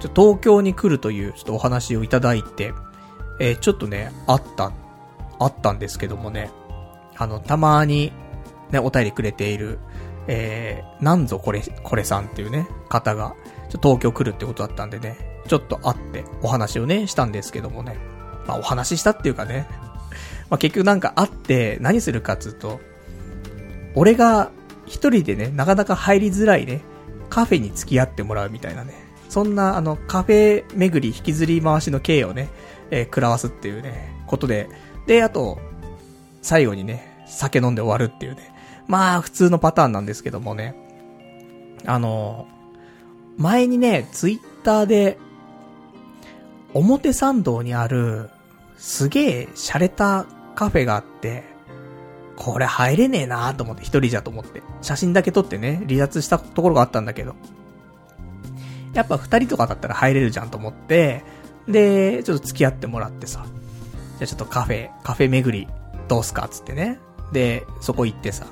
[0.00, 2.72] ちょ東京に来るというちょっとお話をいただいて、
[3.40, 4.72] えー、ちょっとね、あった、
[5.38, 6.50] あったんですけどもね、
[7.16, 8.12] あの、たまに、
[8.70, 9.78] ね、お便りくれている、
[10.26, 13.34] えー、なんぞこれ、これさんっていうね、方が、
[13.68, 15.16] ちょ東京来るってことだったんでね、
[15.46, 17.98] ちょっと会ってお話をね、したんですけどもね。
[18.46, 19.66] まあお話ししたっていうかね。
[20.50, 22.80] まあ結局なんか会って何するかっつうと、
[23.94, 24.50] 俺が
[24.86, 26.82] 一人でね、なかなか入りづらいね、
[27.28, 28.94] カフェに付き合ってもらうみたいなね。
[29.28, 32.48] そんなあのカフェ巡り引きずり回しの経をね、
[32.90, 34.68] えー、食らわすっていうね、ことで。
[35.06, 35.58] で、あと、
[36.40, 38.54] 最後にね、酒飲んで終わるっていうね。
[38.86, 40.74] まあ普通のパターンなんですけどもね。
[41.84, 42.57] あのー
[43.38, 45.16] 前にね、ツイッターで、
[46.74, 48.30] 表参道にある、
[48.76, 51.44] すげえ洒落たカフェがあって、
[52.36, 54.62] これ入れねえなーと思って、一人じゃと思って。
[54.82, 57.36] 写真だけ撮ってね、離脱したところがあったんだけど。
[58.92, 61.24] やっぱ二人とかだったら入れるじゃんと思って、
[61.68, 63.44] で、ちょっと付き合ってもらってさ。
[64.18, 65.68] じゃあちょっとカフェ、カフェ巡り、
[66.08, 66.98] どうすかつってね。
[67.32, 68.46] で、そこ行ってさ。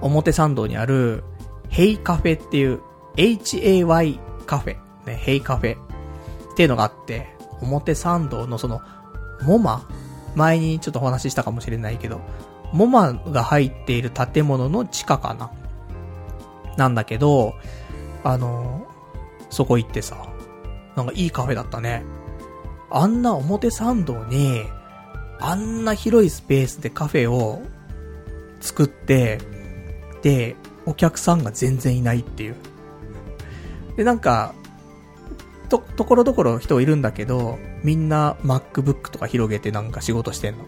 [0.00, 1.24] 表参道にある、
[1.68, 2.80] ヘイカフェっていう、
[3.16, 4.76] HAY カフェ、
[5.06, 8.80] ね、ヘイカフェっていうのがあって、表参道のその、
[9.42, 9.88] モマ
[10.34, 12.20] 前にちょっとお話ししたかもしれないけど、
[12.72, 15.50] モマが入っている建物の地下かな？
[16.76, 17.54] なんだけど、
[18.24, 18.86] あの、
[19.50, 20.16] そこ行ってさ、
[20.96, 22.04] なんかいいカフェだったね。
[22.90, 24.64] あんな表参道に、
[25.40, 27.62] あんな広いスペースでカフェを
[28.60, 29.38] 作って、
[30.22, 32.56] で、お客さんが全然いないっていう。
[33.96, 34.54] で、なんか、
[35.68, 40.64] と、ところどころ人いるんだけど、みんな MacBook とか広げてなんか仕事してんの。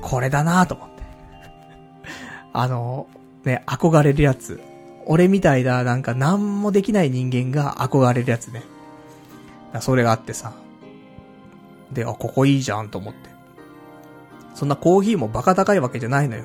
[0.00, 1.02] これだなと思って。
[2.52, 3.06] あの、
[3.44, 4.60] ね、憧れるやつ。
[5.06, 8.62] 俺みたいな、なんか何もできない人間が憧れるやつね。
[9.80, 10.52] それがあってさ。
[11.92, 13.30] で、あ、ここいいじゃんと思って。
[14.54, 16.44] そんなコーヒーもバカ高いわけじゃないのよ。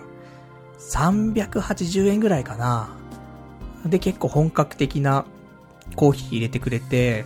[0.79, 2.89] 380円ぐらいかな。
[3.85, 5.25] で、結構本格的な
[5.97, 7.25] コーヒー入れてくれて、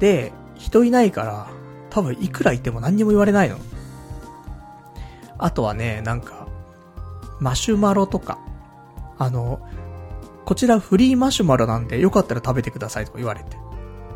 [0.00, 1.46] で、人いないから、
[1.90, 3.58] 多分いくらいても何にも言われないの。
[5.38, 6.48] あとはね、なんか、
[7.38, 8.38] マシュマロとか、
[9.18, 9.60] あの、
[10.44, 13.56] こちらフリーマシュマロなんでよかったら食べてくださいとか言われて。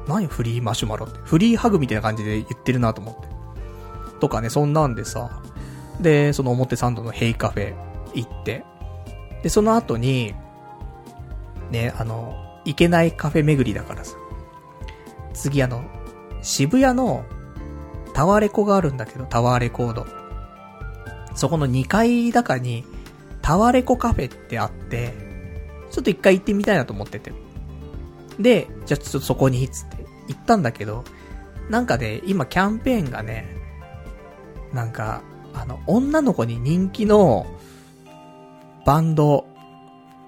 [0.08, 1.18] 何フリーマシュマロって？
[1.22, 3.28] フリーハグみたいな感じで言ってるなと思って。
[4.18, 5.42] とかね、そんなんでさ。
[6.00, 7.74] で、その表参道のヘイカフェ
[8.14, 8.64] 行って。
[9.42, 10.34] で、その後に、
[11.70, 14.16] ね、あの、行けないカフェ巡りだからさ。
[15.34, 15.82] 次あの、
[16.42, 17.24] 渋谷の
[18.14, 20.06] タワーレコがあるんだけど、タワーレコード。
[21.34, 22.84] そこの2階だかに、
[23.40, 25.14] タワーレコカフェってあって、
[25.90, 27.32] ちょっと一回行ってみたいなと思ってて。
[28.38, 31.04] で、じゃあちょっとそこに、つって行ったんだけど、
[31.68, 33.46] なんかね、今キャンペーンがね、
[34.72, 35.22] なんか、
[35.54, 37.46] あの、女の子に人気の
[38.84, 39.46] バンド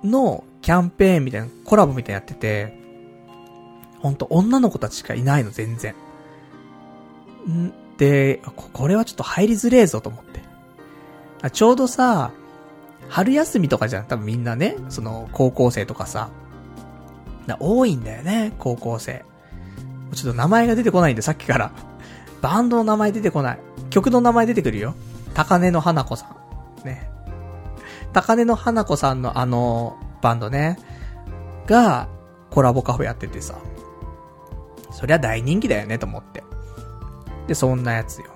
[0.02, 2.72] のキャンペーンみたいな、コラボみたいなやってて、
[3.98, 5.94] ほんと女の子たちしかいないの、全然。
[7.46, 7.70] ん？
[7.98, 8.40] で、
[8.72, 11.50] これはちょっと入りづれえぞと思って。
[11.50, 12.30] ちょうどさ、
[13.10, 16.30] 春休みとかじゃん、多分みんなね、その、高校生とかさ。
[17.60, 19.22] 多いんだよね、高校生。
[20.14, 21.72] ちょっと名前が出てこないんで、さっきから。
[22.40, 23.58] バンドの名前出てこない。
[23.90, 24.94] 曲の名前出てくるよ。
[25.34, 26.34] 高根の花子さ
[26.82, 26.86] ん。
[26.86, 27.10] ね。
[28.14, 30.78] 高根の花子さんのあの、バンドね。
[31.66, 32.08] が、
[32.50, 33.58] コラボカフェやっててさ。
[34.90, 36.42] そりゃ大人気だよね、と思って。
[37.46, 38.26] で、そんなやつよ。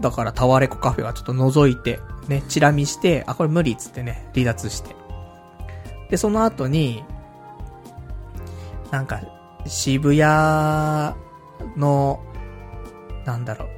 [0.00, 4.94] だからタワレコカフェはちょっと覗いて、ね、チラ見して、あ、これ無理っつってね、離脱して。
[6.10, 7.02] で、その後に、
[8.90, 9.22] なんか、
[9.64, 11.14] 渋谷
[11.78, 12.20] の、
[13.24, 13.68] なんだろう。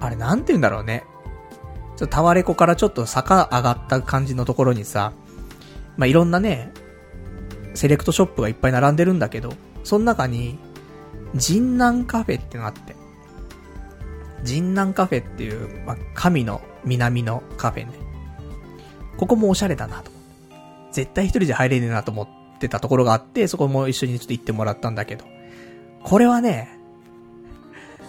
[0.00, 1.04] あれなんて言うんだろうね。
[1.96, 5.12] ちょっとタワレコからちょっと坂上がった感じのところにさ、
[5.96, 6.72] まあ、いろんなね、
[7.74, 9.52] セレクトショップがいっぱい並んでるんだけど、
[9.84, 10.58] その中に、
[11.34, 12.96] 神南カフェってのがあって、
[14.44, 17.92] 神南カフェっていう、まあ、神の南のカフェね。
[19.16, 20.10] ここもおしゃれだなと。
[20.92, 22.28] 絶対一人じゃ入れねえなと思っ
[22.58, 25.24] てたところがあって、そこも一緒にちょっと行ってもらったんだけど。
[26.02, 26.78] これはね、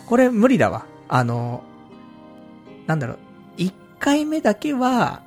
[0.05, 0.85] これ無理だわ。
[1.07, 1.63] あの、
[2.87, 3.17] なんだろう、
[3.57, 5.23] 一回目だけは、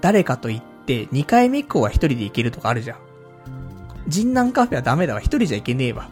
[0.00, 2.98] 誰かと行って、二回目以降は一人で行けるとかあるじゃん。
[4.12, 5.20] 神南カフェはダメだわ。
[5.20, 6.08] 一人じゃ行けねえわ。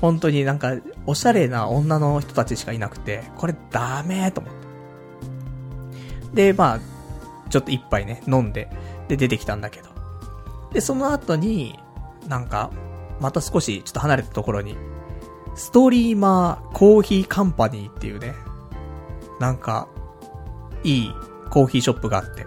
[0.00, 0.76] 本当になんか、
[1.06, 4.52] おしゃれな女の人たちしかいなくて、これダメーと思っ
[6.34, 6.52] て。
[6.52, 6.80] で、まあ、
[7.50, 8.70] ちょっと一杯ね、飲んで、
[9.08, 9.90] で、出てきたんだけど。
[10.72, 11.78] で、その後に、
[12.28, 12.70] なんか、
[13.20, 14.76] また少しちょっと離れたところに、
[15.54, 18.34] ストリーマーコーヒーカンパニーっていうね、
[19.38, 19.88] なんか、
[20.84, 21.14] いい
[21.50, 22.46] コーヒーショップがあって。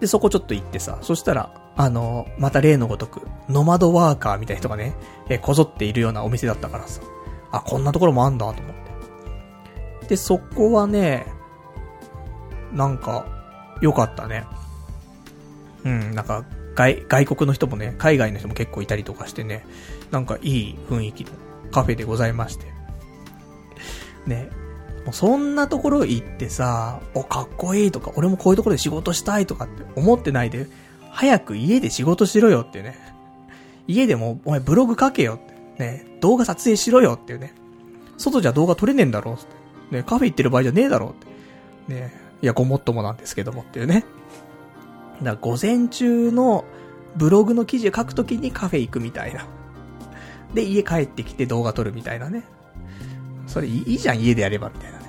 [0.00, 4.92] で、そこちょっと行ってさ、そしたら、あの、また例のごとく、ノマドワーカーみたいな人がね、
[5.30, 7.00] えこぞっているようなお店だったからさ、
[7.50, 8.74] あ、こんなところもあんだと思っ
[10.00, 10.06] て。
[10.08, 11.24] で、そこはね、
[12.74, 13.24] なんか、
[13.80, 14.44] 良かったね。
[15.82, 16.44] うん、なんか、
[16.74, 19.64] 外、外国の人もね、海外の人も結構いたりとかしてね、
[20.10, 21.30] なんかいい雰囲気の
[21.70, 22.66] カフェでございまして。
[24.26, 24.50] ね、
[25.06, 30.66] もうそんなところ行ってさ、お、かっこいいとか、俺もこういうところで仕事したいとかって思ってないで、
[31.10, 32.96] 早く家で仕事しろよってね。
[33.86, 35.82] 家でも、お前ブログ書けよって。
[35.82, 37.54] ね、動画撮影しろよっていうね。
[38.16, 39.96] 外じゃ動画撮れねえんだろうって。
[39.96, 41.14] ね、カフェ行ってる場合じゃねえだろうっ
[41.88, 41.94] て。
[41.94, 42.12] ね、
[42.42, 44.04] いや、ごもっともなんですけどもっていうね。
[45.22, 46.64] だから午前中の
[47.16, 49.46] ブログの記事を書くときにカフェ行くみたいな。
[50.54, 52.44] で、家帰ってきて動画撮るみたいなね。
[53.46, 55.06] それいいじゃん、家でやればみたいなね。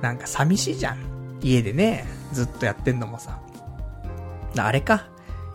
[0.00, 0.98] なんか寂しいじゃん。
[1.42, 3.38] 家でね、ずっとやってんのもさ。
[4.62, 5.08] あれか。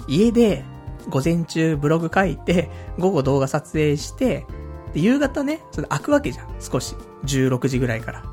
[0.07, 0.63] 家で、
[1.09, 4.45] 午前中ブログ書いて、午後動画撮影して、
[4.93, 6.47] で、夕方ね、それ開くわけじゃん。
[6.59, 6.95] 少し。
[7.25, 8.23] 16時ぐらいから。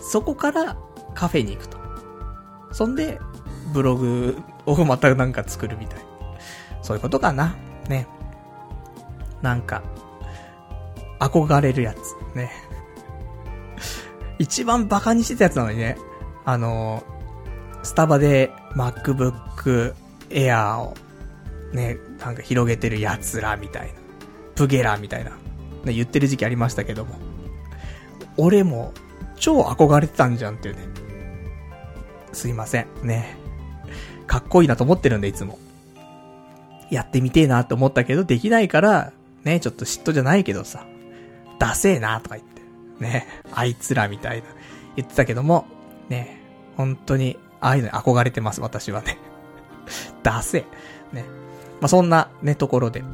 [0.00, 0.76] そこから
[1.14, 1.78] カフェに行くと。
[2.72, 3.20] そんで、
[3.72, 6.00] ブログをまたなんか作るみたい。
[6.82, 7.56] そういうことかな。
[7.88, 8.06] ね。
[9.42, 9.82] なんか、
[11.20, 12.36] 憧れるやつ。
[12.36, 12.50] ね。
[14.38, 15.96] 一番バカにしてたやつなのにね。
[16.44, 17.02] あの、
[17.82, 19.94] スタバで MacBook
[20.28, 20.94] Air を
[21.72, 23.94] ね、なんか広げてる奴らみたいな。
[24.54, 25.30] プゲラみたいな。
[25.84, 27.16] ね、言ってる時期ありましたけども。
[28.36, 28.92] 俺も
[29.36, 30.82] 超憧れてたんじゃんっていうね。
[32.32, 32.86] すいません。
[33.02, 33.36] ね。
[34.26, 35.58] かっこいいなと思ってるんで、いつも。
[36.90, 39.12] やってみてえなと思ったけど、できないから、
[39.44, 40.86] ね、ちょっと嫉妬じゃないけどさ、
[41.58, 42.62] ダセえなとか言って。
[43.00, 44.46] ね、あいつらみたいな。
[44.96, 45.66] 言ってたけども、
[46.08, 46.40] ね、
[46.76, 49.18] 本当に、ああいうのに憧れてます、私はね。
[50.22, 50.64] ダセ。
[51.12, 51.24] ね。
[51.80, 53.04] まあ、そんなね、ところで。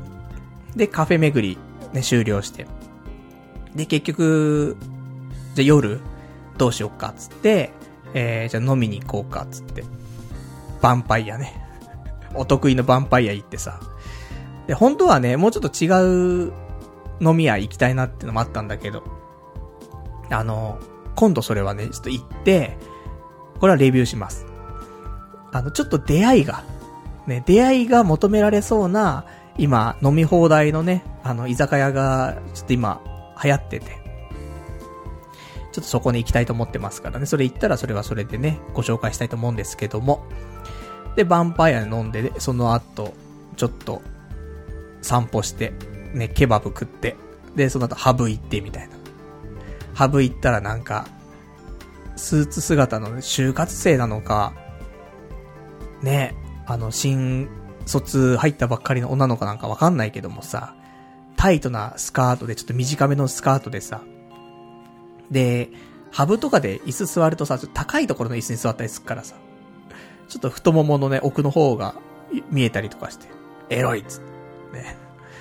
[0.77, 1.59] で、カフェ巡り、
[1.93, 2.67] ね、終了して。
[3.75, 4.77] で、結局、
[5.55, 6.01] じゃ夜、
[6.59, 7.73] どうしよっか、つって、
[8.15, 9.83] えー、じゃあ飲みに行こうか、つって。
[9.83, 11.61] ヴァンパイアね。
[12.35, 13.81] お得意のヴァンパイア行ってさ。
[14.67, 16.53] で、本当はね、もうちょっと違う
[17.21, 19.05] 飲み屋行きたいなってのもあったんだけど、
[20.31, 20.79] あの、
[21.15, 22.79] 今度それはね、ちょっと行って、
[23.63, 24.45] これはレビューします。
[25.53, 26.65] あの、ちょっと出会いが、
[27.29, 29.25] ね、出会いが求められそうな、
[29.57, 33.01] 今、飲み放題のね、あの、居酒屋が、ちょっと今、
[33.41, 33.87] 流行ってて。
[35.71, 37.27] ちょっとそこに行きたいと思ってますからね。
[37.27, 40.27] それ行ったらそれはそれでね、ご紹介したいと思うんですけども。
[41.15, 43.15] で、ヴァンパイア飲んで、その後、
[43.57, 44.03] ちょっと、
[45.03, 45.73] 散歩して、
[46.15, 47.15] ね、ケバブ食って、
[47.55, 48.97] で、その後、ハブ行ってみたいな。
[49.95, 51.07] ハブ行ったらなんか、
[52.17, 54.55] スーツ姿の就活生なのか、
[56.03, 56.35] ね、
[56.67, 57.49] あの、新
[57.87, 60.75] 卒入ったばっかりの女の子なんかわかんないけどもさ、
[61.37, 64.03] タイトなスカートで、ちょっと短めのスカートでさ、
[65.31, 65.71] で、
[66.11, 69.37] ハブとかで椅子座るとさ、ちょっと高いところの椅子に座ったりするからさ、
[70.29, 71.95] ちょっと太もものね、奥の方が
[72.51, 73.27] 見えたりとかして、
[73.71, 74.21] エロいっつっ
[74.73, 74.97] て、ね。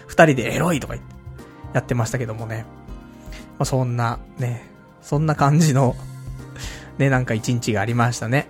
[0.07, 1.15] 二人でエロいとか言って、
[1.73, 2.65] やってましたけどもね。
[3.57, 4.69] まあ、そんな、ね、
[5.01, 5.95] そんな感じの
[7.01, 8.47] ね、なんか一日がありましたね。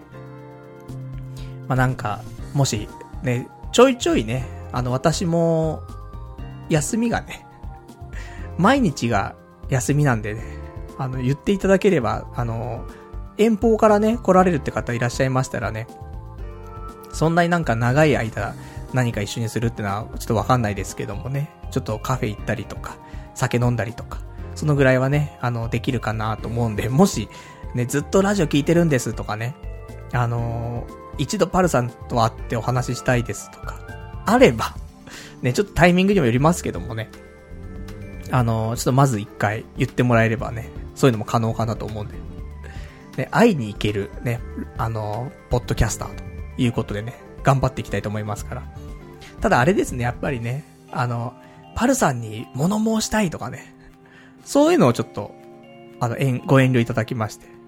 [1.69, 2.21] まあ、なんか、
[2.53, 2.89] もし、
[3.23, 5.81] ね、ちょいちょいね、あの、私も、
[6.69, 7.45] 休みがね、
[8.59, 9.35] 毎日が
[9.69, 10.41] 休みなんでね、
[10.97, 12.83] あの、言っていただければ、あの、
[13.37, 15.87] 遠方からね、来られるって方いらっしゃいましたらね、
[17.13, 18.53] そんなになんか長い間、
[18.93, 22.97] 何か一緒にするってのは、ちょっとわかんないですけどもね、ちょっとカフェ行ったりとか、
[23.33, 24.19] 酒飲んだりとか、
[24.55, 27.29] そのぐらいはね、あの、できるかなと思うんで、もし、
[27.75, 29.55] ね、ずっとラジオ聞いてるんですとかね、
[30.13, 33.79] あのー、一度パルさんと会ってお話ししたいですとか、
[34.25, 34.75] あれば、
[35.41, 37.09] ね、ちょっとタイミングにもよりますけどもね、
[38.31, 42.15] あのー、ちょっとまず一回言ってもらえればね、そういうのも可能かなと思うんで、
[43.17, 44.39] ね、会いに行ける、ね、
[44.77, 46.23] あのー、ポッドキャスターと
[46.57, 48.63] いうことでね、頑張っていきたいと思いますから。
[49.39, 51.33] ただあれですね、やっぱりね、あの、
[51.75, 53.73] パルさんに物申したいとかね、
[54.45, 55.33] そういうのをちょっと、
[55.99, 56.15] あの、
[56.45, 57.60] ご遠慮いただきまして。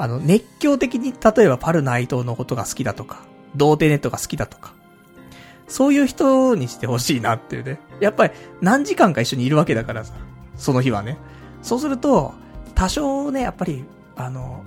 [0.00, 3.20] あの、熱狂的に、例えばパル内藤のことが好きだとか、
[3.54, 4.72] 童貞ネットが好きだとか、
[5.68, 7.80] そういう人にしてほしいなっていうね。
[8.00, 8.32] やっぱり
[8.62, 10.14] 何時間か一緒にいるわけだからさ、
[10.56, 11.18] その日はね。
[11.60, 12.32] そうすると、
[12.74, 13.84] 多少ね、やっぱり、
[14.16, 14.64] あの、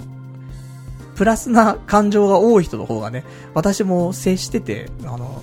[1.16, 3.24] プラスな感情が多い人の方がね、
[3.56, 5.42] 私も接してて、あの、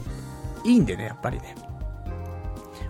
[0.63, 1.57] いいんでね、やっぱりね。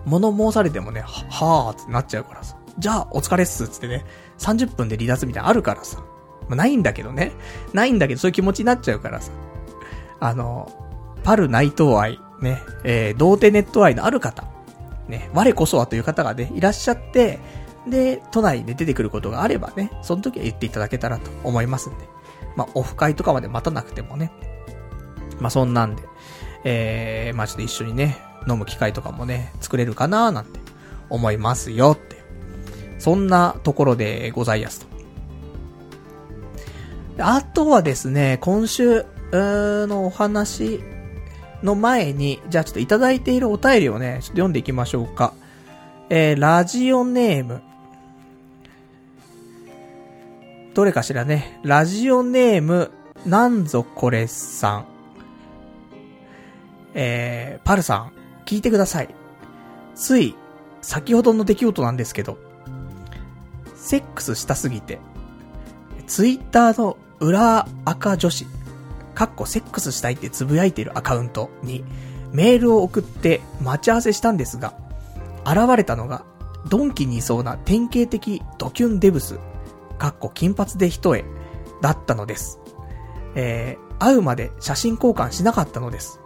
[0.05, 2.55] 物申されてもね、は、はーってなっちゃうからさ。
[2.77, 4.05] じゃあ、お疲れっす、つってね、
[4.37, 6.03] 30分で離脱みたいなのあるからさ。
[6.51, 7.31] まあ、ないんだけどね。
[7.73, 9.31] ないんだけど、そういう気持ちになっちゃうからさ。
[10.19, 10.71] あの、
[11.23, 14.43] パル内藤愛、ね、えー、童貞ネット愛のある方、
[15.07, 17.39] ね、我こそはという方がね、いらっしゃって、
[17.87, 22.07] で、都内で出てくることがあればね、その時は言っていただけたらと思いますんで。
[22.55, 24.31] まあ、オフ会とかまで待たなくてもね。
[25.39, 26.03] まあ、そんなんで、
[26.63, 28.17] えー、まあ、ちょっと一緒にね、
[28.47, 30.59] 飲む機会とかもね、作れるかなーなんて
[31.09, 32.21] 思いますよって。
[32.99, 34.90] そんなところでございますと。
[37.17, 40.81] あとはですね、今週のお話
[41.63, 45.33] の前に、じゃあちょっといただいているお便りをね、ちょっと読んでいきましょうか。
[46.09, 47.61] えー、ラジオネーム。
[50.73, 51.59] どれかしらね。
[51.63, 52.91] ラジオネーム、
[53.25, 54.85] なんぞこれさん。
[56.93, 58.11] えー、パルさん、
[58.45, 59.13] 聞いてください。
[59.95, 60.35] つい、
[60.81, 62.37] 先ほどの出来事なんですけど、
[63.75, 64.99] セックスしたすぎて、
[66.11, 68.45] ツイッターの裏赤女子、
[69.15, 71.85] かっこセックスしたいってつぶやいてるアカウントに、
[72.33, 74.73] メールを送って待ち合わせしたんですが、
[75.45, 76.25] 現れたのが、
[76.67, 79.39] ドンキにいそうな典型的ドキュンデブス、
[79.99, 81.23] かっこ金髪で一重、
[81.81, 82.59] だったのです。
[83.35, 86.19] えー、会うまで写真交換しなかったのです。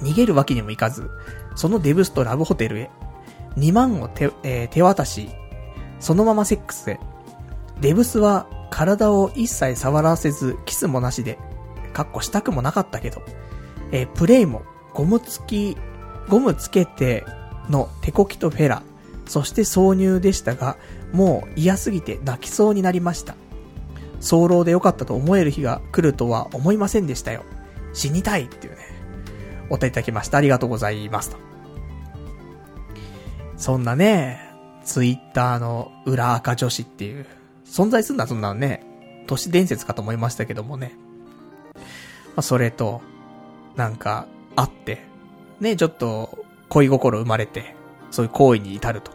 [0.00, 1.10] 逃げるわけにもいかず、
[1.56, 2.90] そのデブスとラブホテルへ、
[3.58, 5.28] 2万を手、えー、手渡し、
[6.00, 6.98] そのままセックスへ。
[7.82, 11.38] デブスは体を一切触らせず、キスもなしで、
[11.92, 13.22] かっこしたくもなかったけど、
[13.92, 14.62] えー、プレイも、
[14.94, 15.76] ゴム付き、
[16.30, 17.26] ゴムつけて
[17.68, 18.82] の手こきとフェラ、
[19.26, 20.78] そして挿入でしたが、
[21.12, 23.34] もう嫌すぎて泣きそうになりました。
[24.20, 27.44] 早漏で良かったと思える日が来るとは思いませんでしたよ。
[27.92, 28.78] 死にたいっていうね、
[29.68, 30.38] お答えいただきました。
[30.38, 31.36] ありがとうございますと。
[33.58, 34.40] そんなね、
[34.82, 37.26] ツイッターの裏垢女子っていう、
[37.72, 38.84] 存在すんだそんなのね、
[39.26, 40.92] 都市伝説かと思いましたけどもね。
[41.74, 41.80] ま
[42.36, 43.00] あ、それと、
[43.76, 44.26] なんか、
[44.56, 45.00] あって、
[45.58, 47.74] ね、ちょっと、恋心生まれて、
[48.10, 49.10] そういう行為に至ると、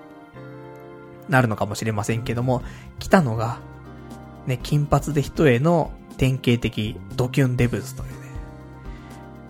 [1.30, 2.64] なるのかもしれませんけども、
[2.98, 3.60] 来たのが、
[4.48, 8.16] ね、金髪で一重の典型的ドキュンデブズというね。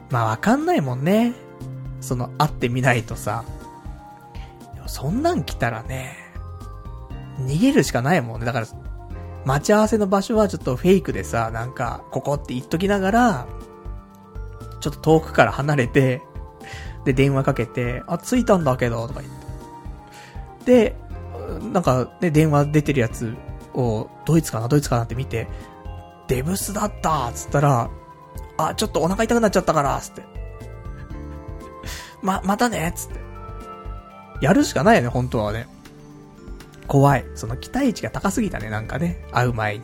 [0.10, 1.34] まあわかんないもんね。
[2.02, 3.46] その、会ってみないとさ。
[4.86, 6.18] そんなん来たらね、
[7.40, 8.46] 逃げるしかないもんね。
[8.46, 8.68] だから、
[9.48, 13.48] 待ち合わせの場所はちょっとフェイクでさ、なんか、ここって言っときながら、
[14.82, 16.22] ちょっと遠くから離れて、
[17.06, 19.34] で、電話かけて、あ、着いたんだけど、とか言っ
[20.66, 20.92] て。
[20.92, 20.96] で、
[21.72, 23.38] なんか、ね、電話出てるやつ
[23.74, 25.48] を、ドイツかな、ドイツかなって見て、
[26.28, 27.90] デブスだったつったら、
[28.58, 30.24] あ、ちょっとお腹痛くなっちゃったからつって。
[32.22, 33.22] ま、またねつって。
[34.42, 35.70] やるしかないよね、本当はね。
[36.88, 37.26] 怖い。
[37.36, 39.26] その期待値が高すぎたね、なんかね。
[39.32, 39.84] 会う前に。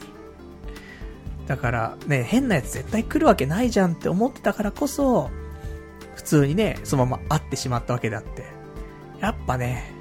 [1.48, 5.30] だからね、変なやつ絶対来るわけないじゃんって思ってたからこそ、
[6.16, 8.46] 普通にね、そのまま会ってしまったわけだって。
[9.20, 9.92] やっぱね、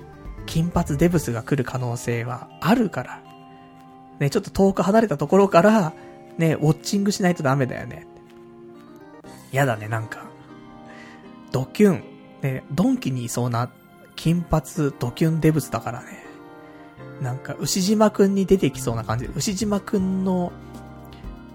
[0.46, 3.22] 金髪デブスが来る可能性はあるから。
[4.20, 5.92] ね、ちょっと遠く離れたところから、
[6.38, 8.06] ね、ウォッチングしないとダメだよね。
[9.50, 10.24] やだね、なんか。
[11.50, 12.04] ドキュン。
[12.42, 13.70] ね、ドンキにいそうな
[14.16, 14.64] 金髪
[14.98, 16.21] ドキュンデブスだからね。
[17.22, 20.52] なんか、牛島くんに出てきそうな感じで、牛島くんの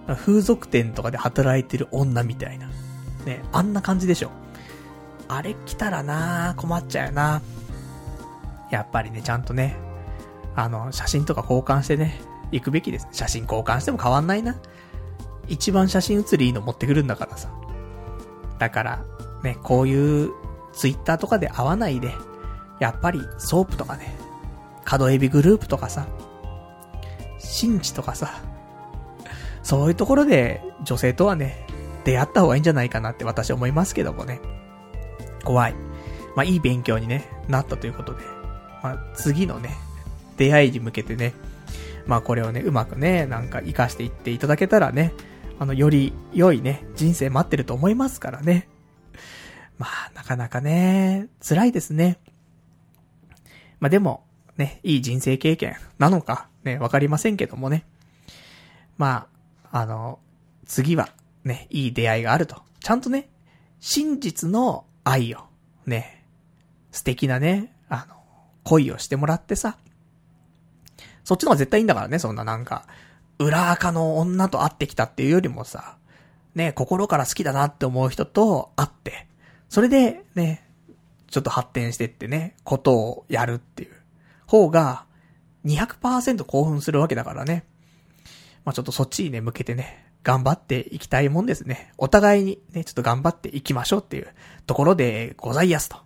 [0.08, 2.70] 風俗店とかで働いてる女みたいな。
[3.26, 4.32] ね、あんな感じでしょ。
[5.28, 7.42] あれ来たらな困っちゃうよな
[8.72, 9.76] やっぱりね、ちゃんとね、
[10.56, 12.20] あの、写真とか交換してね、
[12.52, 13.08] 行くべきです。
[13.12, 14.56] 写真交換しても変わんないな。
[15.50, 17.50] 一番写真写りいいの持ってくるんだからさ。
[18.58, 19.06] だから、
[19.44, 20.32] ね、こういう
[20.72, 22.14] ツイッターとかで会わないで、
[22.80, 24.16] やっぱりソープとかね、
[24.88, 26.08] 角海老グループとかさ、
[27.40, 28.42] 新地とかさ、
[29.62, 31.68] そういうところで女性とはね、
[32.06, 34.40] 出会った方がいいんじゃないかなって私は思いますけどもね。
[35.44, 35.76] 怖い。
[36.38, 38.24] まあ、いい勉強にね、なったということで。
[38.82, 39.76] まあ、次のね、
[40.38, 41.34] 出会いに向けてね、
[42.06, 45.12] まあこれをね、うまくね、なんか活かしていっていただけたらね、
[45.60, 48.70] あの、より良いね、人生待ってると思いますからね。
[49.78, 52.20] まあ、なかなかね、辛いですね。
[53.82, 54.27] まあでも、
[54.58, 57.86] ね、いい人生経験なのか、ね、わかりませんけどもね。
[58.98, 59.28] ま
[59.72, 60.20] あ、あの、
[60.66, 61.10] 次は、
[61.44, 62.62] ね、いい出会いがあると。
[62.80, 63.30] ちゃんとね、
[63.80, 65.40] 真実の愛を、
[65.86, 66.26] ね、
[66.92, 68.16] 素敵なね、あの、
[68.64, 69.78] 恋をしてもらってさ、
[71.24, 72.88] そっちの方が絶対いいんだからね、そんななんか、
[73.40, 75.98] 裏垢の女と会ってきたっていうよりもさ、
[76.56, 79.28] ね、心から好きだなって思う人と会って、
[79.70, 80.68] それで、ね、
[81.30, 83.92] ちょっと発展してってね、ことをやるっていう
[84.48, 85.06] 方が、
[85.66, 87.66] 200%興奮するわけだからね。
[88.66, 91.94] まあ、ちょっとそっちにね、向けてね、頑張っていきたいもんですね。
[91.98, 94.28] お互いにね、ちょっと頑張っていきましょうっていう
[94.66, 95.98] ところでございやすと。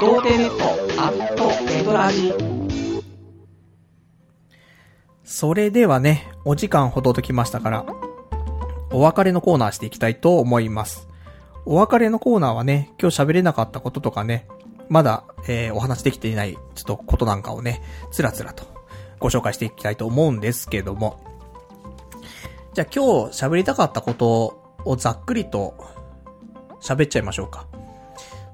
[0.00, 0.64] 童貞ネット
[1.00, 2.34] アットエドラジ
[5.22, 7.86] それではね、お時間ほどときましたから、
[8.92, 11.08] お別れのコーナーしていきたいと思います。
[11.64, 14.46] お別れのコーナーはね、今日喋れなかったこととかね、
[14.90, 18.64] まだ、えー、お話できていない、ちょっとことなんかをね、つらつらと
[19.18, 21.20] ご紹介していきたいと思うんですけども。
[22.74, 25.74] じゃあ今日喋りたかったことをざっくりと
[26.82, 27.66] 喋っちゃいましょうか。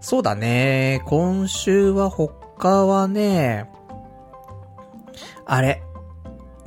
[0.01, 1.03] そうだね。
[1.07, 3.69] 今週は他はね、
[5.47, 5.83] あれ、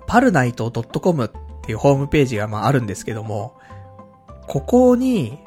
[0.07, 1.29] パルナイト .com っ
[1.63, 3.60] ていうホームページがまああるんですけども、
[4.51, 5.39] ここに、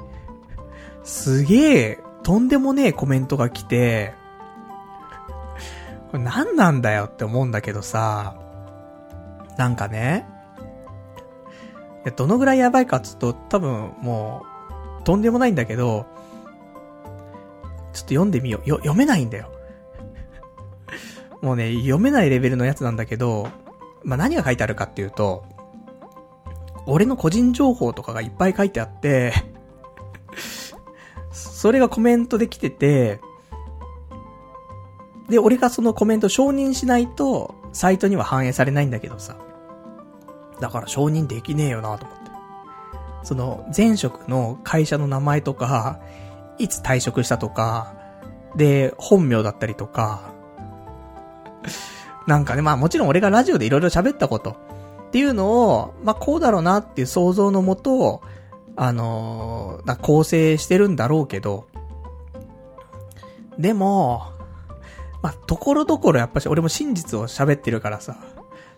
[1.03, 4.15] すげえ、とんでもねえコメントが来て、
[6.11, 8.41] これ何なんだよって思うんだけどさ、
[9.59, 10.27] なんかね、
[12.17, 14.47] どのぐらいやばいかっつうと、多分も
[15.01, 16.07] う、とんでもないんだけど、
[17.93, 18.67] ちょっと読んでみよう。
[18.67, 19.53] よ、読めないんだよ。
[21.43, 23.51] もうね、読めないレベルのやつなんだけど、
[24.03, 25.45] まあ、何が書いてあるかっていうと、
[26.87, 29.33] 俺の個人情報とかがいっぱい書いてあって
[31.31, 33.21] それがコメントできてて、
[35.29, 39.37] で、俺がそのコメント承認しないと、サイトには反映されないんだけどさ。
[40.61, 42.31] だから承認できねえよなと思って。
[43.23, 45.99] その、前職の会社の名前とか、
[46.59, 47.95] いつ退職したとか、
[48.55, 50.33] で、本名だったりとか、
[52.27, 54.57] なんかね、まあもちろん俺がラジオでいろいろ喋ったこと
[55.15, 58.21] っていうのを、まあこうだろうなっていう想像のもと、
[58.75, 61.69] あのー、構成してるんだろうけど、
[63.57, 64.25] でも、
[65.23, 68.17] まあ、ところどころやっぱし俺も真実を喋ってるからさ、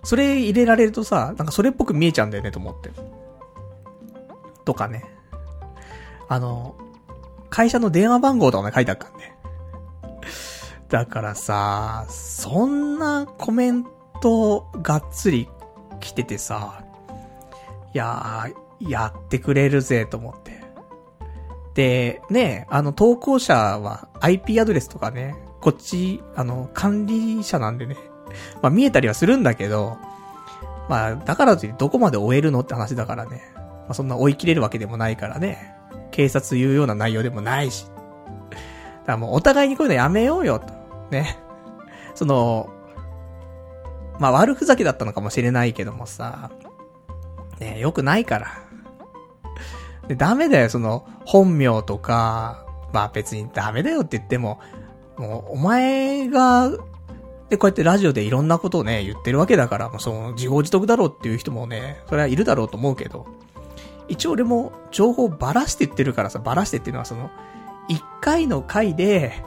[0.04, 2.90] それ入れられるとさ、なんかそれっぽく見えちゃうんだよねと思って。
[4.66, 5.06] とかね。
[6.28, 6.76] あの、
[7.48, 9.32] 会社の電話番号とかね書いてあったんで。
[10.90, 13.86] だからさ、そんなコメン
[14.20, 15.48] トがっつり
[16.00, 16.82] 来ててさ、
[17.94, 20.60] いやー、やってくれるぜと思って。
[21.74, 27.96] で、ね、あの投稿者は IP アドレスとかね、こっち、あの、管理者なんでね、
[28.62, 29.98] まあ見えたりはするんだけど、
[30.88, 33.42] まあ、だからといってどこまで終えるのって話だからね。
[33.56, 35.74] まあそんな追い切れるわけでもないからね。
[36.12, 37.86] 警察言うような内容でもないし。
[37.86, 40.66] だからもうお互いにこういうのやめようよ、と。
[41.10, 41.38] ね。
[42.14, 42.70] その、
[44.18, 46.50] まあ悪ふざけだったのかもしれないけどもさ、
[47.60, 48.66] ねよくないから。
[50.08, 54.60] で、ダメだよ、その、本名とか、まあ別にダメだよって言っても、
[55.16, 56.70] もう、お前が、
[57.48, 63.26] で、こうやってラジオでいろんなことをね、言ってるわけだから、もうその、自業自得だろうっていう人もね、それはいるだろうと思うけど、
[64.08, 67.30] 一応俺も情報ばらして言ってるからさ、ばらしてっていうのはその、
[67.88, 69.44] 一回の回で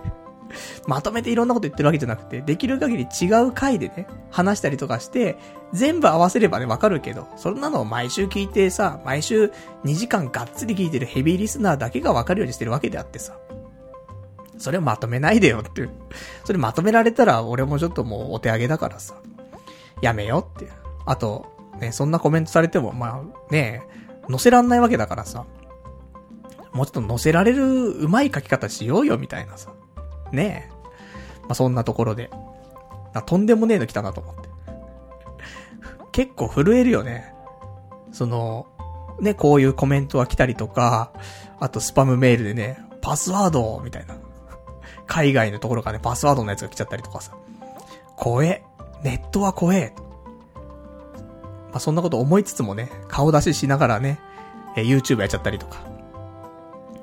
[0.87, 5.37] まとめていろんなこと言ってるわけじゃなくて、できる限り違う回でね、話したりとかして、
[5.73, 9.51] 全部合わせればね、わかるけど、そんなのを毎週聞いてさ、毎週
[9.85, 13.37] 2時間がっつり聞いてるヘビーリスナーだけがわかるようにしてるわけであってさ。
[14.57, 15.91] それをまとめないでよっていう。
[16.43, 19.15] それまとめられたら俺もちょっともうお手上げだからさ。
[20.01, 20.71] やめよっていう。
[21.05, 21.45] あと、
[21.79, 23.83] ね、そんなコメントされても、まあ、ね、
[24.29, 25.45] 載せらんないわけだからさ。
[26.73, 29.71] もうちょっと載せられる上手い書き方しようよみたいなさ。
[30.31, 30.73] ねえ。
[31.41, 32.29] まあ、そんなところで。
[33.25, 34.49] とんでもねえの来たなと思って。
[36.11, 37.33] 結構震えるよね。
[38.11, 38.67] その、
[39.19, 41.11] ね、こういうコメントが来たりとか、
[41.59, 44.15] あとスパムメールでね、パスワードみたいな。
[45.07, 47.35] 海外のところからね、パスワードのやつが来ちゃったりとかさ。
[48.15, 48.63] 怖え。
[49.03, 49.93] ネットは怖え。
[51.71, 54.19] まあ、そんなこと思いつつもね、顔出ししながらね、
[54.75, 55.88] え YouTube やっちゃったりとか。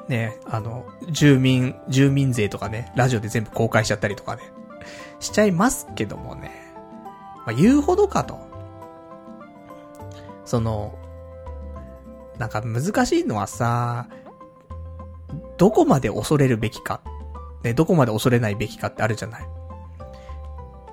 [0.08, 4.42] ね、あの、住民、住民税とかね、ラジオで全部公開しちゃったりとかね、
[5.20, 6.52] しちゃいますけどもね。
[7.44, 8.38] まあ、言うほどかと。
[10.44, 10.96] その、
[12.38, 14.08] なんか難しいのはさ、
[15.56, 17.00] どこまで恐れるべきか
[17.66, 19.48] ね、どこまで恐れないべきかってあるじゃない。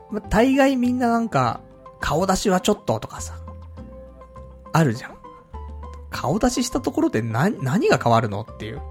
[0.10, 1.62] ま大概みんななんか、
[2.00, 3.36] 顔出しはちょっととかさ、
[4.72, 5.18] あるじゃん。
[6.10, 8.82] 顔出ししたところで何、何が変わるのっていう。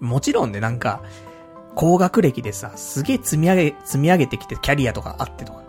[0.00, 1.02] もちろんね、なんか、
[1.74, 5.62] 高学歴でさ、すげえ積み上げ、積み上げてきてキャリアとかあってとか。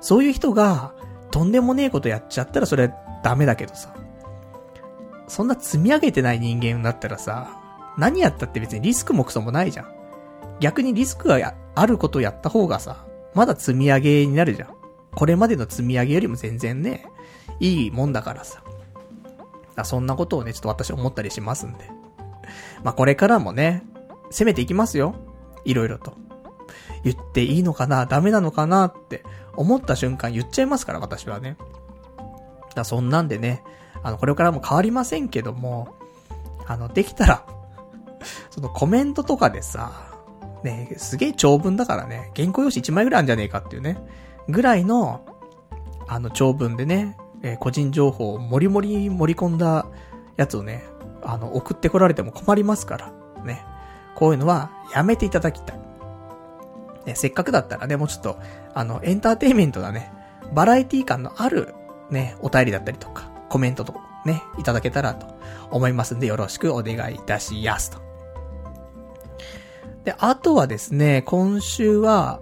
[0.00, 0.92] そういう人が、
[1.30, 3.94] とんでもねえことやっちゃったらそれはダメだけどさ。
[5.26, 7.58] そんな積み上げてない人間だったらさ、
[7.96, 9.86] 何やったって別にリスクもクソもないじゃん。
[10.60, 14.68] 逆にリスクがあることをやった方がさ、まだ積み上げになるじゃん。
[15.14, 17.06] これまでの積み上げよりも全然ね、
[17.60, 18.62] いいもんだからさ。
[19.84, 21.90] そんなことをね、ちょっと私思ったりしますんで。
[22.84, 23.82] まあ、これからもね、
[24.30, 25.16] 攻めていきますよ。
[25.64, 26.14] いろいろと。
[27.02, 29.24] 言っていいのかなダメなのかなって
[29.56, 31.56] 思った瞬間言っちゃいますから、私はね。
[32.74, 33.62] だそんなんでね、
[34.02, 35.94] あの、これからも変わりませんけども、
[36.66, 37.46] あの、できたら、
[38.50, 39.92] そのコメントとかでさ、
[40.62, 43.98] ね、すげえ長文だからね、原稿用紙1枚ぐらいあるんじゃねえかっていうね、
[44.48, 45.24] ぐらいの、
[46.06, 49.86] あの長文でね、えー、個人情報をもりもり盛り込んだ
[50.36, 50.84] やつをね、
[51.24, 53.12] あの、送ってこられても困りますから、
[53.44, 53.64] ね。
[54.14, 55.78] こういうのはやめていただきたい。
[57.06, 58.38] ね、せっかくだったらね、もうちょっと、
[58.74, 60.12] あの、エンターテイメントなね、
[60.52, 61.74] バラエティ感のある、
[62.10, 65.26] ね、お便りだったりとか、コメントとか、ね、いただけたらと
[65.70, 67.98] 思いますんで、よろしくお願いいたしやすと。
[70.04, 72.40] で、あとはですね、今週は、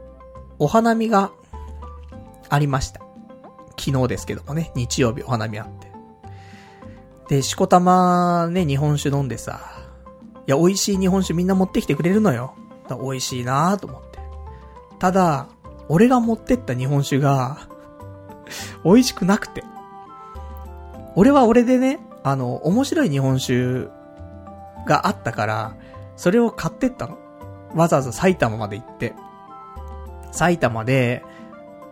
[0.58, 1.32] お花見が
[2.48, 3.00] ありました。
[3.78, 5.91] 昨日ですけどもね、日曜日お花見あって。
[7.28, 9.60] で、しこたまね、日本酒飲んでさ、
[10.46, 12.54] いや、美味しい日本酒みんな持ってきてくれるのよ。
[12.90, 14.18] 美味しいなと思って。
[14.98, 15.48] ただ、
[15.88, 17.68] 俺が持ってった日本酒が
[18.84, 19.64] 美味しくなくて。
[21.14, 23.88] 俺は俺でね、あの、面白い日本酒
[24.86, 25.76] があったから、
[26.16, 27.18] それを買ってったの。
[27.74, 29.14] わざわざ埼玉まで行って。
[30.30, 31.24] 埼玉で、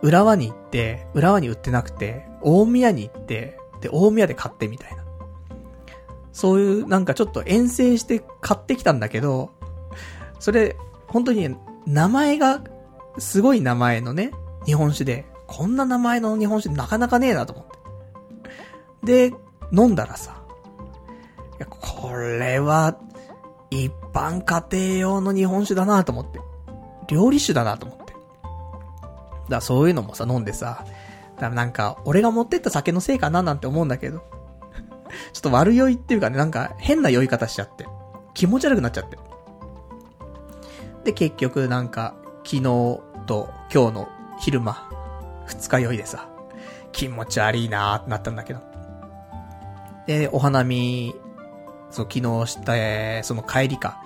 [0.01, 5.00] 浦和に行って、浦和に売ってなくて、大宮に行って、で、大宮で買ってみたいな。
[6.31, 9.51] そういう、なんかちょっと遠征して買ってきたんだけど、
[10.39, 10.75] それ、
[11.07, 11.55] 本当に、
[11.85, 12.61] 名前が、
[13.17, 14.31] すごい名前のね、
[14.65, 17.65] 日本酒で、こんな名前の日本酒なかなかねえなと思っ
[19.03, 19.29] て。
[19.29, 19.35] で、
[19.73, 20.41] 飲んだらさ、
[21.57, 22.97] いや、これは、
[23.69, 26.39] 一般家庭用の日本酒だなと思って。
[27.07, 28.03] 料理酒だなと思って。
[28.05, 28.19] だか
[29.49, 30.85] らそういうのもさ、飲んでさ、
[31.39, 34.21] だなんか、俺が持ってった酒のせいかななんて思うんだけど。
[35.33, 37.87] ちょっと悪酔いっていうかね、なんか変な酔い方しちゃって。
[38.33, 39.17] 気持ち悪くなっちゃって。
[41.03, 42.63] で、結局なんか、昨日
[43.25, 44.09] と今日の
[44.39, 44.89] 昼間、
[45.45, 46.29] 二日酔いでさ、
[46.91, 48.61] 気持ち悪いなーってなったんだけど。
[50.07, 51.15] で、お花見、
[51.89, 54.01] そう、昨日した、その帰りか。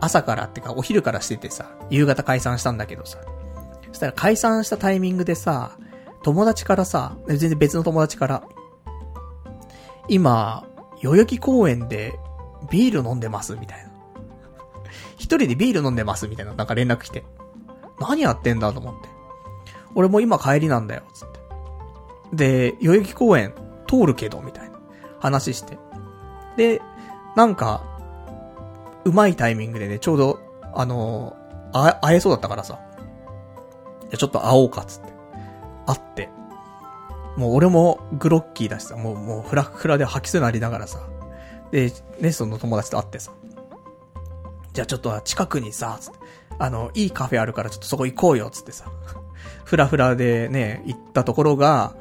[0.00, 3.18] 朝からってか、お昼からしててさ、夕方解散したんだけどさ。
[3.88, 5.76] そしたら解散したタイミングでさ、
[6.22, 8.42] 友達からさ、全然別の友達から、
[10.08, 10.66] 今、
[11.02, 12.18] 代々木公園で
[12.70, 13.90] ビール飲んでますみたいな。
[15.16, 17.24] 一人でビール飲んでますみたいな、なんか連絡来て。
[17.98, 19.08] 何やってんだと思って。
[19.94, 21.40] 俺も今帰りなんだよ、つって。
[22.36, 23.54] で、代々木公園
[23.86, 24.78] 通るけど、みたいな
[25.20, 25.78] 話して。
[26.56, 26.82] で、
[27.36, 27.82] なんか、
[29.04, 30.40] うまいタイミングでね、ちょうど、
[30.74, 32.80] あのー、あ、会えそうだったからさ。
[34.10, 35.12] じゃ、ちょっと会おうか、つって。
[35.86, 36.30] 会って。
[37.36, 41.00] もう俺もグロッキーだしさ、もう、もうフラフラで吐きそうになりながらさ。
[41.70, 43.32] で、ね、その友達と会ってさ。
[44.72, 46.18] じゃあちょっと近くにさ、つって、
[46.58, 48.86] あの、いいカフェあるからちょっとそこ行こうよ、つってさ。
[49.64, 51.96] フラフラでね、行ったところが、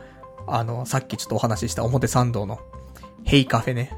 [0.47, 2.59] あの、さっきちょっとお話しした表参道の、
[3.23, 3.91] ヘイカフェね。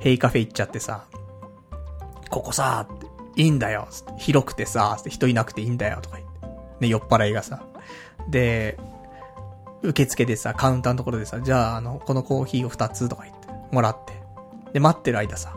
[0.00, 1.04] ヘイカフェ行っちゃってさ、
[2.30, 2.86] ここさ、
[3.36, 3.88] いいんだよ、
[4.18, 6.48] 広くてさ、人いなくていいんだよ、とか言って。
[6.80, 7.62] ね、酔っ払いがさ。
[8.28, 8.78] で、
[9.82, 14.12] 受付でさ、カウンターのところでさ、じゃあ、あの、このコーヒーを二つとか言って、もらって。
[14.72, 15.56] で、待ってる間さ、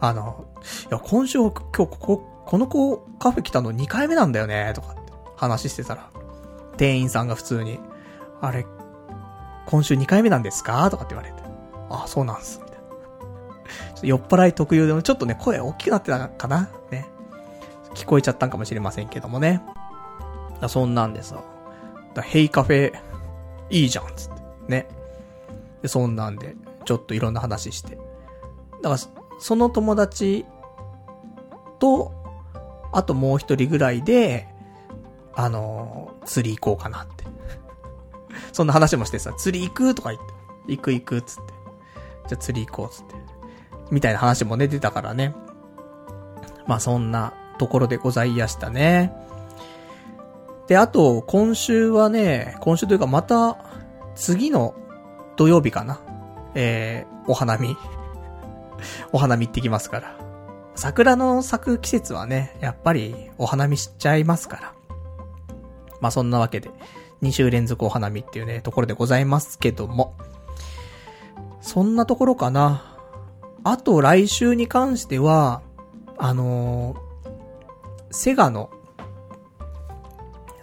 [0.00, 0.44] あの、
[0.90, 6.10] いや、今週、今日、ここ、この子、カフェ来たの2回目なんだよね、とかって話してたら、
[6.76, 7.80] 店員さんが普通に、
[8.40, 8.66] あれ、
[9.66, 10.90] 今週2回目なんですか？
[10.90, 11.42] とかって言われて。
[11.88, 12.60] あ、そうなんす。
[12.62, 12.84] みたいな。
[14.02, 16.68] 酔っ払い特有でもちょっとね、声大きくなってたかな？
[16.90, 17.08] ね。
[17.94, 19.62] 聞こえちゃったんかもしれませんけどもね。
[20.68, 21.42] そんなんでさ、
[22.12, 22.92] だヘイカフェ、
[23.74, 24.42] いいじゃん、つって。
[24.68, 24.88] ね。
[25.82, 27.96] で、そんなんで、ちょっといろんな話して。
[28.82, 28.98] だから、
[29.40, 30.46] その友達
[31.80, 32.12] と、
[32.92, 34.46] あともう一人ぐらいで、
[35.34, 37.24] あのー、釣り行こうかなって。
[38.52, 40.34] そんな話もしてさ、釣り行くとか言って。
[40.66, 41.52] 行く行くっつって。
[42.28, 43.14] じゃあ釣り行こうっつって。
[43.90, 45.34] みたいな話もね、出たからね。
[46.68, 49.12] まあそんなところでございやしたね。
[50.66, 53.58] で、あと、今週はね、今週というかまた、
[54.14, 54.74] 次の
[55.36, 56.00] 土曜日かな。
[56.54, 57.76] えー、お花見。
[59.12, 60.16] お花見行ってきますから。
[60.74, 64.72] 桜の咲く季節はね、やっぱりお花見しちゃいますから。
[66.00, 66.70] まあそんなわけで、
[67.22, 70.14] 2週連続お花見っていうね、ところでございますけども。
[71.60, 72.96] そんなところかな。
[73.64, 75.62] あと来週に関しては、
[76.18, 76.98] あのー、
[78.10, 78.70] セガの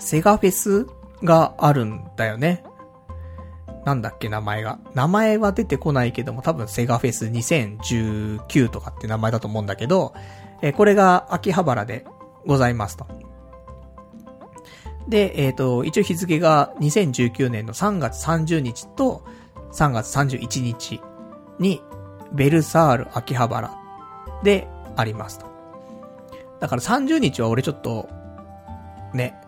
[0.02, 0.88] セガフェス
[1.24, 2.64] があるんだよね。
[3.86, 4.80] なんだっけ、名前が。
[4.94, 10.14] 名前は出てこないけども、多分セガフェス2019とかって名前だと思うんだけど、
[10.62, 12.06] えこれが秋葉原で
[12.46, 13.06] ございますと。
[15.08, 19.24] で、えっ、ー、と、一応日付が2019年の3月30日と
[19.72, 21.02] 3月31日
[21.60, 21.82] に、
[22.34, 23.76] ベルサール秋葉原
[24.44, 25.46] でありますと。
[26.60, 28.08] だから30日は俺ちょっと、
[29.14, 29.41] ね、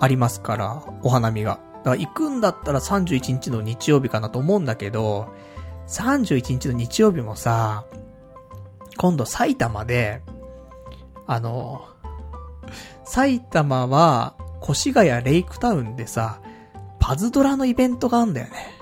[0.00, 1.60] ありますから、お花見が。
[1.78, 5.28] だから行くんだったら31日の日曜日かなと思うんだけど、
[5.88, 7.84] 31日の日曜日もさ、
[8.96, 10.22] 今度埼玉で、
[11.26, 11.86] あの、
[13.04, 14.34] 埼玉は、
[14.68, 16.40] 越谷レイクタウンでさ、
[16.98, 18.76] パズドラのイベントがあんだよね。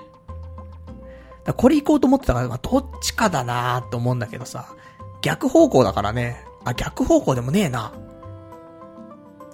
[1.43, 4.75] だこれ行こうと思ってたから、まあ、どっちかだなーと思うんだけどさ、
[5.21, 6.43] 逆方向だからね。
[6.63, 7.93] あ、逆方向でもねえな。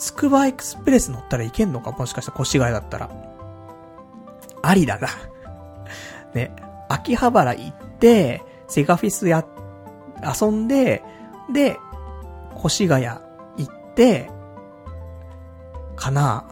[0.01, 1.91] つくばエクスプレス乗ったらいけんのか？
[1.91, 3.11] もしかしたら越谷だったら。
[4.63, 5.07] ありだな。
[6.33, 6.55] ね、
[6.89, 9.45] 秋葉原行って、セガフィスや、
[10.41, 11.03] 遊んで、
[11.53, 11.77] で、
[12.65, 13.19] 越谷行
[13.63, 14.31] って、
[15.95, 16.45] かな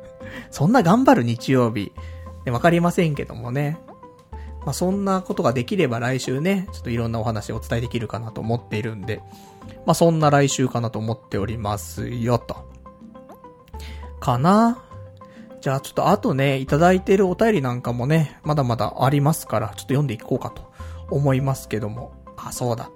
[0.50, 1.92] そんな頑張る日曜日。
[2.50, 3.80] わかりませんけどもね。
[4.66, 9.22] まあ、そんなことができれば来週ね、ちょっといろんなお話をお伝えできるかなと思っているんで、
[9.86, 12.69] まあ、そんな来週かなと思っておりますよ、と。
[14.20, 14.82] かな
[15.60, 20.70] じゃあちょっとあとね、いただいてるお便りなんかもね、まだまだありますから、ちょっと読んでいこうかと
[21.10, 22.12] 思いますけども。
[22.36, 22.90] あ、そうだ。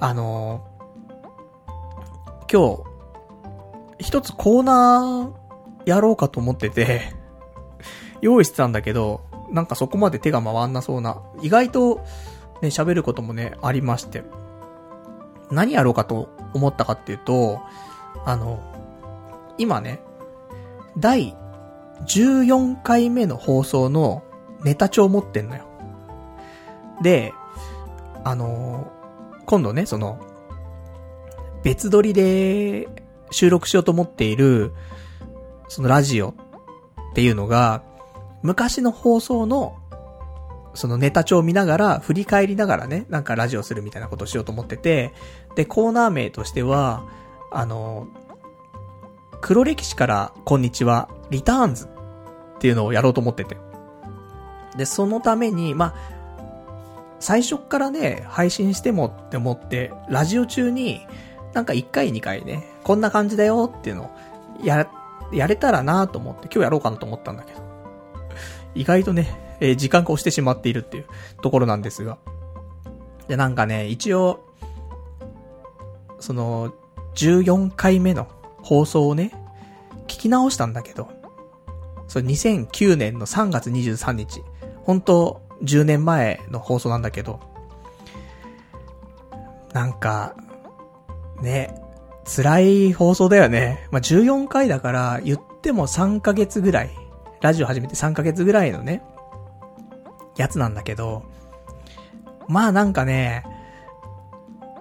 [0.00, 2.84] あのー、今
[3.98, 7.12] 日、一つコーナーやろうかと思ってて、
[8.20, 9.20] 用意してたんだけど、
[9.50, 11.96] なんかそこまで手が回んなそうな、意外と
[12.60, 14.24] ね、喋ることもね、ありまして。
[15.50, 17.60] 何やろうかと思ったかっていうと、
[18.24, 18.60] あの、
[19.58, 20.00] 今ね、
[20.98, 21.36] 第
[22.06, 24.22] 14回目の放送の
[24.64, 25.64] ネタ帳持ってんのよ。
[27.02, 27.32] で、
[28.24, 30.20] あのー、今度ね、その、
[31.62, 32.88] 別撮りで
[33.30, 34.72] 収録しようと思っている、
[35.68, 36.34] そのラジオっ
[37.14, 37.82] ていうのが、
[38.42, 39.76] 昔の放送の、
[40.74, 45.12] そのネタ帳を見ながら、振り返りながらね、なんかラジオするみたいなことをしようと思ってて、
[45.54, 47.04] で、コーナー名としては、
[47.50, 48.27] あのー、
[49.40, 51.88] 黒歴史からこんにちは、リターンズっ
[52.58, 53.56] ていうのをやろうと思ってて。
[54.76, 55.94] で、そのために、まあ、
[57.20, 61.06] 最初からね、配信してもって思って、ラジオ中に、
[61.54, 64.10] なんか1回2回ね、こんな感じだよっていうのを、
[64.64, 64.88] や、
[65.32, 67.60] やれたらなと思って、今日やろうかなと思ったんだけど。
[68.74, 71.06] 意外とね、えー、時間が押してしまっているっていう
[71.42, 72.18] ところなんですが。
[73.28, 74.40] で、なんかね、一応、
[76.18, 76.72] その、
[77.14, 78.28] 14回目の
[78.68, 79.32] 放送をね、
[80.08, 81.08] 聞き直したんだけど、
[82.06, 84.42] それ2009年の3月23日、
[84.82, 87.40] 本当10年前の放送なんだけど、
[89.72, 90.36] なんか、
[91.40, 91.80] ね、
[92.26, 93.88] 辛い放送だよね。
[93.90, 96.90] まあ、14回だから言っても3ヶ月ぐらい、
[97.40, 99.02] ラジオ始めて3ヶ月ぐらいのね、
[100.36, 101.22] やつなんだけど、
[102.48, 103.44] まあなんかね、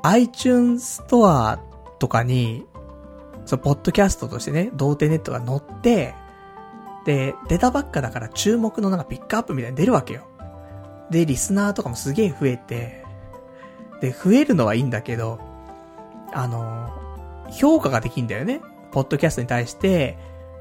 [0.04, 1.58] iTunes Store
[2.00, 2.66] とかに
[3.48, 6.14] そう、ポッドキャストとしてね、童貞ネットが載って、
[7.06, 10.28] で、出たばっかだから注目のなんかピックアップみたいに出るわけよ。
[11.10, 13.06] で、リスナーとかもすげえ増えて、
[14.02, 15.40] で、増えるのはいいんだけど、
[16.34, 16.90] あの、
[17.52, 18.62] 評価ができんだよね。
[18.92, 20.18] ポッドキャストに対して、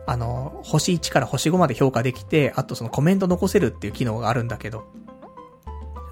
[0.06, 4.84] あの、星1から星5まで評価できて、あとそのコメント残せるっていう機能があるんだけど、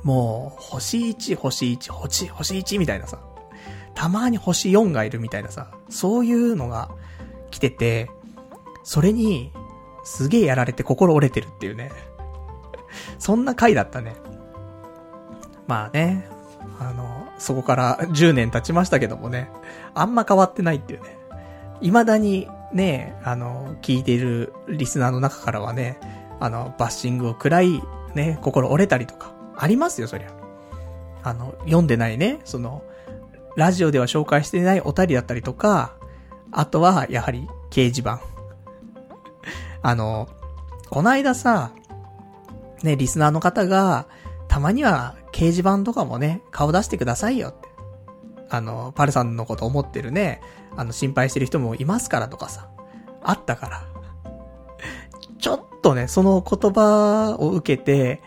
[0.03, 3.21] もう、星1、星1、星、星1みたいなさ、
[3.95, 6.91] たまに星4がいるみたいなさ、そういうのが
[7.51, 8.11] 来てて、
[8.83, 9.53] それに、
[10.05, 11.91] すげえやられて心折れてるっていうね。
[13.19, 14.15] そんな回だったね。
[15.67, 16.29] まあね、
[16.79, 19.51] あの、そこから10年経ちましたけどもね、
[19.95, 21.17] あんま変わってないっていうね。
[21.81, 25.99] 未だにね、あの、聞いているリスナーの中からはね、
[26.41, 27.83] あの、バッシングを食らい、
[28.15, 30.29] ね、心折れたりとか、ありますよ、そりゃ。
[31.23, 32.83] あの、読んでないね、その、
[33.57, 35.95] ラジオでは紹介していないお便りだったりとか、
[36.51, 38.21] あとは、やはり、掲示板。
[39.83, 40.29] あの、
[40.91, 41.73] こないださ、
[42.83, 44.07] ね、リスナーの方が、
[44.49, 47.69] たまには掲示板とかもね、顔出してくださいよって。
[48.51, 50.41] あの、パルさんのこと思ってるね、
[50.77, 52.69] あの、心配してる人もいますからとかさ、
[53.23, 53.83] あったから。
[55.39, 58.23] ちょっとね、その言葉を受けて、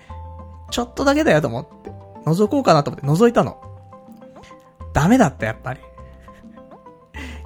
[0.69, 1.91] ちょっとだけだよと思って、
[2.25, 3.66] 覗こうかなと思って覗いたの。
[4.97, 5.79] ダメだった、やっぱり。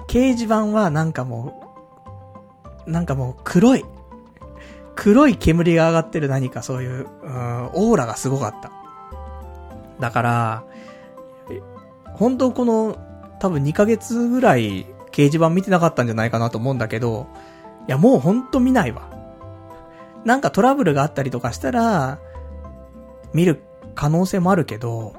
[0.08, 1.70] 掲示板はなんかも
[2.86, 3.84] う、なんかもう黒い。
[4.94, 8.72] 黒い煙が上がってる何かそういう、うん、オーラがすごかった。
[10.00, 10.64] だから、
[12.14, 12.96] 本当この、
[13.38, 17.26] 多分2ヶ月ぐらい掲示板見てなかったんじゃないかなと思うんだけど、
[17.86, 19.10] いやもうほんと見ないわ。
[20.24, 22.18] なんかトラブルがあったりとかしたら、
[23.34, 23.62] 見る
[23.94, 25.12] 可能性もあるけど、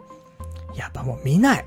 [0.74, 1.66] やっぱもう見ない。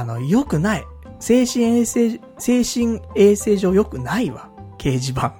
[0.00, 0.84] あの、良くない。
[1.20, 4.50] 精神衛生、精神衛生上良くないわ。
[4.78, 5.34] 掲示板。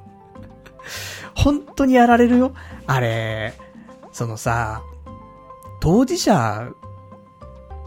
[1.34, 2.52] 本当にやられるよ。
[2.86, 3.54] あれ、
[4.12, 4.82] そのさ、
[5.80, 6.32] 当事者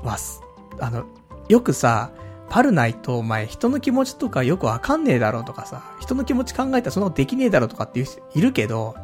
[0.04, 0.18] は、
[0.80, 1.06] あの、
[1.48, 2.12] よくさ、
[2.50, 8.96] パルないとお前人の気持ちとかよくわかんねえだろうとかさ、人の気持ち考えたらそんなことできねえだろうとかっていう人いるけど、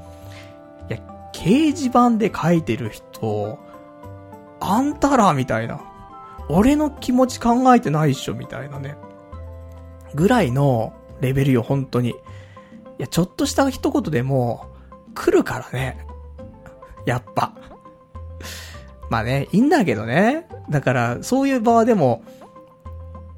[0.90, 1.00] いや、
[1.34, 3.60] 掲示板で書いてる人、
[4.60, 5.82] あんたらみたいな。
[6.50, 8.96] 俺の気持ち考えてないっしょ、みたいなね。
[10.16, 12.10] ぐらいのレベルよ、本当に。
[12.10, 12.14] い
[13.00, 14.68] や、ちょっとした一言でも、
[15.16, 16.06] 来るからね。
[17.06, 17.54] やっぱ。
[19.10, 20.48] まあね、いいんだけどね。
[20.70, 22.24] だから、そういう場でも、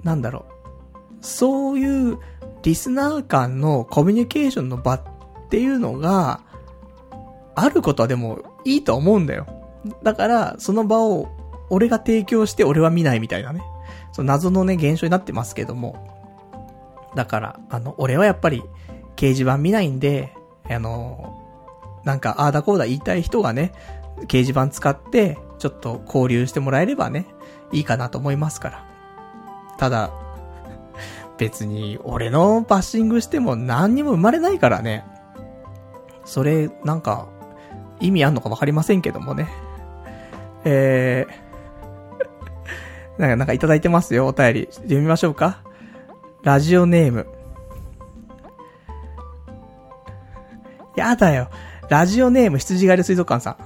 [0.04, 1.26] なんだろう。
[1.26, 2.18] そういう
[2.64, 5.04] リスナー間のコミュニケーションの場っ
[5.50, 6.42] ていうのが、
[7.56, 9.48] あることはでもいいと思うんだよ。
[10.04, 11.28] だから、その場を
[11.70, 13.62] 俺が提供して俺は見ないみたいなね。
[14.12, 16.16] その謎のね、現象になってますけども。
[17.16, 18.64] だから、あの、俺はやっぱり、
[19.16, 20.34] 掲示板見ないんで、
[20.70, 21.42] あの、
[22.04, 23.74] なんか、ああだこうだ言いたい人がね、
[24.28, 27.26] 掲示板使って、ちょっと交流してもらえればね、
[27.72, 28.86] いいかなと思いますから。
[29.78, 30.12] ただ、
[31.38, 35.06] 別に、俺のバッシングしても何にも生まれないからね。
[36.26, 37.28] それ、なんか、
[38.00, 39.50] 意味あんのかわかりませんけどもね。
[40.66, 41.45] えー、
[43.18, 44.68] なんか、なんかいただいてますよ、お便り。
[44.72, 45.62] 読みましょうか。
[46.44, 47.28] ラジオネーム。
[50.96, 51.50] やだよ。
[51.90, 53.58] ラジオネーム羊狩り水族館さん。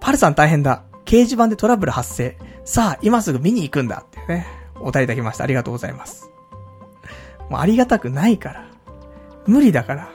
[0.00, 0.84] パルさん大変だ。
[1.04, 2.36] 掲示板でトラブル発生。
[2.64, 4.04] さあ、今すぐ見に行くんだ。
[4.06, 4.46] ってね。
[4.76, 5.44] お便りいただきました。
[5.44, 6.30] ありがとうございます。
[7.48, 8.66] もうありがたくないから。
[9.46, 10.08] 無理だから。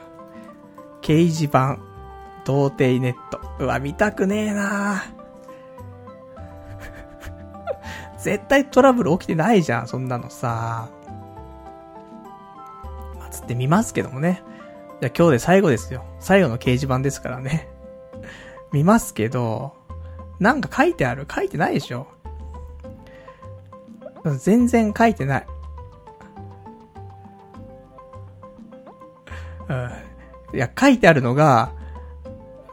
[1.01, 1.79] 掲示板、
[2.45, 3.39] 童貞ネット。
[3.59, 5.03] うわ、見たくねえな
[8.27, 10.89] 絶対トラブル起きてないじゃん、そんなのさ。
[13.17, 14.43] まあ、つって見ますけどもね。
[14.99, 16.03] じゃあ今日で最後ですよ。
[16.19, 17.69] 最後の掲示板ですからね。
[18.73, 19.75] 見ますけど、
[20.41, 21.25] なんか書いてある？
[21.33, 22.07] 書いてないでしょ
[24.39, 25.47] 全然書いてない。
[29.69, 29.91] うん。
[30.53, 31.71] いや、書いてあるのが、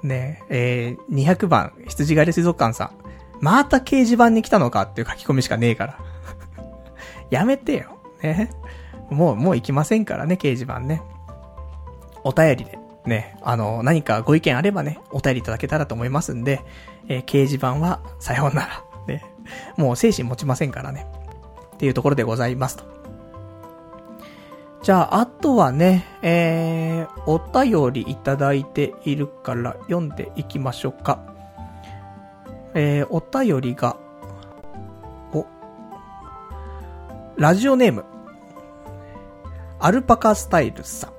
[0.03, 3.04] ね、えー、200番、羊狩り水族館さん。
[3.45, 5.99] また掲示板に来たのかっていう書き込みしかねえから。
[7.29, 7.99] やめてよ。
[8.23, 8.51] ね。
[9.11, 11.03] もう、もう行きませんからね、掲示板ね。
[12.23, 16.65] お便りで、ね、あの、何かご意見あればね、お便りいただけたらと思いますんで、
[17.07, 18.85] えー、掲示板はさようなら。
[19.07, 19.23] ね。
[19.77, 21.07] もう精神持ちませんからね。
[21.75, 22.85] っていうところでございますと。
[24.83, 31.34] じゃあ、あとはね、えー、お便りいただいているから読んでいきましょうか。
[32.75, 33.97] えー、お便りが、
[35.33, 35.47] お、
[37.37, 38.05] ラジオネーム、
[39.79, 41.13] アルパカスタイルさん。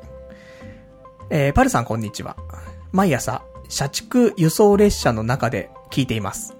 [1.29, 2.35] えー、パルさんこんにちは。
[2.91, 6.57] 毎朝、社畜輸送列車の中で聞いています。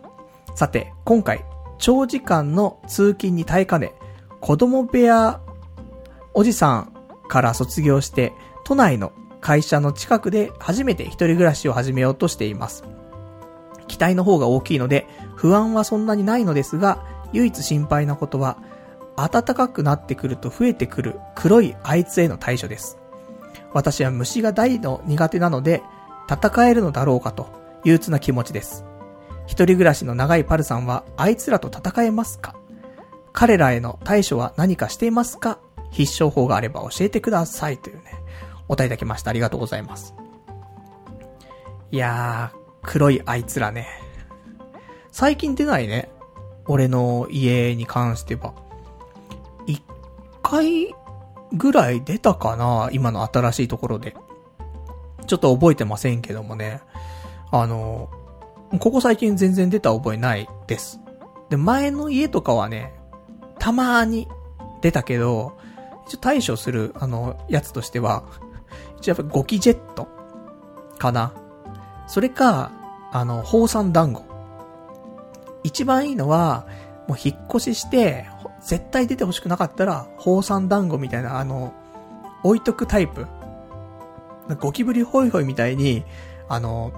[0.55, 1.43] さて、今回、
[1.77, 3.93] 長時間の通勤に耐えかね、
[4.39, 5.41] 子供部屋、
[6.33, 6.93] おじさん
[7.27, 8.31] から卒業して、
[8.63, 9.11] 都内の
[9.41, 12.85] 会社の近くで初めて一人暮らしを始めようとしています。
[13.87, 17.03] 期待の方が大きいので、不安はそんなにないのですが、
[17.33, 18.57] 唯一心配なことは、
[19.15, 22.97] 暖かくなってくると増えてくる黒いあいつへの対処です。
[23.73, 25.83] 私は虫が大の苦手なので、
[26.29, 27.47] 戦えるのだろうかと、
[27.83, 28.83] 憂鬱な気持ちです。
[29.47, 32.55] 一人暮らしの長いパルさんは、あいつらと戦えますか？
[33.31, 35.59] 彼らへの対処は何かしていますか？
[35.91, 37.77] 必勝法があれば教えてください。
[37.77, 38.03] というね、
[38.67, 39.29] お答えいただきました。
[39.29, 40.15] ありがとうございます。
[41.91, 43.87] いやー、黒いあいつらね。
[45.11, 46.09] 最近出ないね。
[46.67, 48.53] 俺の家に関しては。
[49.65, 49.81] 一
[50.43, 50.93] 回
[51.53, 54.15] ぐらい出たかな今の新しいところで。
[55.27, 56.81] ちょっと覚えてませんけどもね。
[57.51, 58.09] あの、
[58.79, 60.99] ここ最近全然出た覚えないです。
[61.49, 62.93] で、前の家とかはね、
[63.59, 64.27] たまーに
[64.81, 65.57] 出たけど、
[66.07, 68.23] 一応対処する、あの、やつとしては、
[68.97, 70.07] 一応やっぱゴキジェット
[70.97, 71.33] かな。
[72.07, 72.71] それか、
[73.11, 74.23] あの、宝山団子。
[75.63, 76.67] 一番いいのは、
[77.07, 78.27] もう引っ越しして、
[78.61, 81.73] 絶対出てほしくなかったら、宝山団子みたいな、あの、
[82.43, 83.25] 置いとくタイプ。
[84.59, 86.03] ゴキブリホイホイみたいに、
[86.47, 86.93] あの、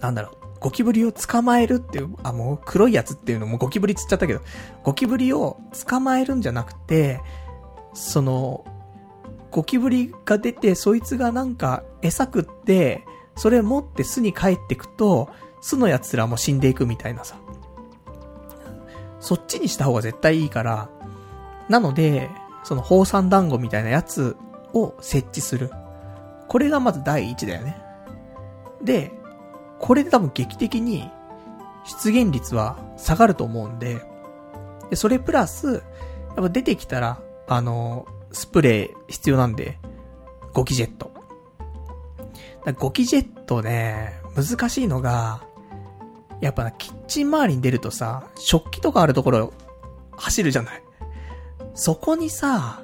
[0.00, 4.40] なんだろう、ゴキブリを捕まえるっていう、あ、もう黒いやつっていうのもゴキブリつっちゃったけど、
[4.82, 7.20] ゴキブリを捕まえるんじゃなくて、
[7.94, 8.64] その、
[9.50, 13.05] ゴキブリが出て、そいつがなんか餌食って、
[13.36, 15.28] それ持って巣に帰ってくと、
[15.60, 17.36] 巣の奴らも死んでいくみたいなさ。
[19.20, 20.88] そっちにした方が絶対いいから、
[21.68, 22.30] なので、
[22.64, 24.36] その宝山団子みたいなやつ
[24.72, 25.70] を設置する。
[26.48, 27.76] これがまず第一だよね。
[28.82, 29.12] で、
[29.78, 31.10] これで多分劇的に
[31.84, 34.00] 出現率は下がると思うんで、
[34.90, 35.80] で、それプラス、や
[36.32, 39.78] っぱ出てきたら、あの、スプレー必要なんで、
[40.52, 41.15] ゴキジェット。
[42.72, 45.42] ゴキジェットね、難しいのが、
[46.40, 49.52] やっぱキッチン周りに出るとさ、食器とかあるところ
[50.16, 50.82] 走るじゃない。
[51.74, 52.82] そこにさ、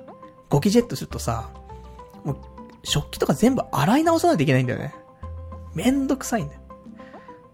[0.48, 1.50] ゴキジェットするとさ、
[2.24, 2.36] もう、
[2.84, 4.94] 食器とか全部洗い直さないといけないんだよね。
[5.74, 6.60] めんどくさいんだよ。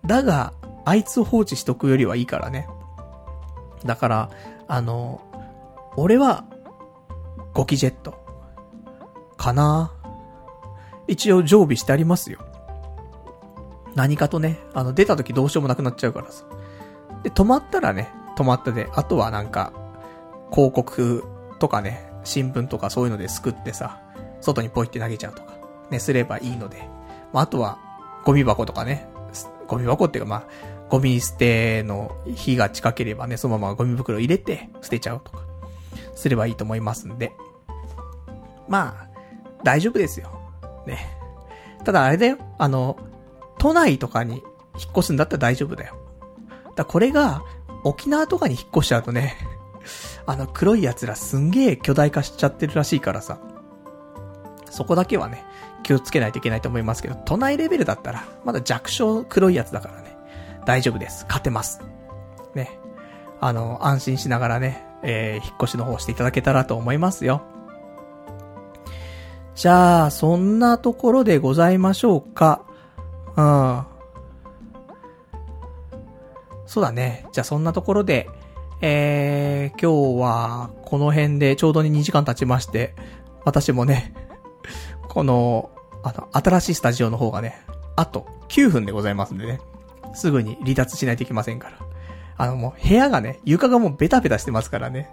[0.04, 0.52] だが、
[0.84, 2.68] あいつを放置しとくよりはいいからね。
[3.84, 4.30] だから、
[4.66, 5.20] あの、
[5.96, 6.44] 俺は、
[7.54, 8.14] ゴキジェット。
[9.36, 9.92] かな
[11.08, 12.38] 一応常備してありますよ。
[13.94, 16.44] 何かとね、あの、出た時どうしようもなくなっちゃうからさ。
[17.24, 19.72] で、止まったらね、止まったで、あとはなんか、
[20.52, 21.24] 広告
[21.58, 24.00] とかね、新聞とかそういうのですくってさ、
[24.40, 25.54] 外にポイって投げちゃうとか、
[25.90, 26.88] ね、すればいいので。
[27.32, 27.78] まあ、あとは、
[28.24, 29.08] ゴミ箱とかね、
[29.66, 30.44] ゴミ箱っていうかまあ、
[30.88, 35.40] ゴミ捨ての火が近ければね、そのままゴミ袋入れて捨てちゃうとか、
[36.14, 37.32] すればいいと思いますんで。
[38.68, 39.08] まあ、
[39.64, 40.30] 大丈夫ですよ。
[40.88, 41.06] ね。
[41.84, 42.96] ただあれだよ、あの、
[43.58, 44.42] 都内とかに
[44.78, 45.94] 引っ越すんだったら大丈夫だよ。
[46.74, 47.42] だこれが、
[47.84, 49.36] 沖縄とかに引っ越しちゃうとね、
[50.26, 53.38] あの黒い奴らすんげえ巨大化しちゃってるらしいからさ。
[54.70, 55.44] そこだけはね、
[55.82, 60.16] 気をつけないといけないと思いますけど、都内レベルだったら、まだ弱小黒いやつだからね、
[60.66, 61.24] 大丈夫です。
[61.24, 61.80] 勝てます。
[62.54, 62.78] ね。
[63.40, 67.42] あの、安心しながらね、えー、引っ越しの方していただけたらと思いますよ。
[69.58, 72.62] じゃあ、そんなところでございましょうか。
[73.36, 73.82] うん。
[76.64, 77.26] そうだね。
[77.32, 78.30] じゃあそんなところで、
[78.82, 82.94] えー、今日は、この辺でちょうどに2時間経ちまして、
[83.44, 84.14] 私もね、
[85.08, 85.70] この、
[86.04, 87.60] あの、新しいスタジオの方がね、
[87.96, 89.60] あと9分でございますんでね、
[90.14, 91.78] すぐに離脱しないといけませんから。
[92.36, 95.10] あのもう部屋がね、床がもうベタベタしてますからね。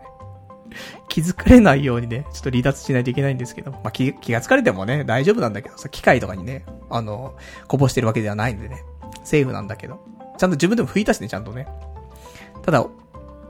[1.08, 7.36] 気づかれないようにね、ちょっと離脱しないといけないんですけど、まあ、気、気がつかれてもね、大丈夫なんだけどさ、機械とかにね、あの、
[7.68, 8.84] こぼしてるわけではないんでね、
[9.24, 10.00] セーフなんだけど。
[10.38, 11.68] ちゃんと自分でも拭いたしね、ちゃんとね。
[12.64, 12.86] ただ、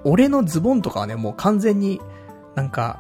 [0.03, 2.01] 俺のズボンとかはね、もう完全に、
[2.55, 2.99] なんか、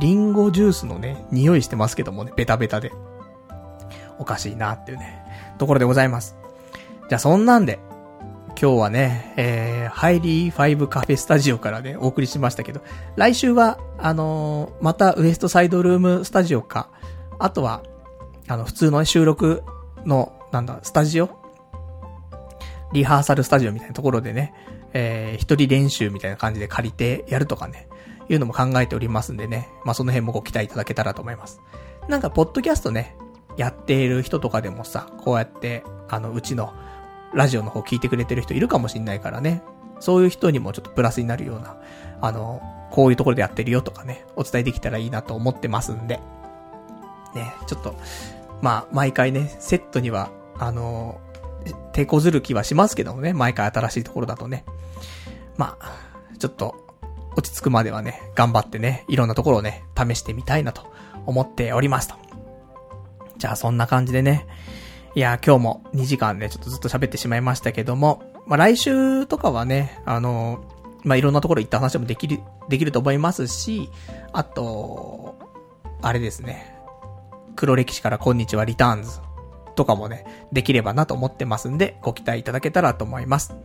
[0.00, 2.92] リンゴジュースのね、匂いしてますけどもね、ベタベタで。
[4.18, 5.22] おかしいなっていうね、
[5.58, 6.36] ところでございます。
[7.08, 7.78] じゃあそんなんで、
[8.58, 12.80] 今日はね、えー、ハイリーファイブカフェスタジオからね、お送りしましたけど、
[13.14, 16.88] 来週は、あのー、またウエストサイドルームスタジオか、
[17.38, 17.82] あとは、
[18.48, 19.62] あの、普通の、収録
[20.06, 21.28] の、なんだ、スタジオ？
[22.94, 24.54] リハーサルスタジオみたいなところでね、
[24.94, 27.88] えー、一人練習みたいな感じで借りてやるとかね、
[28.30, 31.60] いうのも考えておりますんでね、まあ、その辺もご期待いただけたらと思います。
[32.08, 33.16] なんか、ポッドキャストね、
[33.58, 36.72] やっている人とかでもさ、こうやって、あの、うちの、
[37.34, 39.62] ラジオの方聞いてくれてる人いるかもしんないからね。
[40.00, 41.76] そういう人にもちょっとプラスになるような、
[42.20, 46.20] あの、こういうところでやってるよとかね、お伝えできたらいいなと思ってますんで。
[47.34, 47.94] ね、ちょっと、
[48.62, 51.20] まあ、毎回ね、セットには、あの、
[51.92, 54.64] 手こずる気はしますけどもね、毎回新しいところだとね。
[55.56, 55.92] まあ、
[56.38, 56.86] ちょっと、
[57.36, 60.90] 落ち着くまではね、頑張ってね、いろんなところをね、試してみたいなと
[61.26, 62.14] 思っておりますと。
[63.36, 64.46] じゃあそんな感じでね、
[65.16, 70.62] いや、今日も2時間ね、ちょっとずっと喋ってしまいましたけども、まあ、来週とかはね、あの、
[71.04, 73.88] まあ、いろんなところ行った話もできる、できると思いますし、
[74.34, 75.38] あと、
[76.02, 76.76] あれですね、
[77.56, 79.20] 黒歴史からこんにちはリターンズ
[79.74, 83.56] とかもね、できればなと思ってますんで、ご期待いただけたらと思います。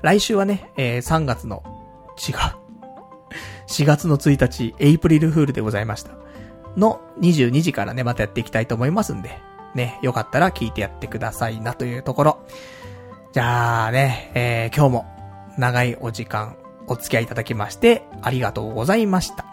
[0.00, 1.62] 来週はね、えー、3月の、
[2.16, 2.36] 違う。
[3.68, 6.12] 4月の1日、エイプリルフールでございました。
[6.74, 9.38] の22時からね、またやっていきたいと思いますんで、
[9.76, 12.38] ね、よかったら聞いてやってくださいなというところ。
[13.32, 15.06] じゃあね、えー、今日も
[15.58, 19.44] 長いお時間お付き合いいただきましてありがとうございました。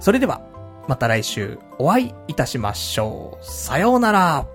[0.00, 0.42] それでは、
[0.86, 3.44] また来週お会いいたしましょう。
[3.44, 4.46] さようなら。